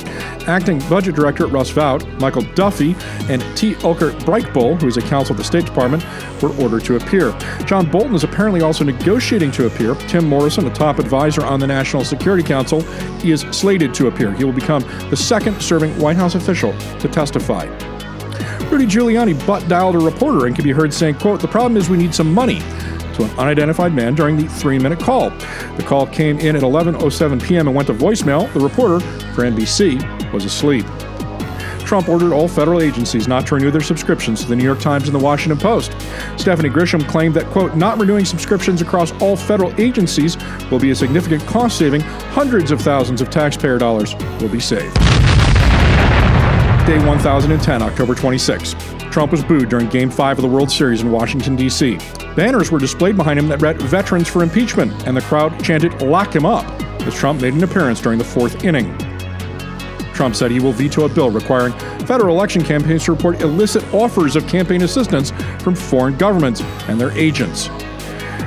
Acting 0.48 0.80
Budget 0.90 1.14
Director 1.14 1.46
Russ 1.46 1.70
Vought, 1.70 2.04
Michael 2.20 2.42
Duffy, 2.56 2.96
and 3.30 3.40
T. 3.56 3.76
Ulrich 3.84 4.16
Brechbuhl, 4.26 4.82
who 4.82 4.88
is 4.88 4.98
a 4.98 5.02
counsel 5.04 5.34
of 5.34 5.38
the 5.38 5.44
State 5.44 5.64
Department, 5.64 6.04
were 6.42 6.50
ordered 6.60 6.84
to 6.86 6.96
appear. 6.96 7.32
John 7.66 7.88
Bolton 7.88 8.16
is 8.16 8.24
apparently 8.24 8.62
also 8.62 8.84
negotiating 8.84 9.52
to 9.52 9.68
appear. 9.68 9.94
Tim 10.08 10.28
Morrison, 10.28 10.66
a 10.66 10.74
top 10.74 10.98
advisor 10.98 11.46
on 11.46 11.60
the 11.60 11.68
National 11.68 12.04
Security 12.04 12.42
Council, 12.42 12.82
is 13.24 13.42
slated 13.52 13.94
to 13.94 14.08
appear. 14.08 14.32
He 14.32 14.44
will 14.44 14.52
become 14.52 14.82
the 15.12 15.16
second 15.16 15.62
serving 15.62 15.96
White 16.00 16.18
House 16.18 16.34
official 16.34 16.76
to 16.98 17.08
testify. 17.08 17.66
Rudy 18.72 18.88
Giuliani 18.88 19.46
butt 19.46 19.68
dialed 19.68 19.94
a 19.94 20.00
reporter 20.00 20.48
and 20.48 20.56
can 20.56 20.64
be 20.64 20.72
heard 20.72 20.92
saying, 20.92 21.14
quote, 21.20 21.42
the 21.42 21.48
problem 21.48 21.78
is 21.78 21.92
we 21.92 21.98
need 21.98 22.16
some 22.16 22.34
money 22.34 22.60
to 23.14 23.24
an 23.24 23.30
unidentified 23.40 23.94
man 23.94 24.16
during 24.16 24.38
the 24.38 24.48
three 24.48 24.80
minute 24.80 25.00
call. 25.00 25.30
The 25.78 25.84
call 25.86 26.08
came 26.08 26.40
in 26.40 26.56
at 26.56 26.62
11.07 26.64 27.44
p.m. 27.44 27.68
and 27.68 27.76
went 27.76 27.88
to 27.88 27.94
voicemail. 27.94 28.52
The 28.54 28.60
reporter 28.60 29.00
for 29.34 29.44
NBC 29.44 30.32
was 30.34 30.46
asleep. 30.46 30.86
Trump 31.86 32.10
ordered 32.10 32.34
all 32.34 32.48
federal 32.48 32.82
agencies 32.82 33.28
not 33.28 33.46
to 33.48 33.56
renew 33.56 33.70
their 33.70 33.82
subscriptions 33.82 34.42
to 34.42 34.48
the 34.48 34.56
New 34.56 34.64
York 34.64 34.80
Times 34.80 35.08
and 35.08 35.14
the 35.14 35.24
Washington 35.24 35.60
Post. 35.60 35.92
Stephanie 36.38 36.70
Grisham 36.70 37.08
claimed 37.08 37.36
that, 37.36 37.46
quote, 37.48 37.76
not 37.76 38.00
renewing 38.00 38.26
subscriptions 38.26 38.82
across 38.82 39.12
all 39.22 39.36
federal 39.36 39.80
agencies 39.80 40.38
will 40.72 40.80
be 40.80 40.92
a 40.92 40.96
significant 40.96 41.46
cost 41.46 41.78
saving. 41.78 42.02
Hundreds 42.32 42.72
of 42.72 42.82
thousands 42.82 43.22
of 43.22 43.30
taxpayer 43.30 43.78
dollars 43.78 44.16
will 44.40 44.50
be 44.50 44.60
saved. 44.60 44.96
Day 46.86 46.98
1010, 47.06 47.82
October 47.82 48.16
26. 48.16 48.76
Trump 49.12 49.32
was 49.32 49.44
booed 49.44 49.70
during 49.70 49.88
Game 49.90 50.10
5 50.10 50.40
of 50.40 50.42
the 50.42 50.50
World 50.50 50.72
Series 50.72 51.02
in 51.02 51.12
Washington, 51.12 51.56
D.C. 51.56 52.00
Banners 52.36 52.72
were 52.72 52.80
displayed 52.80 53.16
behind 53.16 53.38
him 53.38 53.48
that 53.50 53.62
read 53.62 53.80
Veterans 53.84 54.28
for 54.28 54.42
Impeachment, 54.42 55.08
and 55.08 55.16
the 55.16 55.22
crowd 55.22 55.64
chanted, 55.64 56.02
Lock 56.02 56.36
him 56.36 56.46
up, 56.46 56.66
as 57.04 57.14
Trump 57.14 57.42
made 57.42 57.54
an 57.54 57.64
appearance 57.64 58.02
during 58.02 58.18
the 58.18 58.26
fourth 58.26 58.64
inning. 58.64 58.98
Trump 60.14 60.36
said 60.36 60.50
he 60.50 60.60
will 60.60 60.72
veto 60.72 61.06
a 61.06 61.10
bill 61.10 61.30
requiring 61.30 61.74
federal 62.06 62.36
election 62.36 62.64
campaigns 62.64 63.04
to 63.06 63.12
report 63.12 63.42
illicit 63.42 63.84
offers 63.94 64.36
of 64.36 64.48
campaign 64.48 64.82
assistance 64.82 65.32
from 65.60 65.76
foreign 65.76 66.18
governments 66.18 66.62
and 66.88 67.00
their 67.00 67.12
agents. 67.12 67.68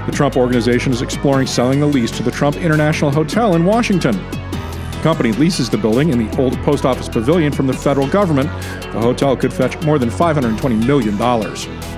The 0.06 0.12
Trump 0.12 0.36
Organization 0.36 0.92
is 0.92 1.02
exploring 1.02 1.46
selling 1.46 1.80
the 1.80 1.86
lease 1.86 2.10
to 2.12 2.22
the 2.22 2.30
Trump 2.30 2.56
International 2.56 3.10
Hotel 3.10 3.54
in 3.54 3.64
Washington 3.64 4.16
The 4.16 5.00
company 5.02 5.32
leases 5.32 5.70
the 5.70 5.78
building 5.78 6.10
in 6.10 6.18
the 6.18 6.36
old 6.38 6.56
post 6.62 6.84
office 6.84 7.08
pavilion 7.08 7.52
from 7.52 7.66
the 7.66 7.72
federal 7.72 8.08
government, 8.08 8.48
the 8.92 9.00
hotel 9.00 9.36
could 9.36 9.52
fetch 9.52 9.80
more 9.82 9.98
than 9.98 10.10
$520 10.10 10.86
million. 10.86 11.95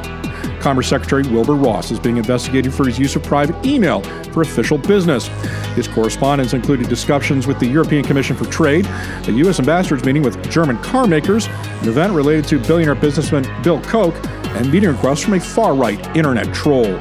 Commerce 0.68 0.88
Secretary 0.88 1.22
Wilbur 1.22 1.54
Ross 1.54 1.90
is 1.90 1.98
being 1.98 2.18
investigated 2.18 2.74
for 2.74 2.85
his 2.85 2.98
use 2.98 3.16
of 3.16 3.22
private 3.22 3.57
email 3.64 4.02
for 4.35 4.42
official 4.42 4.76
business. 4.76 5.28
His 5.74 5.88
correspondence 5.88 6.52
included 6.52 6.90
discussions 6.90 7.46
with 7.46 7.59
the 7.59 7.64
European 7.64 8.04
Commission 8.04 8.37
for 8.37 8.44
Trade, 8.50 8.85
a 9.26 9.33
U.S. 9.33 9.61
ambassador's 9.61 10.04
meeting 10.04 10.22
with 10.22 10.50
German 10.50 10.76
car 10.83 11.07
makers, 11.07 11.46
an 11.46 11.88
event 11.88 12.12
related 12.12 12.46
to 12.48 12.59
billionaire 12.59 12.94
businessman 12.94 13.46
Bill 13.62 13.81
Koch, 13.81 14.14
and 14.59 14.70
meeting 14.70 14.90
requests 14.90 15.22
from 15.22 15.33
a 15.33 15.40
far 15.40 15.74
right 15.74 15.98
internet 16.14 16.52
troll 16.54 17.00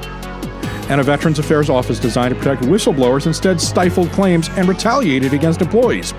and 0.89 1.02
a 1.02 1.04
Veterans 1.04 1.39
Affairs 1.39 1.69
office 1.69 2.00
designed 2.00 2.34
to 2.34 2.39
protect 2.39 2.63
whistleblowers 2.63 3.28
instead 3.28 3.60
stifled 3.60 4.10
claims 4.12 4.50
and 4.50 4.67
retaliated 4.67 5.34
against 5.34 5.62
employees. 5.62 6.13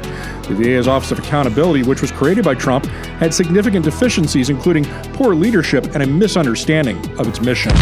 The 0.49 0.55
VA's 0.55 0.89
Office 0.89 1.11
of 1.11 1.19
Accountability, 1.19 1.83
which 1.83 2.01
was 2.01 2.13
created 2.13 2.45
by 2.45 2.55
Trump, 2.55 2.87
had 2.87 3.33
significant 3.33 3.85
deficiencies, 3.85 4.51
including 4.51 4.85
poor 5.15 5.35
leadership 5.35 5.85
and 5.95 6.03
a 6.03 6.07
misunderstanding 6.07 6.99
of 7.19 7.29
its 7.29 7.41
mission. 7.41 7.73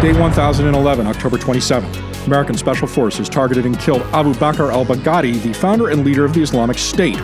Day 0.00 0.12
1011, 0.12 1.06
October 1.06 1.38
27th. 1.38 2.17
American 2.26 2.56
Special 2.56 2.86
Forces 2.86 3.28
targeted 3.28 3.66
and 3.66 3.78
killed 3.78 4.02
Abu 4.12 4.32
Bakr 4.34 4.72
al 4.72 4.84
Baghdadi, 4.84 5.42
the 5.42 5.52
founder 5.52 5.88
and 5.88 6.04
leader 6.04 6.24
of 6.24 6.34
the 6.34 6.42
Islamic 6.42 6.78
State. 6.78 7.16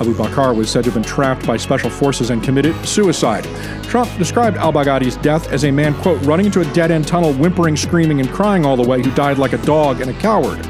Abu 0.00 0.14
Bakr 0.14 0.54
was 0.54 0.70
said 0.70 0.84
to 0.84 0.90
have 0.90 1.02
been 1.02 1.08
trapped 1.08 1.46
by 1.46 1.56
special 1.56 1.90
forces 1.90 2.30
and 2.30 2.42
committed 2.42 2.74
suicide. 2.86 3.44
Trump 3.84 4.10
described 4.18 4.56
al 4.56 4.72
Baghdadi's 4.72 5.16
death 5.16 5.50
as 5.52 5.64
a 5.64 5.70
man, 5.70 5.94
quote, 6.02 6.20
running 6.24 6.46
into 6.46 6.60
a 6.60 6.72
dead 6.72 6.90
end 6.90 7.06
tunnel, 7.06 7.32
whimpering, 7.34 7.76
screaming, 7.76 8.20
and 8.20 8.30
crying 8.30 8.64
all 8.64 8.76
the 8.76 8.86
way, 8.86 9.02
who 9.02 9.10
died 9.14 9.38
like 9.38 9.52
a 9.52 9.58
dog 9.58 10.00
and 10.00 10.10
a 10.10 10.14
coward. 10.14 10.64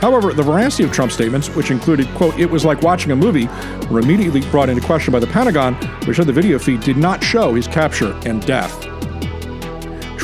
However, 0.00 0.34
the 0.34 0.42
veracity 0.42 0.84
of 0.84 0.92
Trump's 0.92 1.14
statements, 1.14 1.48
which 1.54 1.70
included, 1.70 2.06
quote, 2.14 2.38
it 2.38 2.50
was 2.50 2.62
like 2.62 2.82
watching 2.82 3.12
a 3.12 3.16
movie, 3.16 3.48
were 3.90 4.00
immediately 4.00 4.42
brought 4.50 4.68
into 4.68 4.82
question 4.82 5.12
by 5.12 5.18
the 5.18 5.26
Pentagon, 5.26 5.74
which 6.06 6.18
said 6.18 6.26
the 6.26 6.32
video 6.32 6.58
feed 6.58 6.80
did 6.80 6.98
not 6.98 7.24
show 7.24 7.54
his 7.54 7.66
capture 7.66 8.12
and 8.26 8.44
death. 8.44 8.83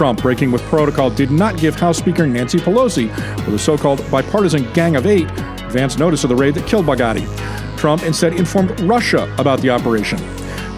Trump 0.00 0.22
breaking 0.22 0.50
with 0.50 0.62
protocol 0.62 1.10
did 1.10 1.30
not 1.30 1.58
give 1.58 1.74
House 1.74 1.98
Speaker 1.98 2.26
Nancy 2.26 2.56
Pelosi, 2.56 3.10
or 3.46 3.50
the 3.50 3.58
so 3.58 3.76
called 3.76 4.02
bipartisan 4.10 4.72
Gang 4.72 4.96
of 4.96 5.04
Eight, 5.04 5.28
advance 5.28 5.98
notice 5.98 6.24
of 6.24 6.30
the 6.30 6.36
raid 6.36 6.54
that 6.54 6.66
killed 6.66 6.86
Baghdadi. 6.86 7.26
Trump 7.76 8.02
instead 8.04 8.32
informed 8.32 8.80
Russia 8.80 9.30
about 9.36 9.60
the 9.60 9.68
operation. 9.68 10.18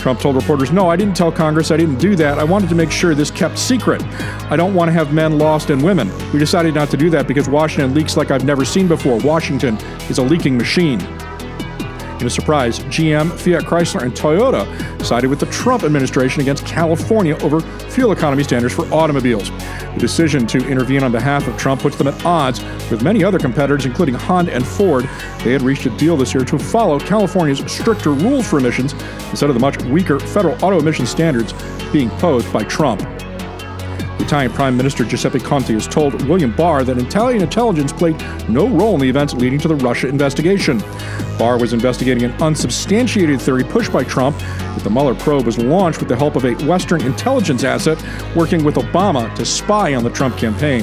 Trump 0.01 0.19
told 0.19 0.35
reporters, 0.35 0.73
No, 0.73 0.91
I 0.91 0.97
didn't 0.97 1.15
tell 1.15 1.31
Congress 1.31 1.71
I 1.71 1.77
didn't 1.77 1.99
do 1.99 2.17
that. 2.17 2.41
I 2.41 2.43
wanted 2.43 2.69
to 2.71 2.75
make 2.75 2.91
sure 2.91 3.15
this 3.15 3.31
kept 3.31 3.61
secret. 3.61 4.03
I 4.51 4.57
don't 4.57 4.75
want 4.75 4.89
to 4.89 4.93
have 4.93 5.15
men 5.15 5.39
lost 5.39 5.71
and 5.71 5.81
women. 5.85 6.11
We 6.33 6.41
decided 6.41 6.75
not 6.75 6.91
to 6.91 6.97
do 6.97 7.09
that 7.11 7.29
because 7.29 7.49
Washington 7.49 7.95
leaks 7.95 8.17
like 8.17 8.33
I've 8.33 8.45
never 8.45 8.65
seen 8.65 8.89
before. 8.89 9.19
Washington 9.19 9.77
is 10.11 10.19
a 10.19 10.23
leaking 10.25 10.59
machine. 10.59 10.99
In 12.23 12.27
a 12.29 12.31
surprise, 12.31 12.79
GM, 12.79 13.33
Fiat 13.33 13.65
Chrysler, 13.65 14.03
and 14.03 14.13
Toyota 14.13 15.05
sided 15.05 15.29
with 15.29 15.41
the 15.41 15.47
Trump 15.47 15.83
administration 15.83 16.41
against 16.41 16.65
California 16.65 17.37
over 17.43 17.61
fuel 17.91 18.13
economy 18.13 18.45
standards 18.45 18.73
for 18.73 18.85
automobiles. 18.95 19.51
The 19.51 19.97
decision 19.99 20.47
to 20.47 20.65
intervene 20.69 21.03
on 21.03 21.11
behalf 21.11 21.49
of 21.49 21.57
Trump 21.57 21.81
puts 21.81 21.97
them 21.97 22.07
at 22.07 22.25
odds 22.25 22.63
with 22.93 23.03
many 23.03 23.25
other 23.25 23.41
competitors, 23.41 23.87
including 23.87 24.15
Honda 24.15 24.55
and 24.55 24.65
Ford. 24.65 25.11
They 25.43 25.51
had 25.51 25.63
reached 25.63 25.85
a 25.87 25.91
deal 25.97 26.17
this 26.17 26.33
year 26.33 26.45
to 26.45 26.61
follow 26.61 27.01
California's 27.01 27.59
stricter 27.67 28.13
rules 28.13 28.47
for 28.47 28.61
emissions 28.61 28.93
instead 29.31 29.51
of 29.51 29.55
the 29.55 29.61
much 29.61 29.83
weaker 29.87 30.21
federal 30.21 30.55
auto 30.65 30.79
emission 30.79 31.07
standards 31.07 31.53
being 31.91 32.09
posed 32.09 32.53
by 32.53 32.63
Trump. 32.63 33.01
Italian 34.33 34.53
Prime 34.53 34.77
Minister 34.79 35.05
Giuseppe 35.05 35.41
Conte 35.41 35.75
has 35.75 35.87
told 35.87 36.27
William 36.27 36.57
Barr 36.57 36.85
that 36.85 36.97
Italian 36.97 37.43
intelligence 37.43 37.93
played 37.93 38.19
no 38.49 38.67
role 38.67 38.95
in 38.95 39.01
the 39.03 39.09
events 39.11 39.35
leading 39.35 39.59
to 39.59 39.69
the 39.69 39.75
Russia 39.75 40.09
investigation. 40.09 40.83
Barr 41.39 41.59
was 41.59 41.75
investigating 41.75 42.23
an 42.23 42.33
unsubstantiated 42.43 43.43
theory 43.43 43.63
pushed 43.63 43.93
by 43.93 44.05
Trump 44.05 44.39
that 44.39 44.81
the 44.85 44.89
Mueller 44.89 45.15
probe 45.15 45.45
was 45.45 45.59
launched 45.59 45.99
with 45.99 46.09
the 46.09 46.17
help 46.17 46.35
of 46.35 46.47
a 46.47 46.55
Western 46.65 47.03
intelligence 47.03 47.63
asset 47.63 48.03
working 48.35 48.65
with 48.65 48.77
Obama 48.77 49.35
to 49.35 49.45
spy 49.45 49.95
on 49.95 50.03
the 50.03 50.09
Trump 50.09 50.39
campaign. 50.39 50.81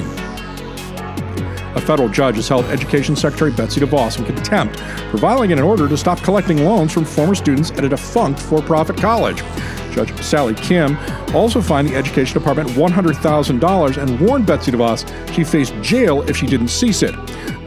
A 1.74 1.80
federal 1.80 2.08
judge 2.08 2.36
has 2.36 2.46
held 2.46 2.66
Education 2.66 3.16
Secretary 3.16 3.50
Betsy 3.50 3.80
DeVos 3.80 4.16
in 4.20 4.26
contempt 4.26 4.78
for 5.10 5.16
violating 5.18 5.58
an 5.58 5.64
order 5.64 5.88
to 5.88 5.96
stop 5.96 6.20
collecting 6.20 6.64
loans 6.64 6.92
from 6.92 7.04
former 7.04 7.34
students 7.34 7.72
at 7.72 7.84
a 7.84 7.88
defunct 7.88 8.38
for 8.38 8.62
profit 8.62 8.96
college. 8.96 9.42
Judge 9.90 10.12
Sallie 10.22 10.54
Kim 10.54 10.96
also 11.34 11.60
fined 11.60 11.88
the 11.88 11.96
Education 11.96 12.38
Department 12.38 12.68
$100,000 12.70 14.02
and 14.02 14.20
warned 14.20 14.46
Betsy 14.46 14.72
DeVos 14.72 15.34
she 15.34 15.44
faced 15.44 15.74
jail 15.82 16.22
if 16.22 16.36
she 16.36 16.46
didn't 16.46 16.68
cease 16.68 17.02
it. 17.02 17.14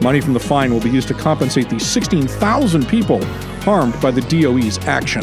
Money 0.02 0.20
from 0.20 0.32
the 0.32 0.40
fine 0.40 0.72
will 0.72 0.80
be 0.80 0.90
used 0.90 1.08
to 1.08 1.14
compensate 1.14 1.68
the 1.70 1.78
16,000 1.78 2.88
people 2.88 3.24
harmed 3.62 3.98
by 4.00 4.10
the 4.10 4.20
DOE's 4.22 4.78
action. 4.86 5.22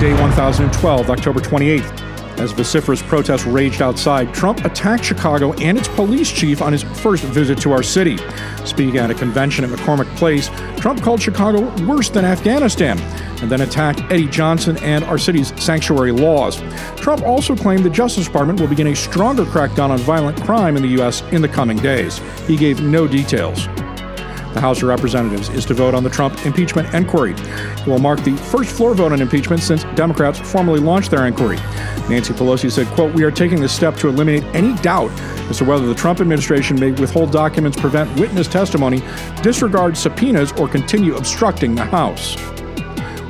Day 0.00 0.12
1012, 0.14 1.10
October 1.10 1.40
28th. 1.40 2.10
As 2.40 2.52
vociferous 2.52 3.02
protests 3.02 3.44
raged 3.44 3.82
outside, 3.82 4.32
Trump 4.32 4.64
attacked 4.64 5.04
Chicago 5.04 5.52
and 5.54 5.76
its 5.76 5.88
police 5.88 6.32
chief 6.32 6.62
on 6.62 6.72
his 6.72 6.82
first 6.82 7.22
visit 7.24 7.60
to 7.60 7.72
our 7.72 7.82
city. 7.82 8.16
Speaking 8.64 8.96
at 8.96 9.10
a 9.10 9.14
convention 9.14 9.62
at 9.62 9.70
McCormick 9.70 10.08
Place, 10.16 10.48
Trump 10.80 11.02
called 11.02 11.20
Chicago 11.20 11.68
worse 11.84 12.08
than 12.08 12.24
Afghanistan 12.24 12.98
and 13.42 13.50
then 13.50 13.62
attacked 13.62 14.00
Eddie 14.10 14.26
Johnson 14.26 14.76
and 14.78 15.04
our 15.04 15.18
city's 15.18 15.58
sanctuary 15.62 16.12
laws. 16.12 16.60
Trump 16.96 17.22
also 17.22 17.56
claimed 17.56 17.84
the 17.84 17.90
Justice 17.90 18.26
Department 18.26 18.60
will 18.60 18.68
begin 18.68 18.88
a 18.88 18.96
stronger 18.96 19.44
crackdown 19.44 19.90
on 19.90 19.98
violent 19.98 20.40
crime 20.42 20.76
in 20.76 20.82
the 20.82 20.88
U.S. 20.90 21.22
in 21.32 21.42
the 21.42 21.48
coming 21.48 21.78
days. 21.78 22.18
He 22.46 22.56
gave 22.56 22.82
no 22.82 23.06
details. 23.06 23.66
The 24.54 24.60
House 24.60 24.82
of 24.82 24.88
Representatives 24.88 25.48
is 25.50 25.64
to 25.66 25.74
vote 25.74 25.94
on 25.94 26.02
the 26.02 26.10
Trump 26.10 26.44
impeachment 26.44 26.92
inquiry. 26.92 27.34
It 27.34 27.86
will 27.86 28.00
mark 28.00 28.24
the 28.24 28.36
first 28.36 28.70
floor 28.76 28.94
vote 28.94 29.12
on 29.12 29.22
impeachment 29.22 29.62
since 29.62 29.84
Democrats 29.94 30.40
formally 30.40 30.80
launched 30.80 31.12
their 31.12 31.26
inquiry. 31.26 31.56
Nancy 32.08 32.32
Pelosi 32.32 32.68
said, 32.70 32.88
quote, 32.88 33.14
We 33.14 33.22
are 33.22 33.30
taking 33.30 33.60
this 33.60 33.72
step 33.72 33.94
to 33.98 34.08
eliminate 34.08 34.42
any 34.52 34.74
doubt 34.82 35.12
as 35.48 35.58
to 35.58 35.64
whether 35.64 35.86
the 35.86 35.94
Trump 35.94 36.20
administration 36.20 36.80
may 36.80 36.90
withhold 36.90 37.30
documents, 37.30 37.78
prevent 37.78 38.18
witness 38.18 38.48
testimony, 38.48 39.02
disregard 39.40 39.96
subpoenas, 39.96 40.50
or 40.52 40.66
continue 40.66 41.14
obstructing 41.14 41.76
the 41.76 41.84
House 41.84 42.36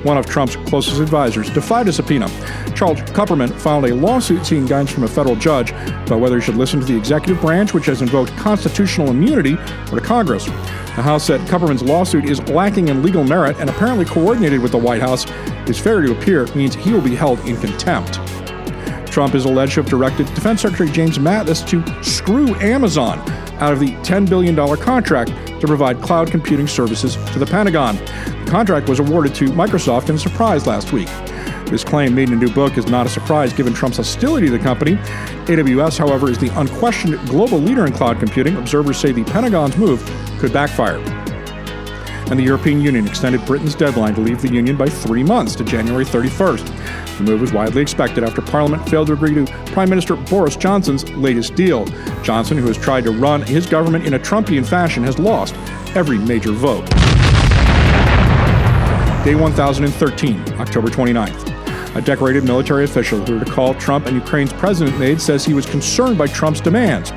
one 0.05 0.17
of 0.17 0.27
Trump's 0.27 0.57
closest 0.57 1.01
advisors, 1.01 1.51
defied 1.51 1.89
a 1.89 1.93
subpoena. 1.93 2.29
Charles 2.75 3.01
Kupperman 3.01 3.53
filed 3.61 3.87
a 3.87 3.95
lawsuit 3.95 4.45
seeking 4.47 4.67
guidance 4.67 4.91
from 4.91 5.05
a 5.05 5.09
federal 5.09 5.37
judge 5.37 5.73
about 5.73 6.21
whether 6.21 6.37
he 6.37 6.43
should 6.43 6.57
listen 6.57 6.81
to 6.81 6.87
the 6.87 6.97
executive 6.97 7.41
branch, 7.41 7.75
which 7.75 7.87
has 7.87 8.03
invoked 8.03 8.37
constitutional 8.37 9.11
immunity, 9.11 9.55
or 9.93 9.99
to 9.99 10.01
Congress. 10.01 10.45
The 10.45 11.03
House 11.03 11.25
said 11.25 11.41
Kupperman's 11.43 11.83
lawsuit 11.83 12.25
is 12.25 12.41
lacking 12.49 12.89
in 12.89 13.03
legal 13.03 13.25
merit 13.25 13.57
and 13.59 13.71
apparently 13.71 14.05
coordinated 14.05 14.61
with 14.61 14.73
the 14.73 14.79
White 14.79 15.01
House. 15.01 15.25
His 15.67 15.79
failure 15.79 16.09
to 16.09 16.19
appear 16.19 16.47
means 16.55 16.75
he 16.75 16.93
will 16.93 17.01
be 17.01 17.15
held 17.15 17.39
in 17.41 17.57
contempt. 17.57 18.19
Trump 19.11 19.35
is 19.35 19.45
alleged 19.45 19.75
to 19.75 19.83
have 19.83 19.91
directed 19.91 20.27
Defense 20.35 20.63
Secretary 20.63 20.91
James 20.91 21.19
Mattis 21.19 21.67
to 21.69 22.05
screw 22.05 22.55
Amazon 22.57 23.19
out 23.61 23.73
of 23.73 23.81
the 23.81 23.93
$10 24.03 24.29
billion 24.29 24.57
contract 24.79 25.31
to 25.61 25.67
provide 25.67 26.01
cloud 26.01 26.31
computing 26.31 26.67
services 26.67 27.17
to 27.33 27.39
the 27.39 27.47
Pentagon. 27.47 27.97
The 27.97 28.47
contract 28.51 28.89
was 28.89 28.99
awarded 28.99 29.35
to 29.37 29.47
Microsoft 29.47 30.09
in 30.09 30.17
a 30.17 30.19
surprise 30.19 30.67
last 30.67 30.93
week. 30.93 31.09
This 31.67 31.85
claim, 31.85 32.15
made 32.15 32.31
in 32.31 32.35
a 32.35 32.37
new 32.37 32.53
book, 32.53 32.77
is 32.79 32.87
not 32.87 33.07
a 33.07 33.09
surprise 33.09 33.53
given 33.53 33.73
Trump's 33.73 33.99
hostility 33.99 34.47
to 34.47 34.53
the 34.53 34.59
company. 34.59 34.97
AWS, 35.47 35.99
however, 35.99 36.29
is 36.29 36.39
the 36.39 36.49
unquestioned 36.59 37.15
global 37.29 37.59
leader 37.59 37.87
in 37.87 37.93
cloud 37.93 38.19
computing. 38.19 38.57
Observers 38.57 38.97
say 38.97 39.13
the 39.13 39.23
Pentagon's 39.25 39.77
move 39.77 40.03
could 40.39 40.53
backfire. 40.53 40.97
And 42.31 42.39
the 42.39 42.45
European 42.45 42.81
Union 42.81 43.07
extended 43.07 43.45
Britain's 43.45 43.75
deadline 43.75 44.15
to 44.15 44.21
leave 44.21 44.41
the 44.41 44.53
Union 44.53 44.77
by 44.77 44.89
three 44.89 45.23
months 45.23 45.55
to 45.57 45.65
January 45.65 46.05
31st. 46.05 46.80
The 47.21 47.33
move 47.33 47.43
was 47.43 47.53
widely 47.53 47.83
expected 47.83 48.25
after 48.25 48.41
Parliament 48.41 48.89
failed 48.89 49.09
to 49.09 49.12
agree 49.12 49.35
to 49.35 49.45
Prime 49.73 49.91
Minister 49.91 50.16
Boris 50.16 50.57
Johnson's 50.57 51.07
latest 51.11 51.55
deal. 51.55 51.85
Johnson, 52.23 52.57
who 52.57 52.66
has 52.66 52.79
tried 52.79 53.05
to 53.05 53.11
run 53.11 53.43
his 53.43 53.66
government 53.66 54.07
in 54.07 54.14
a 54.14 54.18
Trumpian 54.18 54.64
fashion, 54.64 55.03
has 55.05 55.18
lost 55.18 55.55
every 55.95 56.16
major 56.16 56.51
vote. 56.51 56.89
Day 59.23 59.35
1013, 59.35 60.55
October 60.59 60.89
29th. 60.89 61.95
A 61.95 62.01
decorated 62.01 62.45
military 62.45 62.85
official 62.85 63.23
who 63.27 63.39
recalled 63.39 63.79
Trump 63.79 64.07
and 64.07 64.16
Ukraine's 64.16 64.55
president 64.55 64.99
made 64.99 65.21
says 65.21 65.45
he 65.45 65.53
was 65.53 65.66
concerned 65.66 66.16
by 66.16 66.27
Trump's 66.27 66.62
demands. 66.62 67.11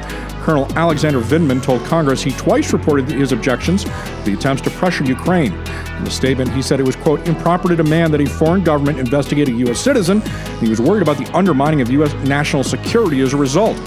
Colonel 0.43 0.67
Alexander 0.77 1.21
Vindman 1.21 1.63
told 1.63 1.81
Congress 1.85 2.21
he 2.21 2.31
twice 2.31 2.73
reported 2.73 3.07
his 3.09 3.31
objections 3.31 3.85
to 3.85 4.21
the 4.25 4.33
attempts 4.33 4.63
to 4.63 4.69
pressure 4.71 5.05
Ukraine. 5.05 5.53
In 5.99 6.07
a 6.07 6.11
statement, 6.11 6.51
he 6.51 6.61
said 6.61 6.79
it 6.79 6.85
was, 6.85 6.95
quote, 6.95 7.27
improper 7.27 7.69
to 7.69 7.75
demand 7.75 8.13
that 8.13 8.21
a 8.21 8.25
foreign 8.25 8.63
government 8.63 8.99
investigate 8.99 9.47
a 9.47 9.51
U.S. 9.51 9.79
citizen. 9.79 10.21
He 10.59 10.69
was 10.69 10.81
worried 10.81 11.01
about 11.01 11.17
the 11.17 11.31
undermining 11.35 11.81
of 11.81 11.89
U.S. 11.91 12.13
national 12.25 12.63
security 12.63 13.21
as 13.21 13.33
a 13.33 13.37
result. 13.37 13.77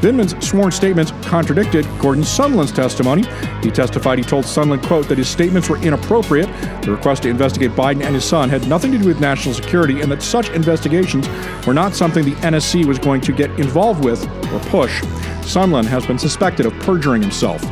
Vindman's 0.00 0.46
sworn 0.46 0.72
statements 0.72 1.12
contradicted 1.22 1.86
Gordon 1.98 2.24
Sondland's 2.24 2.72
testimony. 2.72 3.24
He 3.62 3.70
testified 3.70 4.18
he 4.18 4.24
told 4.24 4.46
Sondland, 4.46 4.82
quote, 4.82 5.08
that 5.08 5.18
his 5.18 5.28
statements 5.28 5.68
were 5.68 5.76
inappropriate. 5.82 6.48
The 6.82 6.92
request 6.92 7.24
to 7.24 7.28
investigate 7.28 7.72
Biden 7.72 8.02
and 8.02 8.14
his 8.14 8.24
son 8.24 8.48
had 8.48 8.66
nothing 8.66 8.92
to 8.92 8.98
do 8.98 9.08
with 9.08 9.20
national 9.20 9.54
security 9.54 10.00
and 10.00 10.10
that 10.10 10.22
such 10.22 10.48
investigations 10.50 11.28
were 11.66 11.74
not 11.74 11.94
something 11.94 12.24
the 12.24 12.32
NSC 12.36 12.86
was 12.86 12.98
going 12.98 13.20
to 13.20 13.32
get 13.32 13.50
involved 13.60 14.02
with 14.02 14.24
or 14.24 14.60
push. 14.70 15.02
Sondland 15.42 15.84
has 15.84 16.06
been 16.06 16.18
suspected 16.18 16.64
of 16.64 16.72
perjuring 16.80 17.20
himself. 17.20 17.62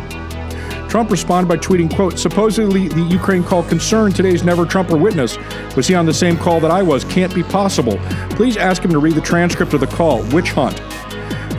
Trump 0.89 1.11
responded 1.11 1.49
by 1.49 1.57
tweeting, 1.59 1.95
quote, 1.95 2.19
supposedly 2.19 2.89
the 2.89 3.03
Ukraine 3.03 3.45
call 3.45 3.63
concerned 3.63 4.17
today's 4.17 4.43
never 4.43 4.65
Trumper 4.65 4.97
witness. 4.97 5.37
Was 5.77 5.87
he 5.87 5.95
on 5.95 6.07
the 6.07 6.15
same 6.15 6.37
call 6.37 6.61
that 6.61 6.71
I 6.71 6.83
was? 6.83 7.05
Can't 7.05 7.35
be 7.35 7.43
possible. 7.43 7.99
Please 8.31 8.57
ask 8.57 8.83
him 8.83 8.91
to 8.93 8.99
read 8.99 9.15
the 9.15 9.21
transcript 9.21 9.75
of 9.75 9.81
the 9.81 9.87
call. 9.87 10.23
Witch 10.33 10.53
hunt. 10.53 10.81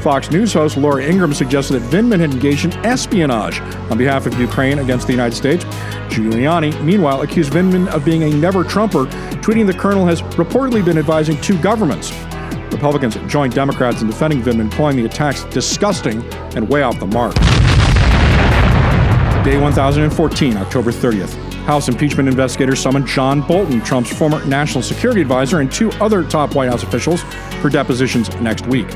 Fox 0.01 0.31
News 0.31 0.53
host 0.53 0.77
Laura 0.77 1.03
Ingraham 1.03 1.33
suggested 1.33 1.73
that 1.79 1.91
Vindman 1.91 2.19
had 2.19 2.31
engaged 2.31 2.65
in 2.65 2.71
espionage 2.85 3.59
on 3.91 3.97
behalf 3.97 4.25
of 4.25 4.39
Ukraine 4.39 4.79
against 4.79 5.05
the 5.05 5.13
United 5.13 5.35
States. 5.35 5.63
Giuliani, 6.09 6.81
meanwhile, 6.83 7.21
accused 7.21 7.51
Vindman 7.51 7.87
of 7.89 8.03
being 8.03 8.23
a 8.23 8.29
never 8.29 8.63
Trumper, 8.63 9.05
tweeting 9.41 9.67
the 9.67 9.73
colonel 9.73 10.05
has 10.05 10.21
reportedly 10.21 10.83
been 10.83 10.97
advising 10.97 11.39
two 11.41 11.61
governments. 11.61 12.11
Republicans 12.71 13.15
joined 13.27 13.53
Democrats 13.53 14.01
in 14.01 14.07
defending 14.07 14.41
Vindman, 14.41 14.71
calling 14.71 14.95
the 14.95 15.05
attacks 15.05 15.43
disgusting 15.45 16.23
and 16.55 16.67
way 16.69 16.81
off 16.81 16.97
the 16.99 17.07
mark. 17.07 17.35
Day 19.49 19.57
1014, 19.57 20.57
October 20.57 20.91
30th. 20.91 21.33
House 21.63 21.87
impeachment 21.87 22.29
investigators 22.29 22.79
summoned 22.79 23.07
John 23.07 23.41
Bolton, 23.41 23.81
Trump's 23.81 24.15
former 24.15 24.45
national 24.45 24.83
security 24.83 25.21
advisor, 25.21 25.59
and 25.59 25.71
two 25.71 25.89
other 25.93 26.23
top 26.23 26.53
White 26.53 26.69
House 26.69 26.83
officials 26.83 27.23
for 27.59 27.67
depositions 27.67 28.29
next 28.41 28.67
week. 28.67 28.87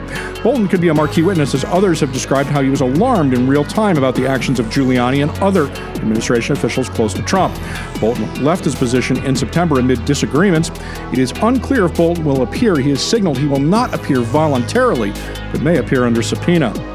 Bolton 0.43 0.67
could 0.67 0.79
be 0.79 0.89
a 0.89 0.93
marquee 0.93 1.23
witness, 1.23 1.55
as 1.55 1.65
others 1.65 1.99
have 2.01 2.13
described 2.13 2.49
how 2.49 2.61
he 2.61 2.69
was 2.69 2.81
alarmed 2.81 3.33
in 3.33 3.47
real 3.47 3.63
time 3.63 3.97
about 3.97 4.13
the 4.13 4.27
actions 4.27 4.59
of 4.59 4.67
Giuliani 4.67 5.23
and 5.23 5.31
other 5.41 5.65
administration 5.95 6.55
officials 6.55 6.87
close 6.87 7.15
to 7.15 7.23
Trump. 7.23 7.59
Bolton 7.99 8.43
left 8.43 8.63
his 8.63 8.75
position 8.75 9.17
in 9.25 9.35
September 9.35 9.79
amid 9.79 10.05
disagreements. 10.05 10.69
It 11.11 11.17
is 11.17 11.31
unclear 11.41 11.85
if 11.85 11.97
Bolton 11.97 12.23
will 12.23 12.43
appear. 12.43 12.75
He 12.75 12.91
has 12.91 13.01
signaled 13.01 13.39
he 13.39 13.47
will 13.47 13.57
not 13.57 13.91
appear 13.95 14.19
voluntarily, 14.19 15.13
but 15.51 15.63
may 15.63 15.77
appear 15.77 16.05
under 16.05 16.21
subpoena. 16.21 16.92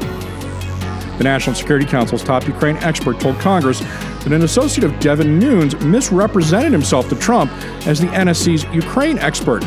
The 1.19 1.25
National 1.25 1.53
Security 1.53 1.85
Council's 1.85 2.23
top 2.23 2.47
Ukraine 2.47 2.77
expert 2.77 3.19
told 3.19 3.37
Congress 3.39 3.81
that 3.81 4.31
an 4.31 4.43
associate 4.43 4.85
of 4.85 4.97
Devin 5.01 5.37
Nunes 5.37 5.77
misrepresented 5.81 6.71
himself 6.71 7.09
to 7.09 7.15
Trump 7.15 7.51
as 7.85 7.99
the 7.99 8.07
NSC's 8.07 8.63
Ukraine 8.73 9.19
expert. 9.19 9.65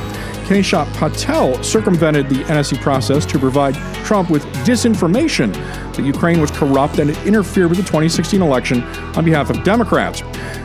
Kesha 0.53 0.85
Patel 0.99 1.63
circumvented 1.63 2.29
the 2.29 2.45
NSC 2.45 2.79
process 2.83 3.25
to 3.25 3.39
provide 3.39 3.75
Trump 4.05 4.29
with 4.29 4.45
disinformation 4.67 5.51
that 5.95 6.05
Ukraine 6.05 6.43
was 6.43 6.51
corrupt 6.51 6.99
and 6.99 7.09
it 7.09 7.27
interfered 7.27 7.71
with 7.71 7.79
the 7.79 7.85
2016 7.85 8.43
election 8.43 8.83
on 9.17 9.25
behalf 9.25 9.49
of 9.49 9.65
Democrats. 9.65 10.21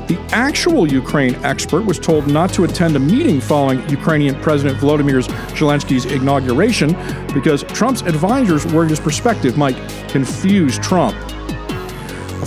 The 0.09 0.19
actual 0.33 0.91
Ukraine 0.91 1.35
expert 1.45 1.85
was 1.85 1.99
told 1.99 2.27
not 2.27 2.51
to 2.55 2.65
attend 2.65 2.97
a 2.97 2.99
meeting 2.99 3.39
following 3.39 3.87
Ukrainian 3.89 4.35
President 4.41 4.77
Volodymyr 4.77 5.23
Zelensky's 5.55 6.03
inauguration 6.03 6.91
because 7.33 7.63
Trump's 7.63 8.01
advisors 8.01 8.65
worried 8.65 8.89
his 8.89 8.99
perspective 8.99 9.57
might 9.57 9.77
confuse 10.09 10.77
Trump. 10.79 11.15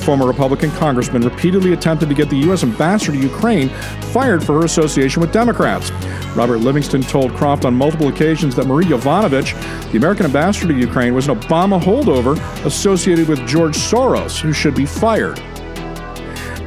Former 0.00 0.26
Republican 0.26 0.70
congressman 0.72 1.22
repeatedly 1.22 1.72
attempted 1.72 2.08
to 2.08 2.14
get 2.14 2.30
the 2.30 2.38
U.S. 2.38 2.62
ambassador 2.62 3.12
to 3.12 3.18
Ukraine 3.18 3.68
fired 4.12 4.42
for 4.42 4.58
her 4.58 4.64
association 4.64 5.20
with 5.20 5.32
Democrats. 5.32 5.90
Robert 6.34 6.58
Livingston 6.58 7.02
told 7.02 7.32
Croft 7.34 7.64
on 7.64 7.74
multiple 7.74 8.08
occasions 8.08 8.54
that 8.56 8.66
Marie 8.66 8.86
Yovanovitch, 8.86 9.52
the 9.90 9.98
American 9.98 10.26
ambassador 10.26 10.72
to 10.72 10.78
Ukraine, 10.78 11.14
was 11.14 11.28
an 11.28 11.38
Obama 11.38 11.80
holdover 11.80 12.36
associated 12.64 13.28
with 13.28 13.46
George 13.46 13.76
Soros, 13.76 14.40
who 14.40 14.52
should 14.52 14.74
be 14.74 14.86
fired. 14.86 15.38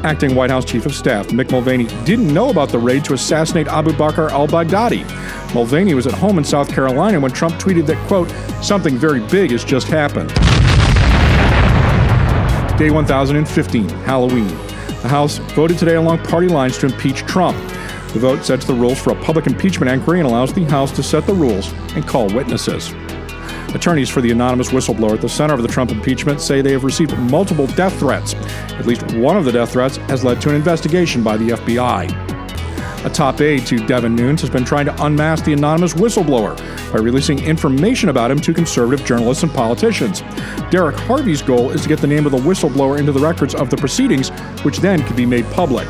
Acting 0.03 0.35
White 0.35 0.49
House 0.49 0.65
Chief 0.65 0.85
of 0.85 0.93
Staff 0.93 1.27
Mick 1.27 1.49
Mulvaney 1.49 1.85
didn't 2.03 2.33
know 2.33 2.49
about 2.49 2.69
the 2.69 2.77
raid 2.77 3.05
to 3.05 3.13
assassinate 3.13 3.67
Abu 3.67 3.91
Bakr 3.91 4.29
al 4.31 4.47
Baghdadi. 4.47 5.05
Mulvaney 5.53 5.93
was 5.93 6.07
at 6.07 6.13
home 6.13 6.37
in 6.37 6.43
South 6.43 6.69
Carolina 6.69 7.19
when 7.19 7.31
Trump 7.31 7.55
tweeted 7.55 7.85
that, 7.85 7.97
quote, 8.07 8.29
something 8.61 8.97
very 8.97 9.21
big 9.27 9.51
has 9.51 9.63
just 9.63 9.87
happened. 9.87 10.29
Day 12.77 12.89
1015, 12.89 13.87
Halloween. 13.87 14.47
The 14.47 15.07
House 15.07 15.37
voted 15.37 15.77
today 15.77 15.93
along 15.93 16.23
party 16.23 16.47
lines 16.47 16.75
to 16.79 16.87
impeach 16.87 17.19
Trump. 17.19 17.55
The 18.13 18.19
vote 18.19 18.43
sets 18.43 18.65
the 18.65 18.73
rules 18.73 18.99
for 18.99 19.11
a 19.11 19.23
public 19.23 19.45
impeachment 19.45 19.91
inquiry 19.91 20.19
and 20.19 20.27
allows 20.27 20.51
the 20.51 20.63
House 20.63 20.91
to 20.93 21.03
set 21.03 21.27
the 21.27 21.35
rules 21.35 21.71
and 21.95 22.07
call 22.07 22.33
witnesses. 22.33 22.91
Attorneys 23.75 24.09
for 24.09 24.21
the 24.21 24.31
anonymous 24.31 24.69
whistleblower 24.69 25.13
at 25.13 25.21
the 25.21 25.29
center 25.29 25.53
of 25.53 25.61
the 25.61 25.67
Trump 25.67 25.91
impeachment 25.91 26.41
say 26.41 26.61
they 26.61 26.71
have 26.71 26.83
received 26.83 27.15
multiple 27.19 27.67
death 27.67 27.97
threats. 27.99 28.33
At 28.33 28.87
least 28.87 29.03
one 29.17 29.37
of 29.37 29.45
the 29.45 29.51
death 29.51 29.73
threats 29.73 29.97
has 29.97 30.23
led 30.23 30.41
to 30.41 30.49
an 30.49 30.55
investigation 30.55 31.21
by 31.21 31.37
the 31.37 31.49
FBI. 31.49 32.22
A 33.05 33.09
top 33.09 33.41
aide 33.41 33.65
to 33.67 33.85
Devin 33.85 34.15
Nunes 34.15 34.39
has 34.39 34.49
been 34.49 34.63
trying 34.63 34.85
to 34.85 35.03
unmask 35.03 35.43
the 35.43 35.51
anonymous 35.51 35.93
whistleblower 35.93 36.57
by 36.93 36.99
releasing 36.99 37.37
information 37.43 38.07
about 38.07 38.31
him 38.31 38.39
to 38.39 38.53
conservative 38.53 39.05
journalists 39.05 39.43
and 39.43 39.51
politicians. 39.51 40.21
Derek 40.71 40.95
Harvey's 40.95 41.41
goal 41.41 41.71
is 41.71 41.81
to 41.81 41.89
get 41.89 41.99
the 41.99 42.07
name 42.07 42.25
of 42.25 42.31
the 42.31 42.37
whistleblower 42.37 42.97
into 42.97 43.11
the 43.11 43.19
records 43.19 43.55
of 43.55 43.69
the 43.69 43.75
proceedings, 43.75 44.29
which 44.63 44.77
then 44.77 45.03
could 45.03 45.17
be 45.17 45.25
made 45.25 45.45
public. 45.47 45.87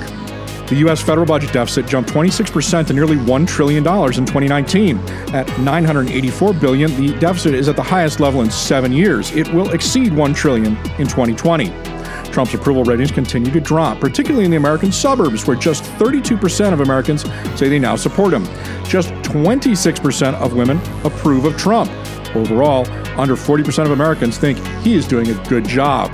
The 0.68 0.76
U.S. 0.80 1.04
federal 1.04 1.28
budget 1.28 1.54
deficit 1.54 1.86
jumped 1.86 2.10
26% 2.10 2.88
to 2.88 2.94
nearly 2.94 3.18
$1 3.18 3.48
trillion 3.48 3.86
in 3.86 4.26
2019. 4.26 4.98
At 5.36 5.60
984 5.60 6.54
billion, 6.54 6.96
the 6.96 7.16
deficit 7.20 7.54
is 7.54 7.70
at 7.70 7.76
the 7.76 7.84
highest 7.84 8.20
level 8.20 8.42
in 8.42 8.50
seven 8.50 8.92
years. 8.92 9.32
It 9.36 9.54
will 9.54 9.70
exceed 9.72 10.14
1 10.14 10.34
trillion 10.34 10.78
in 10.98 11.06
2020. 11.06 11.93
Trump's 12.34 12.56
approval 12.56 12.84
ratings 12.84 13.12
continue 13.12 13.52
to 13.52 13.62
drop, 13.62 14.00
particularly 14.00 14.46
in 14.46 14.52
the 14.52 14.58
American 14.58 14.92
suburbs, 14.92 15.46
where 15.46 15.56
just 15.56 15.84
32% 15.84 16.74
of 16.74 16.80
Americans 16.80 17.24
say 17.58 17.70
they 17.70 17.78
now 17.78 17.96
support 17.96 18.34
him. 18.34 18.44
Just 18.86 19.10
26% 19.22 20.34
of 20.42 20.54
women 20.54 20.80
approve 21.06 21.46
of 21.46 21.56
Trump. 21.58 21.92
Overall, 22.36 22.90
under 23.20 23.36
40% 23.36 23.86
of 23.86 23.92
Americans 23.92 24.40
think 24.40 24.58
he 24.82 24.96
is 24.96 25.08
doing 25.08 25.30
a 25.30 25.48
good 25.48 25.66
job. 25.66 26.12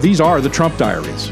These 0.00 0.20
are 0.20 0.40
the 0.40 0.48
Trump 0.48 0.78
diaries. 0.78 1.30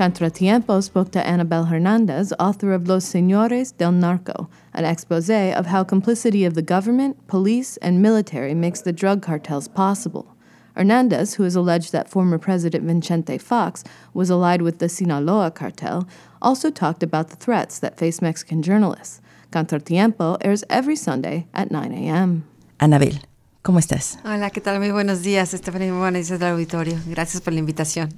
Contratiempo 0.00 0.82
spoke 0.82 1.10
to 1.12 1.22
Anabel 1.22 1.68
Hernandez, 1.68 2.32
author 2.40 2.72
of 2.72 2.88
Los 2.88 3.04
Señores 3.04 3.76
del 3.76 3.92
Narco, 3.92 4.48
an 4.72 4.86
expose 4.86 5.28
of 5.28 5.66
how 5.66 5.84
complicity 5.84 6.46
of 6.46 6.54
the 6.54 6.62
government, 6.62 7.26
police, 7.26 7.76
and 7.82 8.00
military 8.00 8.54
makes 8.54 8.80
the 8.80 8.94
drug 8.94 9.20
cartels 9.20 9.68
possible. 9.68 10.34
Hernandez, 10.74 11.34
who 11.34 11.42
has 11.42 11.54
alleged 11.54 11.92
that 11.92 12.08
former 12.08 12.38
President 12.38 12.82
Vicente 12.84 13.36
Fox 13.36 13.84
was 14.14 14.30
allied 14.30 14.62
with 14.62 14.78
the 14.78 14.88
Sinaloa 14.88 15.50
cartel, 15.50 16.08
also 16.40 16.70
talked 16.70 17.02
about 17.02 17.28
the 17.28 17.36
threats 17.36 17.78
that 17.78 17.98
face 17.98 18.22
Mexican 18.22 18.62
journalists. 18.62 19.20
Contratiempo 19.52 20.38
airs 20.40 20.64
every 20.70 20.96
Sunday 20.96 21.46
at 21.52 21.70
9 21.70 21.92
a.m. 21.92 22.44
Anabel, 22.80 23.18
¿cómo 23.62 23.78
estás? 23.78 24.16
Hola, 24.24 24.48
¿qué 24.48 24.62
tal? 24.62 24.78
Muy 24.78 24.92
buenos 24.92 25.22
días, 25.22 25.50
Stephanie. 25.50 25.90
Muy 25.90 26.00
buenos 26.00 26.26
días 26.26 26.40
del 26.40 26.52
auditorio. 26.52 26.98
Gracias 27.06 27.42
por 27.42 27.52
la 27.52 27.58
invitación. 27.58 28.08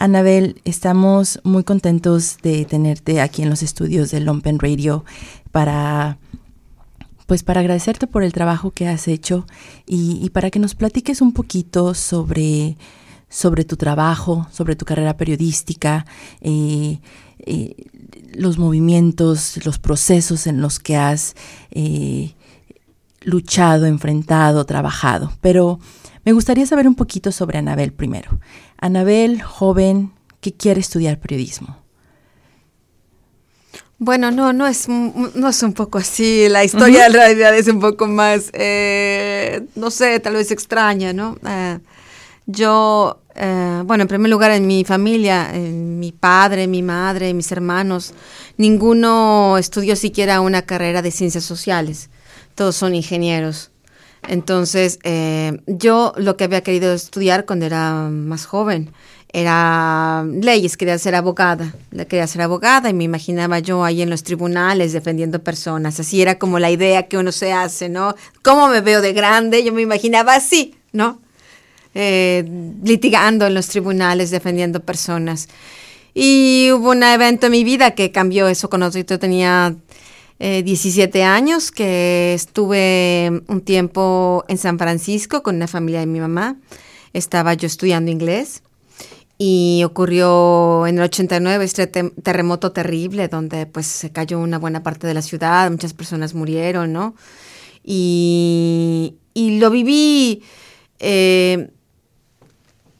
Anabel, 0.00 0.60
estamos 0.64 1.40
muy 1.42 1.64
contentos 1.64 2.38
de 2.40 2.64
tenerte 2.64 3.20
aquí 3.20 3.42
en 3.42 3.50
los 3.50 3.64
estudios 3.64 4.12
de 4.12 4.20
Lumpen 4.20 4.60
Radio 4.60 5.04
para 5.50 6.18
pues 7.26 7.42
para 7.42 7.60
agradecerte 7.60 8.06
por 8.06 8.22
el 8.22 8.32
trabajo 8.32 8.70
que 8.70 8.86
has 8.86 9.08
hecho 9.08 9.44
y, 9.86 10.20
y, 10.22 10.30
para 10.30 10.50
que 10.50 10.60
nos 10.60 10.76
platiques 10.76 11.20
un 11.20 11.32
poquito 11.32 11.94
sobre, 11.94 12.76
sobre 13.28 13.64
tu 13.64 13.76
trabajo, 13.76 14.46
sobre 14.52 14.76
tu 14.76 14.84
carrera 14.84 15.16
periodística, 15.16 16.06
eh, 16.42 17.00
eh, 17.40 17.74
los 18.34 18.56
movimientos, 18.56 19.62
los 19.66 19.80
procesos 19.80 20.46
en 20.46 20.60
los 20.60 20.78
que 20.78 20.96
has 20.96 21.34
eh, 21.72 22.34
luchado, 23.22 23.84
enfrentado, 23.84 24.64
trabajado. 24.64 25.32
Pero 25.40 25.80
me 26.24 26.32
gustaría 26.32 26.66
saber 26.66 26.86
un 26.86 26.94
poquito 26.94 27.32
sobre 27.32 27.58
Anabel 27.58 27.92
primero. 27.92 28.38
Anabel, 28.78 29.42
joven, 29.42 30.12
que 30.40 30.54
quiere 30.54 30.80
estudiar 30.80 31.18
periodismo. 31.18 31.78
Bueno, 34.00 34.30
no, 34.30 34.52
no 34.52 34.68
es, 34.68 34.88
no 34.88 35.48
es 35.48 35.62
un 35.64 35.72
poco 35.72 35.98
así. 35.98 36.48
La 36.48 36.62
historia 36.62 37.00
uh 37.00 37.02
-huh. 37.02 37.06
en 37.06 37.12
realidad 37.12 37.56
es 37.56 37.66
un 37.66 37.80
poco 37.80 38.06
más, 38.06 38.50
eh, 38.52 39.66
no 39.74 39.90
sé, 39.90 40.20
tal 40.20 40.34
vez 40.34 40.52
extraña, 40.52 41.12
¿no? 41.12 41.36
Eh, 41.44 41.80
yo, 42.46 43.20
eh, 43.34 43.82
bueno, 43.84 44.02
en 44.02 44.08
primer 44.08 44.30
lugar, 44.30 44.52
en 44.52 44.66
mi 44.68 44.84
familia, 44.84 45.52
en 45.52 45.98
mi 45.98 46.12
padre, 46.12 46.68
mi 46.68 46.82
madre, 46.82 47.34
mis 47.34 47.50
hermanos, 47.50 48.14
ninguno 48.56 49.58
estudió 49.58 49.96
siquiera 49.96 50.40
una 50.40 50.62
carrera 50.62 51.02
de 51.02 51.10
ciencias 51.10 51.44
sociales. 51.44 52.08
Todos 52.54 52.76
son 52.76 52.94
ingenieros. 52.94 53.72
Entonces, 54.26 54.98
eh, 55.04 55.60
yo 55.66 56.12
lo 56.16 56.36
que 56.36 56.44
había 56.44 56.62
querido 56.62 56.92
estudiar 56.92 57.46
cuando 57.46 57.66
era 57.66 58.08
más 58.10 58.46
joven 58.46 58.90
era 59.32 60.24
leyes, 60.24 60.76
quería 60.76 60.98
ser 60.98 61.14
abogada, 61.14 61.74
quería 62.08 62.26
ser 62.26 62.42
abogada 62.42 62.88
y 62.88 62.94
me 62.94 63.04
imaginaba 63.04 63.58
yo 63.58 63.84
ahí 63.84 64.00
en 64.00 64.08
los 64.08 64.22
tribunales 64.22 64.92
defendiendo 64.92 65.42
personas, 65.42 66.00
así 66.00 66.22
era 66.22 66.38
como 66.38 66.58
la 66.58 66.70
idea 66.70 67.08
que 67.08 67.18
uno 67.18 67.30
se 67.30 67.52
hace, 67.52 67.90
¿no? 67.90 68.14
¿Cómo 68.42 68.68
me 68.68 68.80
veo 68.80 69.02
de 69.02 69.12
grande? 69.12 69.62
Yo 69.62 69.72
me 69.72 69.82
imaginaba 69.82 70.34
así, 70.34 70.76
¿no? 70.92 71.20
Eh, 71.94 72.44
litigando 72.82 73.46
en 73.46 73.54
los 73.54 73.68
tribunales, 73.68 74.30
defendiendo 74.30 74.80
personas. 74.80 75.48
Y 76.14 76.70
hubo 76.72 76.90
un 76.90 77.02
evento 77.02 77.46
en 77.46 77.52
mi 77.52 77.64
vida 77.64 77.92
que 77.92 78.10
cambió 78.10 78.48
eso 78.48 78.70
cuando 78.70 78.90
yo 78.90 79.18
tenía 79.18 79.74
eh, 80.38 80.62
17 80.62 81.24
años, 81.24 81.70
que 81.70 82.34
estuve 82.34 83.42
un 83.48 83.60
tiempo 83.60 84.44
en 84.48 84.58
San 84.58 84.78
Francisco 84.78 85.42
con 85.42 85.56
una 85.56 85.66
familia 85.66 86.00
de 86.00 86.06
mi 86.06 86.20
mamá. 86.20 86.56
Estaba 87.12 87.54
yo 87.54 87.66
estudiando 87.66 88.10
inglés 88.10 88.62
y 89.38 89.82
ocurrió 89.84 90.86
en 90.86 90.98
el 90.98 91.04
89 91.04 91.64
este 91.64 91.86
te 91.86 92.10
terremoto 92.10 92.72
terrible 92.72 93.28
donde 93.28 93.66
pues 93.66 93.86
se 93.86 94.10
cayó 94.10 94.38
una 94.40 94.58
buena 94.58 94.82
parte 94.82 95.06
de 95.06 95.14
la 95.14 95.22
ciudad, 95.22 95.70
muchas 95.70 95.94
personas 95.94 96.34
murieron, 96.34 96.92
¿no? 96.92 97.14
Y, 97.84 99.14
y 99.34 99.58
lo 99.58 99.70
viví 99.70 100.42
eh, 100.98 101.70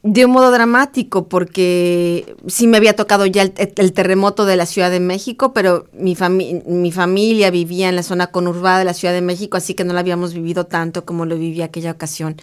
de 0.01 0.25
un 0.25 0.31
modo 0.31 0.51
dramático 0.51 1.27
porque 1.27 2.35
sí 2.47 2.67
me 2.67 2.77
había 2.77 2.95
tocado 2.95 3.25
ya 3.25 3.41
el, 3.41 3.53
el 3.57 3.93
terremoto 3.93 4.45
de 4.45 4.55
la 4.55 4.65
Ciudad 4.65 4.89
de 4.89 5.01
México, 5.01 5.53
pero 5.53 5.87
mi, 5.93 6.15
fami 6.15 6.61
mi 6.65 6.91
familia 6.91 7.51
vivía 7.51 7.89
en 7.89 7.95
la 7.95 8.03
zona 8.03 8.27
conurbada 8.27 8.79
de 8.79 8.85
la 8.85 8.93
Ciudad 8.93 9.13
de 9.13 9.21
México, 9.21 9.57
así 9.57 9.73
que 9.73 9.83
no 9.83 9.93
lo 9.93 9.99
habíamos 9.99 10.33
vivido 10.33 10.65
tanto 10.65 11.05
como 11.05 11.25
lo 11.25 11.37
viví 11.37 11.61
aquella 11.61 11.91
ocasión. 11.91 12.37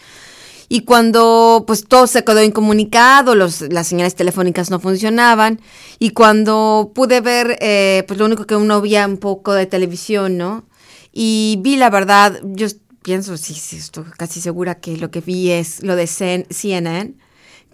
Y 0.69 0.81
cuando 0.81 1.65
pues 1.67 1.85
todo 1.87 2.07
se 2.07 2.25
quedó 2.25 2.43
incomunicado, 2.43 3.35
los, 3.35 3.61
las 3.73 3.87
señales 3.87 4.17
telefónicas 4.17 4.71
no 4.71 4.81
funcionaban, 4.81 5.61
y 5.99 6.11
cuando 6.11 6.93
pude 6.95 7.21
ver, 7.21 7.57
eh, 7.61 8.05
pues 8.07 8.19
lo 8.19 8.27
único 8.27 8.47
que 8.47 8.57
uno 8.57 8.81
veía 8.81 9.07
un 9.07 9.19
poco 9.19 9.53
de 9.55 9.67
televisión, 9.67 10.37
¿no? 10.37 10.65
Y 11.13 11.59
vi 11.63 11.77
la 11.77 11.89
verdad, 11.89 12.39
yo 12.43 12.67
pienso, 13.03 13.37
sí, 13.37 13.55
sí, 13.55 13.77
estoy 13.77 14.05
casi 14.19 14.41
segura 14.41 14.75
que 14.75 14.97
lo 14.99 15.11
que 15.11 15.21
vi 15.21 15.53
es 15.53 15.83
lo 15.83 15.97
de 15.97 16.07
CNN, 16.07 17.15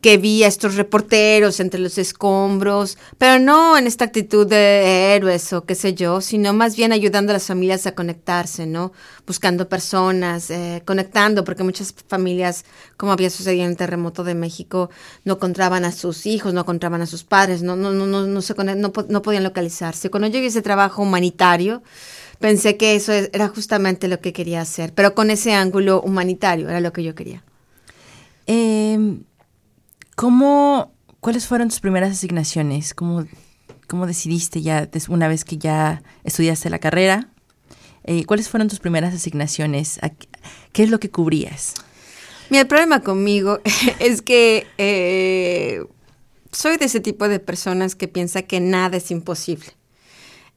que 0.03 0.18
vi 0.18 0.42
a 0.42 0.48
estos 0.48 0.74
reporteros 0.74 1.61
entre 1.61 1.80
los 1.80 1.96
escombros, 1.96 2.98
pero 3.18 3.38
no 3.38 3.78
en 3.78 3.86
esta 3.86 4.05
actitud 4.05 4.46
de 4.48 5.14
héroes 5.14 5.53
o 5.53 5.64
qué 5.64 5.76
sé 5.76 5.94
yo, 5.94 6.20
sino 6.20 6.53
más 6.53 6.76
bien 6.76 6.92
ayudando 6.92 7.30
a 7.30 7.34
las 7.34 7.46
familias 7.46 7.86
a 7.86 7.94
conectarse, 7.94 8.66
¿no? 8.66 8.92
Buscando 9.28 9.68
personas, 9.68 10.50
eh, 10.50 10.82
conectando, 10.84 11.44
porque 11.44 11.62
muchas 11.62 11.94
familias, 12.09 12.64
como 12.96 13.12
había 13.12 13.30
sucedido 13.30 13.64
en 13.64 13.70
el 13.70 13.76
terremoto 13.76 14.24
de 14.24 14.34
México, 14.34 14.90
no 15.24 15.34
encontraban 15.34 15.84
a 15.84 15.92
sus 15.92 16.26
hijos, 16.26 16.53
no 16.53 16.62
encontraban 16.62 17.00
a 17.00 17.07
sus 17.07 17.22
padres, 17.22 17.62
no, 17.62 17.76
no, 17.76 17.92
no, 17.92 18.07
no, 18.07 18.26
no, 18.26 18.42
se 18.42 18.55
no, 18.55 18.92
no 19.09 19.22
podían 19.22 19.44
localizarse. 19.44 20.11
Cuando 20.11 20.26
yo 20.26 20.40
vi 20.40 20.46
ese 20.46 20.62
trabajo 20.62 21.00
humanitario, 21.03 21.82
pensé 22.40 22.76
que 22.76 22.96
eso 22.96 23.12
es- 23.12 23.30
era 23.32 23.46
justamente 23.48 24.09
lo 24.09 24.18
que 24.20 24.32
quería 24.32 24.62
hacer, 24.62 24.92
pero 24.94 25.14
con 25.14 25.30
ese 25.30 25.53
ángulo 25.55 26.03
humanitario 26.03 26.68
era 26.68 26.80
lo 26.80 26.92
que 26.92 27.05
yo 27.05 27.14
quería. 27.14 27.44
Eh, 28.48 28.98
¿Cómo, 30.16 30.92
cuáles 31.20 31.46
fueron 31.46 31.68
tus 31.68 31.80
primeras 31.80 32.12
asignaciones? 32.12 32.94
¿Cómo, 32.94 33.26
cómo 33.88 34.06
decidiste 34.06 34.62
ya, 34.62 34.88
una 35.08 35.28
vez 35.28 35.44
que 35.44 35.58
ya 35.58 36.02
estudiaste 36.24 36.70
la 36.70 36.78
carrera? 36.78 37.28
Eh, 38.04 38.24
¿Cuáles 38.24 38.48
fueron 38.48 38.68
tus 38.68 38.80
primeras 38.80 39.14
asignaciones? 39.14 39.98
¿A 40.02 40.10
qué- 40.10 40.28
¿Qué 40.72 40.82
es 40.84 40.90
lo 40.90 40.98
que 41.00 41.10
cubrías? 41.10 41.74
Mira, 42.50 42.62
el 42.62 42.66
problema 42.68 43.00
conmigo 43.00 43.60
es 44.00 44.22
que 44.22 44.66
eh, 44.78 45.84
soy 46.50 46.76
de 46.76 46.86
ese 46.86 47.00
tipo 47.00 47.28
de 47.28 47.38
personas 47.40 47.94
que 47.94 48.08
piensa 48.08 48.42
que 48.42 48.60
nada 48.60 48.96
es 48.96 49.10
imposible. 49.10 49.66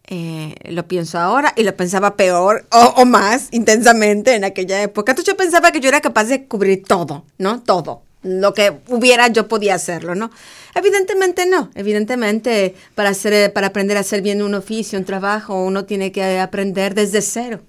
Eh, 0.08 0.53
lo 0.70 0.88
pienso 0.88 1.18
ahora 1.18 1.53
y 1.56 1.64
lo 1.64 1.76
pensaba 1.76 2.16
peor 2.16 2.68
o, 2.72 2.93
o 3.01 3.06
más 3.06 3.47
intensamente 3.51 4.36
en 4.36 4.43
aquella 4.43 4.82
época. 4.84 5.12
Entonces 5.14 5.34
yo 5.34 5.38
pensaba 5.38 5.72
que 5.72 5.80
yo 5.80 5.89
era 5.89 6.01
capaz 6.01 6.26
de 6.26 6.45
cubrir 6.47 6.84
todo, 6.84 7.26
¿no? 7.39 7.62
Todo. 7.64 8.03
Lo 8.26 8.56
que 8.56 8.74
hubiera 8.90 9.28
yo 9.28 9.48
podía 9.48 9.76
hacerlo, 9.76 10.16
¿no? 10.16 10.32
Evidentemente 10.74 11.46
no. 11.46 11.70
Evidentemente 11.76 12.74
para, 12.96 13.10
hacer, 13.10 13.54
para 13.54 13.68
aprender 13.68 13.98
a 13.98 14.00
hacer 14.00 14.24
bien 14.24 14.42
un 14.42 14.56
oficio, 14.56 14.98
un 14.98 15.06
trabajo, 15.06 15.64
uno 15.64 15.86
tiene 15.86 16.12
que 16.12 16.40
aprender 16.40 16.96
desde 16.96 17.22
cero. 17.22 17.62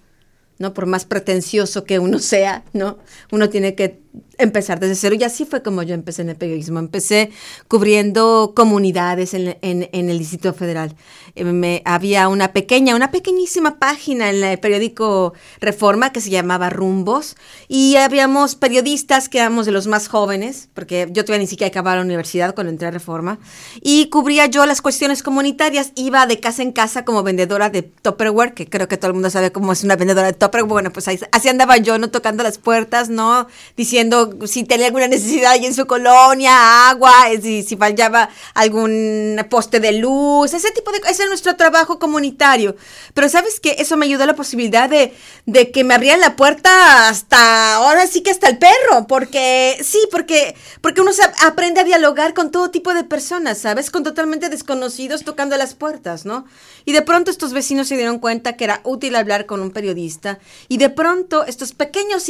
¿no? 0.59 0.73
Por 0.73 0.87
más 0.87 1.05
pretencioso 1.05 1.85
que 1.85 1.99
uno 1.99 2.19
sea, 2.21 2.65
¿no? 2.73 2.99
Uno 3.31 3.51
tiene 3.51 3.75
que 3.75 4.01
empezar 4.39 4.81
desde 4.81 4.95
cero. 4.95 5.17
Y 5.19 5.25
así 5.25 5.45
fue 5.45 5.63
como 5.63 5.83
yo 5.83 5.95
empecé 5.95 6.23
en 6.23 6.29
el 6.31 6.37
periodismo. 6.37 6.79
Empecé 6.79 7.31
cubriendo 7.69 8.53
comunidades 8.55 9.35
en, 9.35 9.57
en- 9.63 9.89
en 9.93 10.11
el 10.11 10.19
Distrito 10.19 10.53
Federal. 10.55 10.95
Eh, 11.35 11.45
me- 11.45 11.83
había 11.85 12.29
una 12.29 12.53
pequeña, 12.53 12.95
una 12.97 13.11
pequeñísima 13.11 13.79
página 13.79 14.31
en 14.31 14.43
el 14.43 14.59
periódico 14.59 15.35
Reforma 15.61 16.13
que 16.13 16.21
se 16.21 16.31
llamaba 16.31 16.71
Rumbos. 16.71 17.37
Y 17.69 17.97
habíamos 17.97 18.55
periodistas 18.55 19.29
que 19.29 19.39
éramos 19.41 19.67
de 19.67 19.73
los 19.73 19.87
más 19.87 20.09
jóvenes, 20.09 20.69
porque 20.75 21.09
yo 21.11 21.25
todavía 21.25 21.43
ni 21.45 21.49
siquiera 21.49 21.69
acababa 21.69 21.97
la 21.97 22.03
universidad 22.03 22.55
cuando 22.55 22.71
entré 22.71 22.89
a 22.89 22.91
Reforma. 22.93 23.39
Y 23.83 24.09
cubría 24.11 24.47
yo 24.47 24.65
las 24.67 24.81
cuestiones 24.81 25.23
comunitarias. 25.23 25.93
Iba 25.97 26.27
de 26.27 26.41
casa 26.41 26.63
en 26.63 26.73
casa 26.73 27.05
como 27.05 27.23
vendedora 27.23 27.69
de 27.71 27.83
Tupperware, 27.83 28.55
que 28.55 28.69
creo 28.69 28.89
que 28.89 28.97
todo 28.97 29.09
el 29.09 29.15
mundo 29.15 29.29
sabe 29.31 29.53
cómo 29.53 29.73
es 29.73 29.85
una 29.85 29.97
vendedora 29.97 30.29
de 30.29 30.33
Tupperware. 30.35 30.69
Bueno, 30.71 30.93
pues 30.93 31.09
ahí- 31.09 31.19
así 31.33 31.49
andaba 31.49 31.77
yo, 31.79 31.99
¿no? 31.99 32.11
Tocando 32.11 32.43
las 32.43 32.59
puertas, 32.59 33.09
¿no? 33.09 33.47
Diciendo 33.77 34.06
si 34.47 34.65
tenía 34.65 34.87
alguna 34.87 35.09
necesidad 35.09 35.53
ahí 35.53 35.67
en 35.67 35.75
su 35.75 35.87
colonia, 35.87 36.89
agua, 36.89 37.31
eh, 37.31 37.41
si, 37.41 37.63
si 37.63 37.77
fallaba 37.77 38.29
algún 38.55 39.39
poste 39.51 39.81
de 39.81 39.93
luz, 39.93 40.53
ese 40.53 40.71
tipo 40.73 40.91
de. 40.93 40.99
Ese 41.09 41.23
es 41.25 41.29
nuestro 41.29 41.57
trabajo 41.57 41.99
comunitario. 41.99 42.77
Pero 43.15 43.29
¿sabes 43.29 43.61
qué? 43.61 43.77
Eso 43.79 43.97
me 43.97 44.07
ayudó 44.07 44.25
a 44.25 44.27
la 44.27 44.37
posibilidad 44.37 44.89
de, 44.89 45.13
de 45.47 45.71
que 45.71 45.85
me 45.85 45.95
abrieran 45.95 46.21
la 46.21 46.37
puerta 46.37 47.09
hasta, 47.09 47.77
ahora 47.77 48.07
sí 48.07 48.23
que 48.23 48.31
hasta 48.31 48.49
el 48.49 48.59
perro, 48.59 49.07
porque, 49.09 49.79
sí, 49.83 49.99
porque, 50.11 50.55
porque 50.81 51.01
uno 51.01 51.13
se 51.13 51.23
ap- 51.23 51.35
aprende 51.45 51.81
a 51.81 51.85
dialogar 51.85 52.35
con 52.35 52.51
todo 52.51 52.71
tipo 52.71 52.93
de 52.95 53.05
personas, 53.05 53.59
¿sabes? 53.59 53.91
Con 53.91 54.03
totalmente 54.05 54.49
desconocidos 54.49 55.25
tocando 55.25 55.57
las 55.57 55.75
puertas, 55.75 56.25
¿no? 56.25 56.47
Y 56.85 56.93
de 56.93 57.03
pronto 57.03 57.31
estos 57.31 57.53
vecinos 57.53 57.89
se 57.89 57.97
dieron 57.97 58.19
cuenta 58.19 58.57
que 58.57 58.65
era 58.65 58.81
útil 58.85 59.17
hablar 59.17 59.47
con 59.47 59.61
un 59.61 59.71
periodista 59.71 60.39
y 60.69 60.77
de 60.79 60.91
pronto 60.91 61.45
estos 61.45 61.73
pequeños 61.73 62.25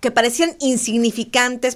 que 0.00 0.10
parecían 0.10 0.56
insignificantes, 0.60 1.01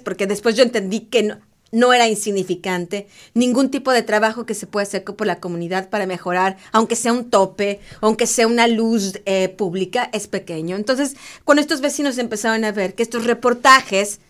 porque 0.01 0.27
después 0.27 0.57
yo 0.57 0.63
entendí 0.63 1.01
que 1.01 1.23
no, 1.23 1.39
no 1.73 1.93
era 1.93 2.09
insignificante, 2.09 3.09
ningún 3.35 3.71
tipo 3.71 3.93
de 3.93 4.03
trabajo 4.03 4.47
que 4.47 4.55
se 4.55 4.67
puede 4.67 4.85
hacer 4.85 5.05
por 5.05 5.27
la 5.27 5.41
comunidad 5.41 5.91
para 5.91 6.07
mejorar, 6.07 6.57
aunque 6.73 6.97
sea 6.97 7.13
un 7.13 7.31
tope, 7.31 7.81
aunque 8.01 8.27
sea 8.27 8.47
una 8.47 8.67
luz 8.67 9.21
eh, 9.27 9.49
pública, 9.49 10.09
es 10.13 10.29
pequeño. 10.29 10.77
Entonces, 10.77 11.17
cuando 11.45 11.61
estos 11.61 11.81
vecinos 11.81 12.19
empezaron 12.19 12.65
a 12.65 12.73
ver 12.73 12.95
que 12.95 13.03
estos 13.03 13.25
reportajes 13.25 14.21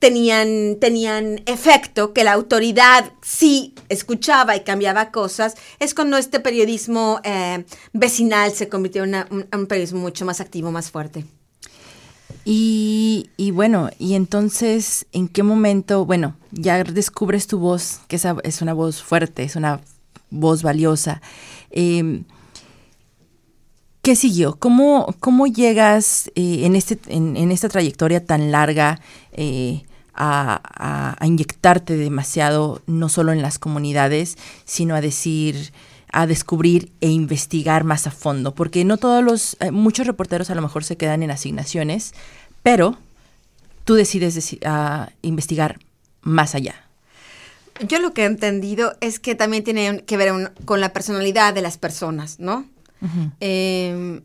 tenían, 0.00 0.78
tenían 0.80 1.40
efecto, 1.46 2.12
que 2.12 2.24
la 2.24 2.32
autoridad 2.32 3.12
sí 3.22 3.74
escuchaba 3.88 4.56
y 4.56 4.60
cambiaba 4.60 5.12
cosas, 5.12 5.54
es 5.78 5.94
cuando 5.94 6.16
este 6.16 6.40
periodismo 6.40 7.20
eh, 7.22 7.64
vecinal 7.92 8.52
se 8.52 8.68
convirtió 8.68 9.04
en 9.04 9.14
un 9.52 9.66
periodismo 9.66 10.00
mucho 10.00 10.24
más 10.24 10.40
activo, 10.40 10.72
más 10.72 10.90
fuerte. 10.90 11.24
Y, 12.44 13.30
y 13.36 13.50
bueno, 13.52 13.90
y 13.98 14.14
entonces, 14.14 15.06
¿en 15.12 15.28
qué 15.28 15.42
momento, 15.42 16.04
bueno, 16.04 16.34
ya 16.50 16.82
descubres 16.84 17.46
tu 17.46 17.58
voz, 17.58 18.00
que 18.08 18.16
esa 18.16 18.36
es 18.42 18.62
una 18.62 18.72
voz 18.74 19.02
fuerte, 19.02 19.42
es 19.44 19.56
una 19.56 19.80
voz 20.30 20.62
valiosa? 20.62 21.22
Eh, 21.70 22.22
¿Qué 24.02 24.16
siguió? 24.16 24.56
¿Cómo, 24.58 25.14
cómo 25.20 25.46
llegas 25.46 26.28
eh, 26.34 26.62
en, 26.66 26.74
este, 26.74 26.98
en, 27.06 27.36
esta 27.52 27.68
trayectoria 27.68 28.24
tan 28.24 28.50
larga 28.50 29.00
eh, 29.30 29.84
a- 30.12 31.14
a 31.20 31.26
inyectarte 31.26 31.96
demasiado, 31.96 32.82
no 32.86 33.08
solo 33.08 33.30
en 33.32 33.42
las 33.42 33.60
comunidades, 33.60 34.36
sino 34.64 34.96
a 34.96 35.00
decir, 35.00 35.72
a 36.12 36.26
descubrir 36.26 36.92
e 37.00 37.08
investigar 37.08 37.84
más 37.84 38.06
a 38.06 38.10
fondo? 38.10 38.54
Porque 38.54 38.84
no 38.84 38.96
todos 38.98 39.24
los, 39.24 39.56
eh, 39.60 39.70
muchos 39.70 40.06
reporteros 40.06 40.50
a 40.50 40.54
lo 40.54 40.62
mejor 40.62 40.84
se 40.84 40.96
quedan 40.96 41.22
en 41.22 41.30
asignaciones, 41.30 42.12
pero 42.62 42.96
tú 43.84 43.94
decides 43.94 44.36
deci- 44.36 44.64
a 44.64 45.10
investigar 45.22 45.78
más 46.20 46.54
allá. 46.54 46.74
Yo 47.88 47.98
lo 47.98 48.12
que 48.14 48.22
he 48.22 48.26
entendido 48.26 48.94
es 49.00 49.18
que 49.18 49.34
también 49.34 49.64
tiene 49.64 50.04
que 50.04 50.16
ver 50.16 50.32
un- 50.32 50.50
con 50.66 50.80
la 50.80 50.92
personalidad 50.92 51.54
de 51.54 51.62
las 51.62 51.78
personas, 51.78 52.38
¿no? 52.38 52.66
Eh, 53.40 54.20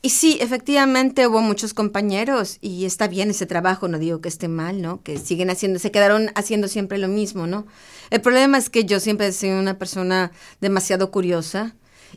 y 0.00 0.10
sí, 0.10 0.38
efectivamente 0.40 1.26
hubo 1.26 1.40
muchos 1.40 1.74
compañeros 1.74 2.58
y 2.60 2.84
está 2.84 3.08
bien 3.08 3.30
ese 3.30 3.46
trabajo, 3.46 3.88
no 3.88 3.98
digo 3.98 4.20
que 4.20 4.28
esté 4.28 4.46
mal, 4.46 4.80
¿no? 4.80 5.02
Que 5.02 5.18
siguen 5.18 5.50
haciendo, 5.50 5.80
se 5.80 5.90
quedaron 5.90 6.30
haciendo 6.36 6.68
siempre 6.68 6.98
lo 6.98 7.08
mismo, 7.08 7.48
¿no? 7.48 7.66
El 8.10 8.20
problema 8.20 8.58
es 8.58 8.70
que 8.70 8.84
yo 8.84 9.00
siempre 9.00 9.26
he 9.26 9.32
sido 9.32 9.58
una 9.58 9.76
persona 9.76 10.30
demasiado 10.60 11.10
curiosa 11.10 11.74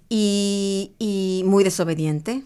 y, 0.09 1.43
muy 1.45 1.63
desobediente. 1.63 2.43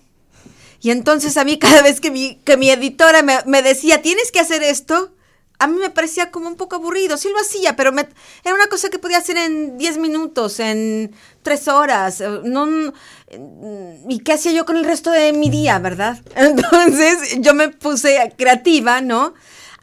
Y 0.82 0.92
entonces 0.92 1.36
a 1.36 1.44
mí 1.44 1.60
cada 1.60 1.82
vez 1.82 2.00
que 2.00 2.12
mi, 2.12 2.36
que 2.46 2.56
mi 2.56 2.70
editora 2.70 3.22
me 3.22 3.62
decía, 3.62 4.02
tienes 4.02 4.32
que 4.32 4.40
hacer 4.40 4.64
esto, 4.64 5.12
a 5.60 5.68
mí 5.68 5.78
me 5.80 5.90
parecía 5.90 6.32
como 6.32 6.48
un 6.48 6.56
poco 6.56 6.76
aburrido. 6.76 7.18
Sí 7.18 7.30
lo 7.30 7.40
hacía, 7.40 7.76
pero 7.76 7.92
me- 7.92 8.08
era 8.44 8.54
una 8.56 8.68
cosa 8.68 8.90
que 8.90 9.00
podía 9.00 9.18
hacer 9.20 9.38
en 9.38 9.78
10 9.78 9.98
minutos, 9.98 10.60
en 10.60 11.16
3 11.44 11.68
horas. 11.68 12.22
eh, 12.22 12.42
No, 12.44 12.66
mm, 12.66 14.10
¿Y 14.10 14.20
qué 14.20 14.34
hacía 14.34 14.52
yo 14.52 14.66
con 14.66 14.78
el 14.78 14.86
resto 14.86 15.12
de 15.12 15.34
mi 15.34 15.50
día, 15.50 15.80
verdad? 15.80 16.22
Entonces 16.36 17.38
yo 17.40 17.54
me 17.54 17.70
puse 17.70 18.34
creativa, 18.38 19.02
¿no? 19.02 19.34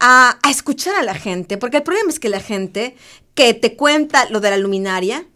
A, 0.01 0.39
a 0.43 0.51
escuchar 0.51 0.95
a 0.97 1.03
la 1.03 1.15
gente, 1.15 1.59
porque 1.59 1.79
el 1.79 1.83
problema 1.83 2.11
es 2.11 2.19
que 2.21 2.29
la 2.29 2.41
gente 2.41 2.97
que 3.35 3.55
te 3.55 3.77
cuenta 3.77 4.29
lo 4.31 4.41
de 4.41 4.51
la 4.51 4.57
luminaria, 4.59 5.27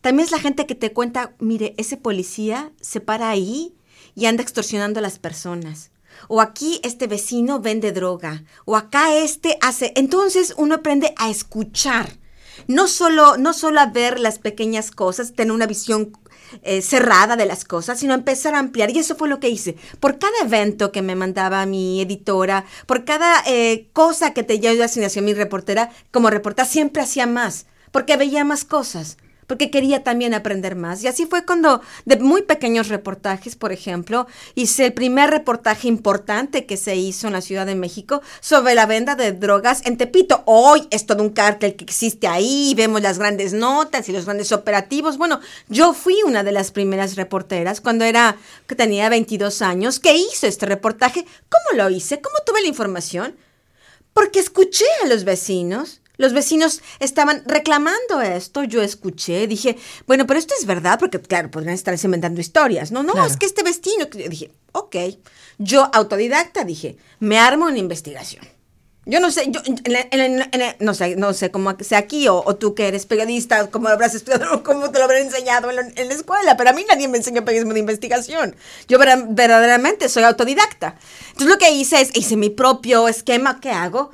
también 0.00 0.24
es 0.26 0.32
la 0.32 0.38
gente 0.40 0.66
que 0.66 0.74
te 0.74 0.92
cuenta, 0.92 1.32
mire, 1.38 1.74
ese 1.76 1.96
policía 1.96 2.72
se 2.80 3.00
para 3.00 3.28
ahí 3.30 3.74
y 4.14 4.26
anda 4.26 4.42
extorsionando 4.42 4.98
a 4.98 5.02
las 5.02 5.18
personas. 5.20 5.91
O 6.28 6.40
aquí 6.40 6.80
este 6.82 7.06
vecino 7.06 7.60
vende 7.60 7.92
droga. 7.92 8.44
O 8.64 8.76
acá 8.76 9.14
este 9.16 9.58
hace. 9.60 9.92
Entonces 9.96 10.54
uno 10.56 10.76
aprende 10.76 11.14
a 11.16 11.30
escuchar. 11.30 12.18
No 12.68 12.86
solo, 12.86 13.36
no 13.36 13.52
solo 13.52 13.80
a 13.80 13.86
ver 13.86 14.20
las 14.20 14.38
pequeñas 14.38 14.90
cosas, 14.90 15.32
tener 15.32 15.52
una 15.52 15.66
visión 15.66 16.12
eh, 16.62 16.82
cerrada 16.82 17.34
de 17.36 17.46
las 17.46 17.64
cosas, 17.64 17.98
sino 17.98 18.14
empezar 18.14 18.54
a 18.54 18.58
ampliar. 18.58 18.90
Y 18.90 18.98
eso 18.98 19.16
fue 19.16 19.28
lo 19.28 19.40
que 19.40 19.48
hice. 19.48 19.76
Por 20.00 20.18
cada 20.18 20.38
evento 20.42 20.92
que 20.92 21.02
me 21.02 21.16
mandaba 21.16 21.64
mi 21.66 22.00
editora, 22.00 22.64
por 22.86 23.04
cada 23.04 23.42
eh, 23.46 23.88
cosa 23.92 24.34
que 24.34 24.42
te 24.42 24.60
llevaba 24.60 24.84
asignación 24.84 25.24
mi 25.24 25.34
reportera, 25.34 25.90
como 26.10 26.30
reportera, 26.30 26.68
siempre 26.68 27.02
hacía 27.02 27.26
más, 27.26 27.66
porque 27.90 28.16
veía 28.16 28.44
más 28.44 28.64
cosas 28.64 29.16
porque 29.52 29.70
quería 29.70 30.02
también 30.02 30.32
aprender 30.32 30.76
más. 30.76 31.04
Y 31.04 31.08
así 31.08 31.26
fue 31.26 31.44
cuando, 31.44 31.82
de 32.06 32.16
muy 32.16 32.40
pequeños 32.40 32.88
reportajes, 32.88 33.54
por 33.54 33.70
ejemplo, 33.70 34.26
hice 34.54 34.86
el 34.86 34.94
primer 34.94 35.28
reportaje 35.28 35.88
importante 35.88 36.64
que 36.64 36.78
se 36.78 36.96
hizo 36.96 37.26
en 37.26 37.34
la 37.34 37.42
Ciudad 37.42 37.66
de 37.66 37.74
México 37.74 38.22
sobre 38.40 38.74
la 38.74 38.86
venta 38.86 39.14
de 39.14 39.32
drogas 39.32 39.84
en 39.84 39.98
Tepito. 39.98 40.42
Hoy 40.46 40.88
es 40.90 41.04
todo 41.04 41.22
un 41.22 41.28
cártel 41.28 41.76
que 41.76 41.84
existe 41.84 42.28
ahí, 42.28 42.72
vemos 42.74 43.02
las 43.02 43.18
grandes 43.18 43.52
notas 43.52 44.08
y 44.08 44.12
los 44.12 44.24
grandes 44.24 44.52
operativos. 44.52 45.18
Bueno, 45.18 45.38
yo 45.68 45.92
fui 45.92 46.16
una 46.24 46.42
de 46.44 46.52
las 46.52 46.70
primeras 46.70 47.16
reporteras 47.16 47.82
cuando 47.82 48.06
era, 48.06 48.38
que 48.66 48.74
tenía 48.74 49.10
22 49.10 49.60
años, 49.60 50.00
que 50.00 50.16
hizo 50.16 50.46
este 50.46 50.64
reportaje. 50.64 51.26
¿Cómo 51.50 51.76
lo 51.76 51.90
hice? 51.90 52.22
¿Cómo 52.22 52.36
tuve 52.46 52.62
la 52.62 52.68
información? 52.68 53.36
Porque 54.14 54.40
escuché 54.40 54.86
a 55.04 55.08
los 55.08 55.24
vecinos 55.24 56.00
Los 56.16 56.32
vecinos 56.32 56.82
estaban 57.00 57.42
reclamando 57.46 58.20
esto, 58.20 58.64
yo 58.64 58.82
escuché, 58.82 59.46
dije, 59.46 59.76
bueno, 60.06 60.26
pero 60.26 60.38
esto 60.38 60.54
es 60.58 60.66
verdad, 60.66 60.98
porque 60.98 61.20
claro, 61.20 61.50
podrían 61.50 61.74
estarse 61.74 62.06
inventando 62.06 62.40
historias. 62.40 62.92
No, 62.92 63.02
no, 63.02 63.24
es 63.24 63.36
que 63.36 63.46
este 63.46 63.62
vecino, 63.62 64.06
dije, 64.28 64.50
ok, 64.72 64.96
yo 65.58 65.88
autodidacta 65.92 66.64
dije, 66.64 66.96
me 67.18 67.38
armo 67.38 67.66
una 67.66 67.78
investigación. 67.78 68.46
Yo 69.04 69.18
no 69.18 69.32
sé, 69.32 69.50
yo 69.50 69.60
no 70.78 70.94
sé, 70.94 71.16
no 71.16 71.32
sé 71.32 71.50
cómo 71.50 71.76
sea 71.80 71.98
aquí 71.98 72.28
o, 72.28 72.40
tú 72.54 72.76
que 72.76 72.86
eres 72.86 73.04
periodista, 73.04 73.68
cómo 73.68 73.88
lo 73.88 73.94
habrás 73.94 74.14
estudiado 74.14 74.54
o 74.54 74.62
cómo 74.64 74.92
te 74.92 75.00
lo 75.00 75.06
habrán 75.06 75.22
enseñado 75.22 75.70
en 75.70 75.76
la, 75.76 75.82
en 75.96 76.08
la, 76.08 76.14
escuela, 76.14 76.56
pero 76.56 76.70
a 76.70 76.72
mí 76.72 76.84
nadie 76.88 77.08
me 77.08 77.18
enseñó 77.18 77.44
periodismo 77.44 77.74
de 77.74 77.80
investigación. 77.80 78.54
Yo 78.86 79.00
verdaderamente 79.00 80.08
soy 80.08 80.22
autodidacta. 80.22 80.94
Entonces 81.30 81.48
lo 81.48 81.58
que 81.58 81.72
hice 81.72 82.00
es, 82.00 82.10
hice 82.14 82.36
mi 82.36 82.48
propio 82.48 83.08
esquema, 83.08 83.58
¿qué 83.58 83.70
hago? 83.70 84.12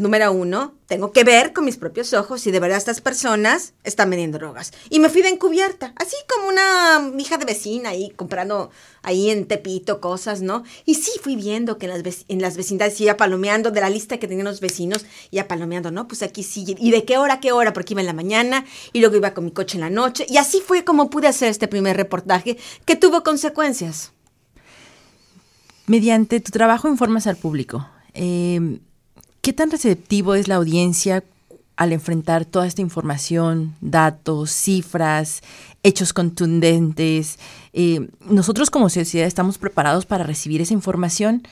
Número 0.00 0.32
uno, 0.32 0.74
tengo 0.86 1.12
que 1.12 1.24
ver 1.24 1.52
con 1.52 1.64
mis 1.64 1.76
propios 1.76 2.12
ojos 2.14 2.40
si 2.40 2.50
de 2.50 2.60
verdad 2.60 2.78
estas 2.78 3.00
personas 3.00 3.74
están 3.84 4.10
vendiendo 4.10 4.38
drogas. 4.38 4.72
Y 4.88 4.98
me 4.98 5.08
fui 5.08 5.22
de 5.22 5.28
encubierta, 5.28 5.92
así 5.96 6.16
como 6.28 6.48
una 6.48 7.12
hija 7.18 7.38
de 7.38 7.44
vecina 7.44 7.90
ahí 7.90 8.10
comprando 8.10 8.70
ahí 9.02 9.30
en 9.30 9.46
Tepito 9.46 10.00
cosas, 10.00 10.42
¿no? 10.42 10.64
Y 10.84 10.94
sí 10.94 11.12
fui 11.22 11.36
viendo 11.36 11.78
que 11.78 11.86
en 11.86 12.02
las, 12.02 12.24
en 12.28 12.42
las 12.42 12.56
vecindades 12.56 13.00
iba 13.00 13.16
palomeando 13.16 13.70
de 13.70 13.80
la 13.80 13.90
lista 13.90 14.18
que 14.18 14.28
tenían 14.28 14.46
los 14.46 14.60
vecinos, 14.60 15.04
iba 15.30 15.44
palomeando, 15.44 15.90
¿no? 15.90 16.08
Pues 16.08 16.22
aquí 16.22 16.42
sí. 16.42 16.64
¿Y 16.78 16.90
de 16.90 17.04
qué 17.04 17.18
hora 17.18 17.34
a 17.34 17.40
qué 17.40 17.52
hora? 17.52 17.72
Porque 17.72 17.94
iba 17.94 18.00
en 18.00 18.06
la 18.06 18.12
mañana 18.12 18.64
y 18.92 19.00
luego 19.00 19.16
iba 19.16 19.34
con 19.34 19.44
mi 19.44 19.52
coche 19.52 19.76
en 19.76 19.82
la 19.82 19.90
noche. 19.90 20.26
Y 20.28 20.36
así 20.36 20.60
fue 20.64 20.84
como 20.84 21.10
pude 21.10 21.28
hacer 21.28 21.48
este 21.48 21.68
primer 21.68 21.96
reportaje 21.96 22.58
que 22.84 22.96
tuvo 22.96 23.22
consecuencias. 23.22 24.12
Mediante 25.86 26.40
tu 26.40 26.52
trabajo 26.52 26.88
informas 26.88 27.26
al 27.26 27.36
público. 27.36 27.88
Eh, 28.14 28.80
¿Qué 29.40 29.54
tan 29.54 29.70
receptivo 29.70 30.34
es 30.34 30.48
la 30.48 30.56
audiencia 30.56 31.24
al 31.76 31.94
enfrentar 31.94 32.44
toda 32.44 32.66
esta 32.66 32.82
información, 32.82 33.74
datos, 33.80 34.50
cifras, 34.50 35.40
hechos 35.82 36.12
contundentes? 36.12 37.38
Eh, 37.72 38.10
¿Nosotros 38.26 38.68
como 38.68 38.90
sociedad 38.90 39.26
estamos 39.26 39.56
preparados 39.56 40.04
para 40.04 40.24
recibir 40.24 40.60
esa 40.60 40.74
información? 40.74 41.42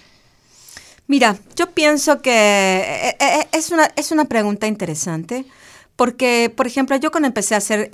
Mira, 1.07 1.39
yo 1.57 1.71
pienso 1.71 2.21
que 2.21 2.31
eh, 2.31 3.17
eh, 3.19 3.49
es 3.53 3.71
una, 3.71 3.91
es 3.97 4.13
una 4.13 4.27
pregunta 4.27 4.67
interesante. 4.67 5.47
Porque, 5.99 6.55
por 6.57 6.69
ejemplo, 6.69 6.95
yo 6.95 7.11
cuando 7.11 7.27
empecé 7.27 7.57
a 7.57 7.59
hacer 7.59 7.91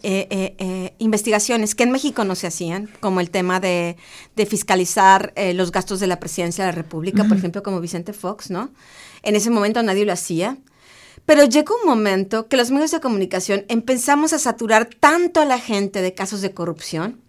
investigaciones 0.99 1.75
que 1.75 1.85
en 1.85 1.91
México 1.91 2.23
no 2.25 2.35
se 2.35 2.47
hacían, 2.47 2.91
como 3.01 3.21
el 3.21 3.31
tema 3.31 3.61
de, 3.61 3.97
fiscalizar 4.47 5.33
los 5.55 5.73
gastos 5.73 6.01
de 6.01 6.07
la 6.07 6.21
presidencia 6.21 6.67
de 6.67 6.73
la 6.73 6.77
República, 6.77 7.25
por 7.25 7.39
ejemplo, 7.39 7.63
como 7.63 7.81
Vicente 7.81 8.13
Fox, 8.13 8.51
¿no? 8.51 8.75
En 9.23 9.37
ese 9.37 9.49
momento 9.49 9.83
nadie 9.83 10.05
lo 10.05 10.13
hacía. 10.13 10.59
Pero 11.25 11.45
llegó 11.45 11.77
un 11.83 11.89
momento 11.89 12.47
que 12.47 12.59
los 12.59 12.71
medios 12.71 12.91
de 12.91 13.01
comunicación 13.01 13.65
empezamos 13.69 14.35
a 14.35 14.39
saturar 14.39 14.91
tanto 15.01 15.41
a 15.41 15.47
la 15.47 15.59
gente 15.59 16.03
de 16.03 16.13
casos 16.13 16.43
de 16.43 16.53
corrupción, 16.53 17.23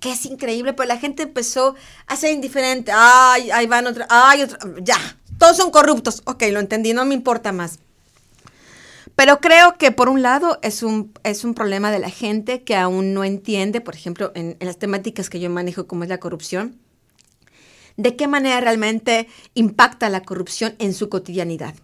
que 0.00 0.10
es 0.10 0.26
increíble, 0.26 0.72
pero 0.72 0.88
la 0.88 0.98
gente 0.98 1.22
empezó 1.22 1.76
a 2.08 2.16
ser 2.16 2.32
indiferente. 2.32 2.90
Ay, 2.92 3.52
ahí 3.52 3.68
van 3.68 3.86
otra, 3.86 4.08
ay, 4.10 4.42
otra, 4.42 4.58
ya, 4.82 4.98
todos 5.38 5.56
son 5.56 5.70
corruptos. 5.70 6.22
Ok, 6.24 6.42
lo 6.50 6.58
entendí, 6.58 6.94
no 6.94 7.04
me 7.04 7.14
importa 7.14 7.52
más. 7.52 7.78
Pero 9.18 9.40
creo 9.40 9.76
que 9.78 9.90
por 9.90 10.08
un 10.08 10.22
lado 10.22 10.60
es 10.62 10.84
un, 10.84 11.12
es 11.24 11.42
un 11.42 11.54
problema 11.54 11.90
de 11.90 11.98
la 11.98 12.08
gente 12.08 12.62
que 12.62 12.76
aún 12.76 13.14
no 13.14 13.24
entiende, 13.24 13.80
por 13.80 13.96
ejemplo, 13.96 14.30
en 14.36 14.56
las 14.60 14.78
temáticas 14.78 15.28
que 15.28 15.40
yo 15.40 15.50
manejo 15.50 15.88
como 15.88 16.04
es 16.04 16.08
la 16.08 16.20
corrupción 16.20 16.78
de 17.96 18.14
qué 18.14 18.28
manera 18.28 18.60
realmente 18.60 19.26
impacta 19.54 20.08
la 20.08 20.22
corrupción 20.22 20.76
en 20.78 20.94
su 20.94 21.08
cotidianidad. 21.08 21.74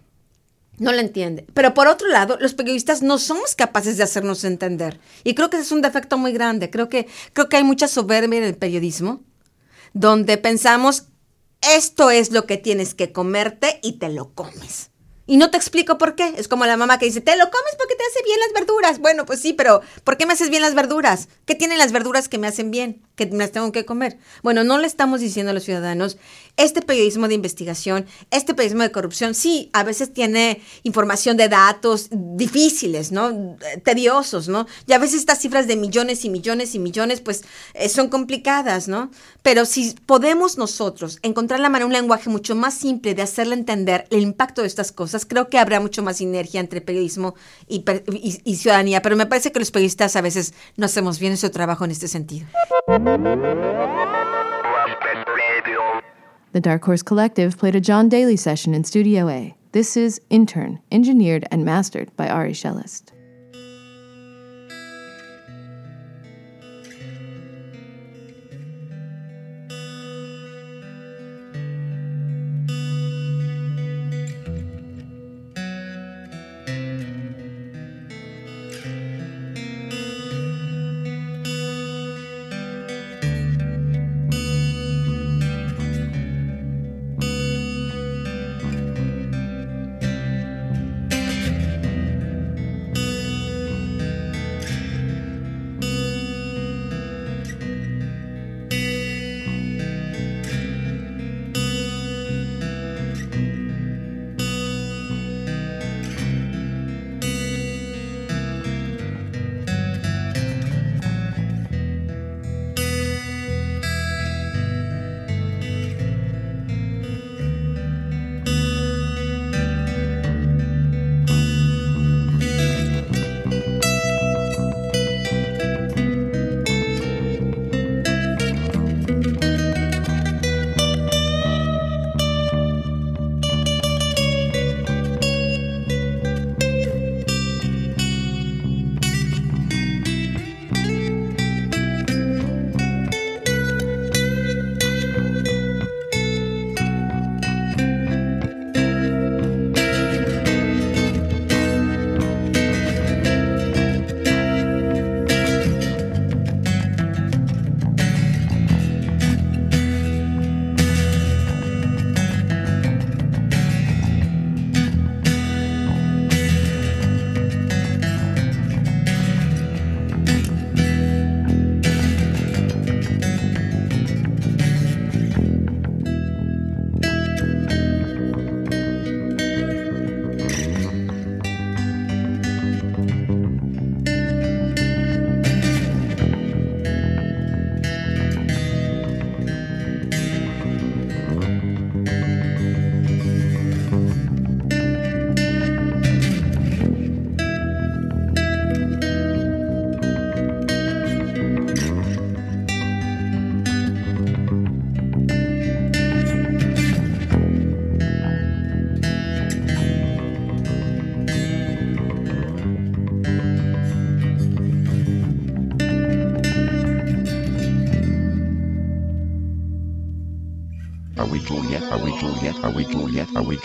No 0.77 0.93
lo 0.93 0.99
entiende. 0.99 1.45
Pero 1.53 1.73
por 1.73 1.89
otro 1.89 2.07
lado, 2.07 2.37
los 2.39 2.53
periodistas 2.53 3.01
no 3.01 3.17
somos 3.17 3.53
capaces 3.53 3.97
de 3.97 4.03
hacernos 4.03 4.45
entender. 4.45 5.01
Y 5.25 5.35
creo 5.35 5.49
que 5.49 5.57
ese 5.57 5.65
es 5.65 5.71
un 5.73 5.81
defecto 5.81 6.17
muy 6.17 6.31
grande. 6.31 6.69
Creo 6.69 6.87
que, 6.87 7.05
creo 7.33 7.49
que 7.49 7.57
hay 7.57 7.65
mucha 7.65 7.89
soberbia 7.89 8.37
en 8.37 8.45
el 8.45 8.55
periodismo, 8.55 9.23
donde 9.91 10.37
pensamos, 10.37 11.07
esto 11.59 12.11
es 12.11 12.31
lo 12.31 12.45
que 12.45 12.55
tienes 12.55 12.93
que 12.93 13.11
comerte 13.11 13.81
y 13.83 13.99
te 13.99 14.07
lo 14.07 14.33
comes. 14.33 14.91
Y 15.27 15.37
no 15.37 15.49
te 15.49 15.57
explico 15.57 15.97
por 15.97 16.15
qué. 16.15 16.33
Es 16.37 16.47
como 16.47 16.65
la 16.65 16.77
mamá 16.77 16.99
que 16.99 17.05
dice, 17.05 17.21
te 17.21 17.35
lo 17.35 17.45
comes 17.45 17.75
porque 17.77 17.95
te 17.95 18.03
hace 18.03 18.23
bien 18.23 18.39
las 18.39 18.53
verduras. 18.53 18.99
Bueno, 18.99 19.25
pues 19.25 19.41
sí, 19.41 19.53
pero 19.53 19.81
¿por 20.03 20.17
qué 20.17 20.25
me 20.25 20.33
haces 20.33 20.49
bien 20.49 20.61
las 20.61 20.75
verduras? 20.75 21.27
¿Qué 21.45 21.55
tienen 21.55 21.79
las 21.79 21.91
verduras 21.91 22.29
que 22.29 22.37
me 22.37 22.47
hacen 22.47 22.71
bien? 22.71 23.01
Que 23.15 23.25
me 23.27 23.37
las 23.37 23.51
tengo 23.51 23.71
que 23.71 23.85
comer. 23.85 24.17
Bueno, 24.43 24.63
no 24.63 24.77
le 24.77 24.87
estamos 24.87 25.21
diciendo 25.21 25.51
a 25.51 25.53
los 25.53 25.63
ciudadanos, 25.63 26.17
este 26.57 26.81
periodismo 26.81 27.27
de 27.27 27.35
investigación, 27.35 28.05
este 28.31 28.53
periodismo 28.53 28.83
de 28.83 28.91
corrupción, 28.91 29.35
sí, 29.35 29.69
a 29.73 29.83
veces 29.83 30.13
tiene 30.13 30.61
información 30.83 31.37
de 31.37 31.49
datos 31.49 32.07
difíciles, 32.11 33.11
¿no? 33.11 33.57
Tediosos, 33.83 34.47
¿no? 34.47 34.67
Y 34.87 34.93
a 34.93 34.97
veces 34.97 35.19
estas 35.19 35.39
cifras 35.39 35.67
de 35.67 35.75
millones 35.75 36.23
y 36.25 36.29
millones 36.29 36.75
y 36.75 36.79
millones, 36.79 37.21
pues 37.21 37.43
eh, 37.73 37.89
son 37.89 38.09
complicadas, 38.09 38.87
¿no? 38.87 39.11
Pero 39.41 39.65
si 39.65 39.95
podemos 40.05 40.57
nosotros 40.57 41.19
encontrar 41.21 41.59
la 41.59 41.69
manera, 41.69 41.85
un 41.85 41.93
lenguaje 41.93 42.29
mucho 42.29 42.55
más 42.55 42.73
simple 42.73 43.13
de 43.13 43.21
hacerle 43.21 43.55
entender 43.55 44.07
el 44.09 44.21
impacto 44.21 44.61
de 44.61 44.67
estas 44.67 44.91
cosas, 44.91 45.25
creo 45.25 45.49
que 45.49 45.57
habrá 45.57 45.79
mucho 45.79 46.03
más 46.03 46.17
sinergia 46.17 46.59
entre 46.59 46.81
periodismo 46.81 47.35
y, 47.67 47.83
y, 48.43 48.55
ciudadanía, 48.55 49.01
pero 49.01 49.15
me 49.15 49.25
parece 49.25 49.51
que 49.51 49.59
los 49.59 49.71
periodistas 49.71 50.15
a 50.15 50.21
veces 50.21 50.53
no 50.77 50.85
hacemos 50.85 51.19
bien 51.19 51.33
ese 51.33 51.49
trabajo 51.49 51.85
en 51.85 51.91
este 51.91 52.07
sentido. 52.07 52.47
The 56.53 56.59
Dark 56.59 56.83
Horse 56.85 57.03
Collective 57.03 57.55
played 57.55 57.75
a 57.75 57.81
John 57.81 58.09
Daly 58.09 58.35
session 58.35 58.73
in 58.73 58.83
Studio 58.83 59.29
A. 59.29 59.55
This 59.73 59.95
is 59.95 60.19
Intern, 60.31 60.79
engineered 60.91 61.47
and 61.51 61.63
mastered 61.63 62.09
by 62.17 62.27
Ari 62.29 62.53
Shellist. 62.53 63.11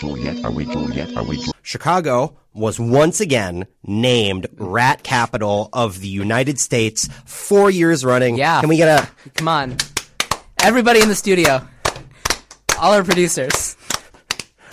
Juliet? 0.01 0.43
Are 0.43 0.49
we 0.51 0.65
Juliet? 0.65 0.75
Are 0.75 0.81
we 0.81 0.95
Juliet? 1.05 1.17
Are 1.17 1.23
we 1.23 1.35
Juliet? 1.37 1.55
Chicago 1.61 2.35
was 2.55 2.79
once 2.79 3.21
again 3.21 3.67
named 3.83 4.47
rat 4.57 5.03
capital 5.03 5.69
of 5.73 5.99
the 5.99 6.07
United 6.07 6.59
States 6.59 7.07
four 7.23 7.69
years 7.69 8.03
running. 8.03 8.35
Yeah. 8.35 8.61
Can 8.61 8.69
we 8.69 8.77
get 8.77 8.87
a 9.03 9.29
Come 9.35 9.47
on. 9.47 9.77
Everybody 10.57 11.01
in 11.01 11.07
the 11.07 11.13
studio. 11.13 11.67
All 12.79 12.93
our 12.93 13.03
producers. 13.03 13.77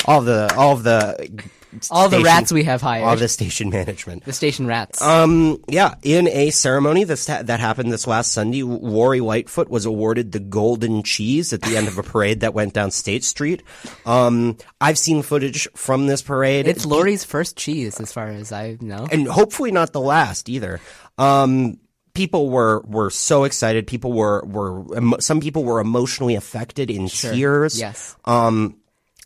all 0.07 0.21
of 0.21 0.25
the 0.25 0.55
all 0.57 0.73
of 0.73 0.83
the 0.83 1.43
All 1.91 2.09
the 2.09 2.21
rats 2.23 2.53
we 2.53 2.65
have 2.65 2.81
hired. 2.83 3.05
all 3.05 3.17
the 3.17 3.29
station 3.29 3.71
management. 3.71 4.25
The 4.25 4.33
station 4.33 4.67
rats. 4.67 5.01
Um, 5.01 5.63
yeah, 5.69 5.95
in 6.03 6.29
a 6.29 6.51
ceremony 6.51 7.05
that's 7.05 7.27
that 7.27 7.61
happened 7.61 7.93
this 7.93 8.07
last 8.07 8.33
Sunday, 8.33 8.63
Lori 8.63 9.21
Lightfoot 9.21 9.69
was 9.69 9.87
awarded 9.87 10.33
the 10.33 10.41
Golden 10.41 11.03
Cheese 11.03 11.53
at 11.53 11.63
the 11.63 11.77
end 11.77 11.89
of 11.89 11.99
a 11.99 12.03
parade 12.03 12.41
that 12.41 12.55
went 12.55 12.75
down 12.75 12.91
State 12.91 13.25
Street. 13.25 13.63
Um, 14.07 14.57
I've 14.81 14.99
seen 14.99 15.23
footage 15.23 15.69
from 15.75 16.07
this 16.07 16.23
parade. 16.23 16.67
it's 16.67 16.85
Lori's 16.87 17.25
first 17.25 17.57
cheese, 17.57 18.01
as 18.01 18.13
far 18.13 18.29
as 18.29 18.51
I 18.53 18.77
know. 18.81 19.07
and 19.11 19.27
hopefully 19.29 19.71
not 19.73 19.93
the 19.93 20.01
last 20.01 20.49
either. 20.49 20.81
Um, 21.19 21.79
people 22.15 22.49
were 22.51 22.81
were 22.87 23.11
so 23.11 23.45
excited. 23.45 23.87
People 23.87 24.13
were 24.13 24.45
were 24.45 25.21
some 25.21 25.41
people 25.41 25.65
were 25.65 25.81
emotionally 25.81 26.35
affected 26.35 26.91
in 26.91 27.07
Sure. 27.09 27.33
tears. 27.33 27.79
Yes. 27.79 28.17
Um, 28.25 28.77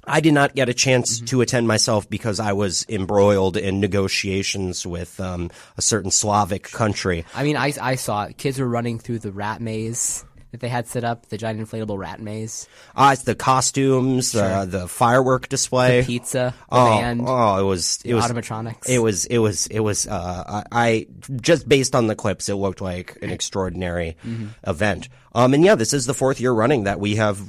I 0.05 0.20
did 0.20 0.34
not 0.34 0.55
get 0.55 0.68
a 0.68 0.74
chance 0.74 1.16
Mm-hmm. 1.16 1.26
to 1.26 1.40
attend 1.42 1.68
myself 1.68 2.09
because 2.09 2.40
I 2.40 2.53
was 2.53 2.84
embroiled 2.88 3.57
in 3.57 3.80
negotiations 3.80 4.86
with 4.86 5.20
um, 5.20 5.50
a 5.76 5.82
certain 5.82 6.11
Slavic 6.11 6.64
country. 6.70 7.24
I 7.34 7.44
mean, 7.44 7.57
I, 7.57 7.72
I 7.80 7.94
saw 7.96 8.24
it. 8.24 8.36
Kids 8.38 8.59
were 8.59 8.68
running 8.68 8.98
through 8.98 9.20
the 9.20 9.32
rat 9.32 9.61
maze 9.61 10.24
that 10.53 10.61
they 10.61 10.68
had 10.68 10.86
set 10.86 11.03
up, 11.03 11.26
the 11.30 11.36
giant 11.38 11.61
inflatable 11.61 11.98
rat 11.98 12.20
maze. 12.20 12.68
Uh, 12.94 13.11
it's 13.14 13.22
the 13.22 13.34
costumes, 13.34 14.34
uh, 14.34 14.64
the 14.66 14.86
firework 14.86 15.48
display, 15.48 16.03
The 16.03 16.07
pizza, 16.07 16.55
the 16.70 16.76
oh, 16.76 16.86
band, 17.00 17.22
oh, 17.26 17.59
it 17.59 17.64
was 17.64 18.00
it 18.05 18.14
was 18.14 18.24
automatronics. 18.26 18.88
It 18.88 18.98
was 19.00 19.24
it 19.24 19.38
was 19.38 19.66
it 19.66 19.80
was. 19.80 20.07
Uh, 20.07 20.62
I, 20.72 20.86
I 20.88 21.07
just 21.40 21.68
based 21.68 21.94
on 21.94 22.07
the 22.07 22.14
clips, 22.14 22.48
it 22.48 22.55
looked 22.55 22.80
like 22.80 23.18
an 23.22 23.30
extraordinary 23.30 24.16
Mhm. 24.24 24.50
event. 24.66 25.09
Um, 25.34 25.55
and 25.55 25.64
yeah, 25.64 25.74
this 25.74 25.94
is 25.94 26.05
the 26.05 26.12
fourth 26.14 26.40
year 26.40 26.53
running 26.53 26.84
that 26.84 27.00
we 27.00 27.16
have 27.16 27.40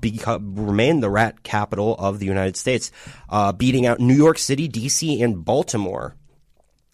become 0.00 0.54
remained 0.56 1.02
the 1.02 1.10
rat 1.10 1.42
capital 1.42 1.94
of 1.98 2.18
the 2.18 2.26
United 2.26 2.56
States, 2.56 2.90
uh, 3.28 3.52
beating 3.52 3.84
out 3.86 4.00
New 4.00 4.14
York 4.14 4.38
City, 4.38 4.66
D.C., 4.68 5.20
and 5.22 5.44
Baltimore. 5.44 6.14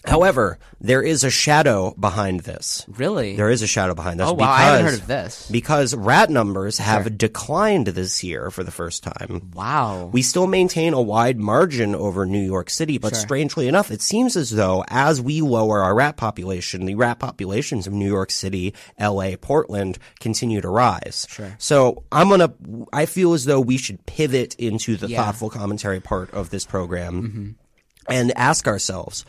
However, 0.05 0.59
there 0.81 1.01
is 1.01 1.23
a 1.23 1.31
shadow 1.31 1.95
behind 1.99 2.41
this. 2.41 2.85
Really? 2.89 3.37
There 3.37 3.51
is 3.51 3.63
a 3.63 3.69
shadow 3.69 3.95
behind 3.95 4.19
this. 4.19 4.29
Oh, 4.29 4.33
wow, 4.33 4.51
I 4.51 4.63
haven't 4.63 4.85
heard 4.87 4.95
of 5.01 5.07
this. 5.07 5.49
Because 5.49 5.95
rat 5.95 6.29
numbers 6.29 6.79
have 6.79 7.03
Sure. 7.05 7.11
declined 7.11 7.87
this 7.87 8.25
year 8.25 8.51
for 8.51 8.65
the 8.65 8.73
first 8.73 9.05
time. 9.05 9.51
Wow. 9.55 10.11
We 10.13 10.23
still 10.23 10.49
maintain 10.49 10.93
a 10.93 11.01
wide 11.01 11.39
margin 11.39 11.95
over 11.95 12.27
New 12.27 12.41
York 12.45 12.69
City, 12.69 12.99
but 12.99 13.15
Sure. 13.15 13.21
strangely 13.21 13.69
enough, 13.69 13.93
it 13.93 14.03
seems 14.03 14.37
as 14.37 14.51
though 14.51 14.85
as 14.89 15.21
we 15.21 15.41
lower 15.41 15.81
our 15.83 15.95
rat 15.95 16.17
population, 16.17 16.85
the 16.85 16.97
rat 16.97 17.21
populations 17.21 17.87
of 17.87 17.93
New 17.93 18.09
York 18.09 18.33
City, 18.33 18.75
LA, 18.99 19.37
Portland 19.37 19.99
continue 20.19 20.61
to 20.61 20.69
rise. 20.69 21.29
Sure. 21.31 21.55
So 21.59 22.03
I'm 22.11 22.29
gonna, 22.29 22.53
I 22.93 23.07
feel 23.07 23.35
as 23.35 23.45
though 23.45 23.61
we 23.61 23.77
should 23.77 24.05
pivot 24.07 24.57
into 24.57 24.97
the 24.97 25.09
Yeah. 25.09 25.23
thoughtful 25.23 25.49
commentary 25.49 26.01
part 26.01 26.33
of 26.35 26.51
this 26.51 26.65
program 26.65 27.57
Mhm. 28.09 28.13
and 28.13 28.33
ask 28.37 28.67
ourselves, 28.67 29.25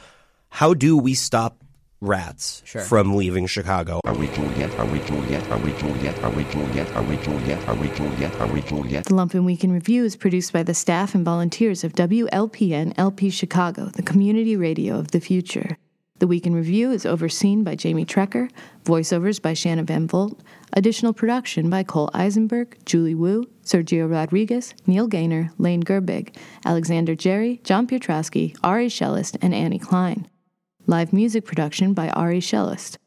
how 0.53 0.73
do 0.73 0.97
we 0.97 1.13
stop 1.13 1.63
rats 1.99 2.61
Sure. 2.65 2.81
from 2.81 3.15
leaving 3.15 3.47
Chicago? 3.47 3.99
Are 4.03 4.13
we 4.13 4.27
Juliet? 4.27 4.71
Are 4.77 4.85
we 4.85 4.99
Juliet? 4.99 5.49
Are 5.49 5.57
we 5.57 5.71
Juliet? 5.73 6.19
Are 6.23 6.29
we 6.31 6.43
Juliet? 6.45 6.87
Are 6.95 7.03
we 7.03 7.15
Juliet? 7.17 7.67
Are 7.67 7.75
we 7.75 7.87
Juliet? 7.89 8.35
Are 8.41 8.47
we 8.53 8.61
Juliet? 8.61 9.05
The 9.05 9.13
Lumpen 9.15 9.45
Week 9.45 9.63
in 9.63 9.71
Review 9.71 10.03
is 10.03 10.15
produced 10.15 10.51
by 10.53 10.63
the 10.63 10.73
staff 10.73 11.15
and 11.15 11.23
volunteers 11.25 11.83
of 11.83 11.93
WLPN 11.93 12.93
LP 12.97 13.29
Chicago, 13.29 13.85
the 13.85 14.03
community 14.03 14.55
radio 14.55 14.97
of 14.99 15.11
the 15.11 15.19
future. 15.19 15.77
The 16.19 16.27
Week 16.27 16.45
in 16.45 16.53
Review 16.53 16.91
is 16.91 17.05
overseen 17.05 17.63
by 17.63 17.75
Jamie 17.75 18.05
Trecker, 18.05 18.49
voiceovers 18.85 19.41
by 19.41 19.53
Shanna 19.53 19.83
Van 19.83 20.07
Volt, 20.07 20.39
additional 20.73 21.11
production 21.13 21.69
by 21.69 21.83
Cole 21.83 22.09
Eisenberg, 22.13 22.77
Julie 22.85 23.15
Wu, 23.15 23.45
Sergio 23.65 24.09
Rodriguez, 24.09 24.73
Neil 24.85 25.07
Gaynor, 25.07 25.51
Lane 25.57 25.83
Gerbig, 25.83 26.35
Alexander 26.65 27.15
Jerry, 27.15 27.59
John 27.63 27.87
Pietrowski, 27.87 28.55
Ari 28.63 28.87
Shellist, 28.87 29.37
and 29.41 29.53
Annie 29.53 29.79
Klein. 29.79 30.27
Live 30.85 31.13
music 31.13 31.45
production 31.45 31.93
by 31.93 32.09
Ari 32.09 32.41
Shellist. 32.41 32.97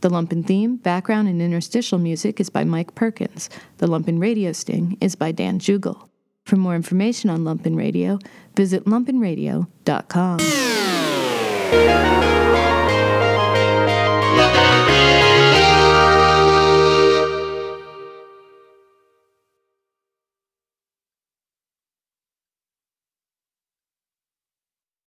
The 0.00 0.08
Lumpen 0.08 0.46
theme, 0.46 0.76
background, 0.76 1.28
and 1.28 1.42
interstitial 1.42 1.98
music 1.98 2.40
is 2.40 2.48
by 2.48 2.64
Mike 2.64 2.94
Perkins. 2.94 3.50
The 3.76 3.86
Lumpen 3.86 4.18
radio 4.18 4.52
sting 4.52 4.96
is 5.02 5.14
by 5.14 5.32
Dan 5.32 5.58
Jugel. 5.58 6.08
For 6.46 6.56
more 6.56 6.74
information 6.74 7.28
on 7.28 7.40
Lumpen 7.40 7.76
Radio, 7.76 8.18
visit 8.56 8.86
lumpenradio.com. 8.86 10.38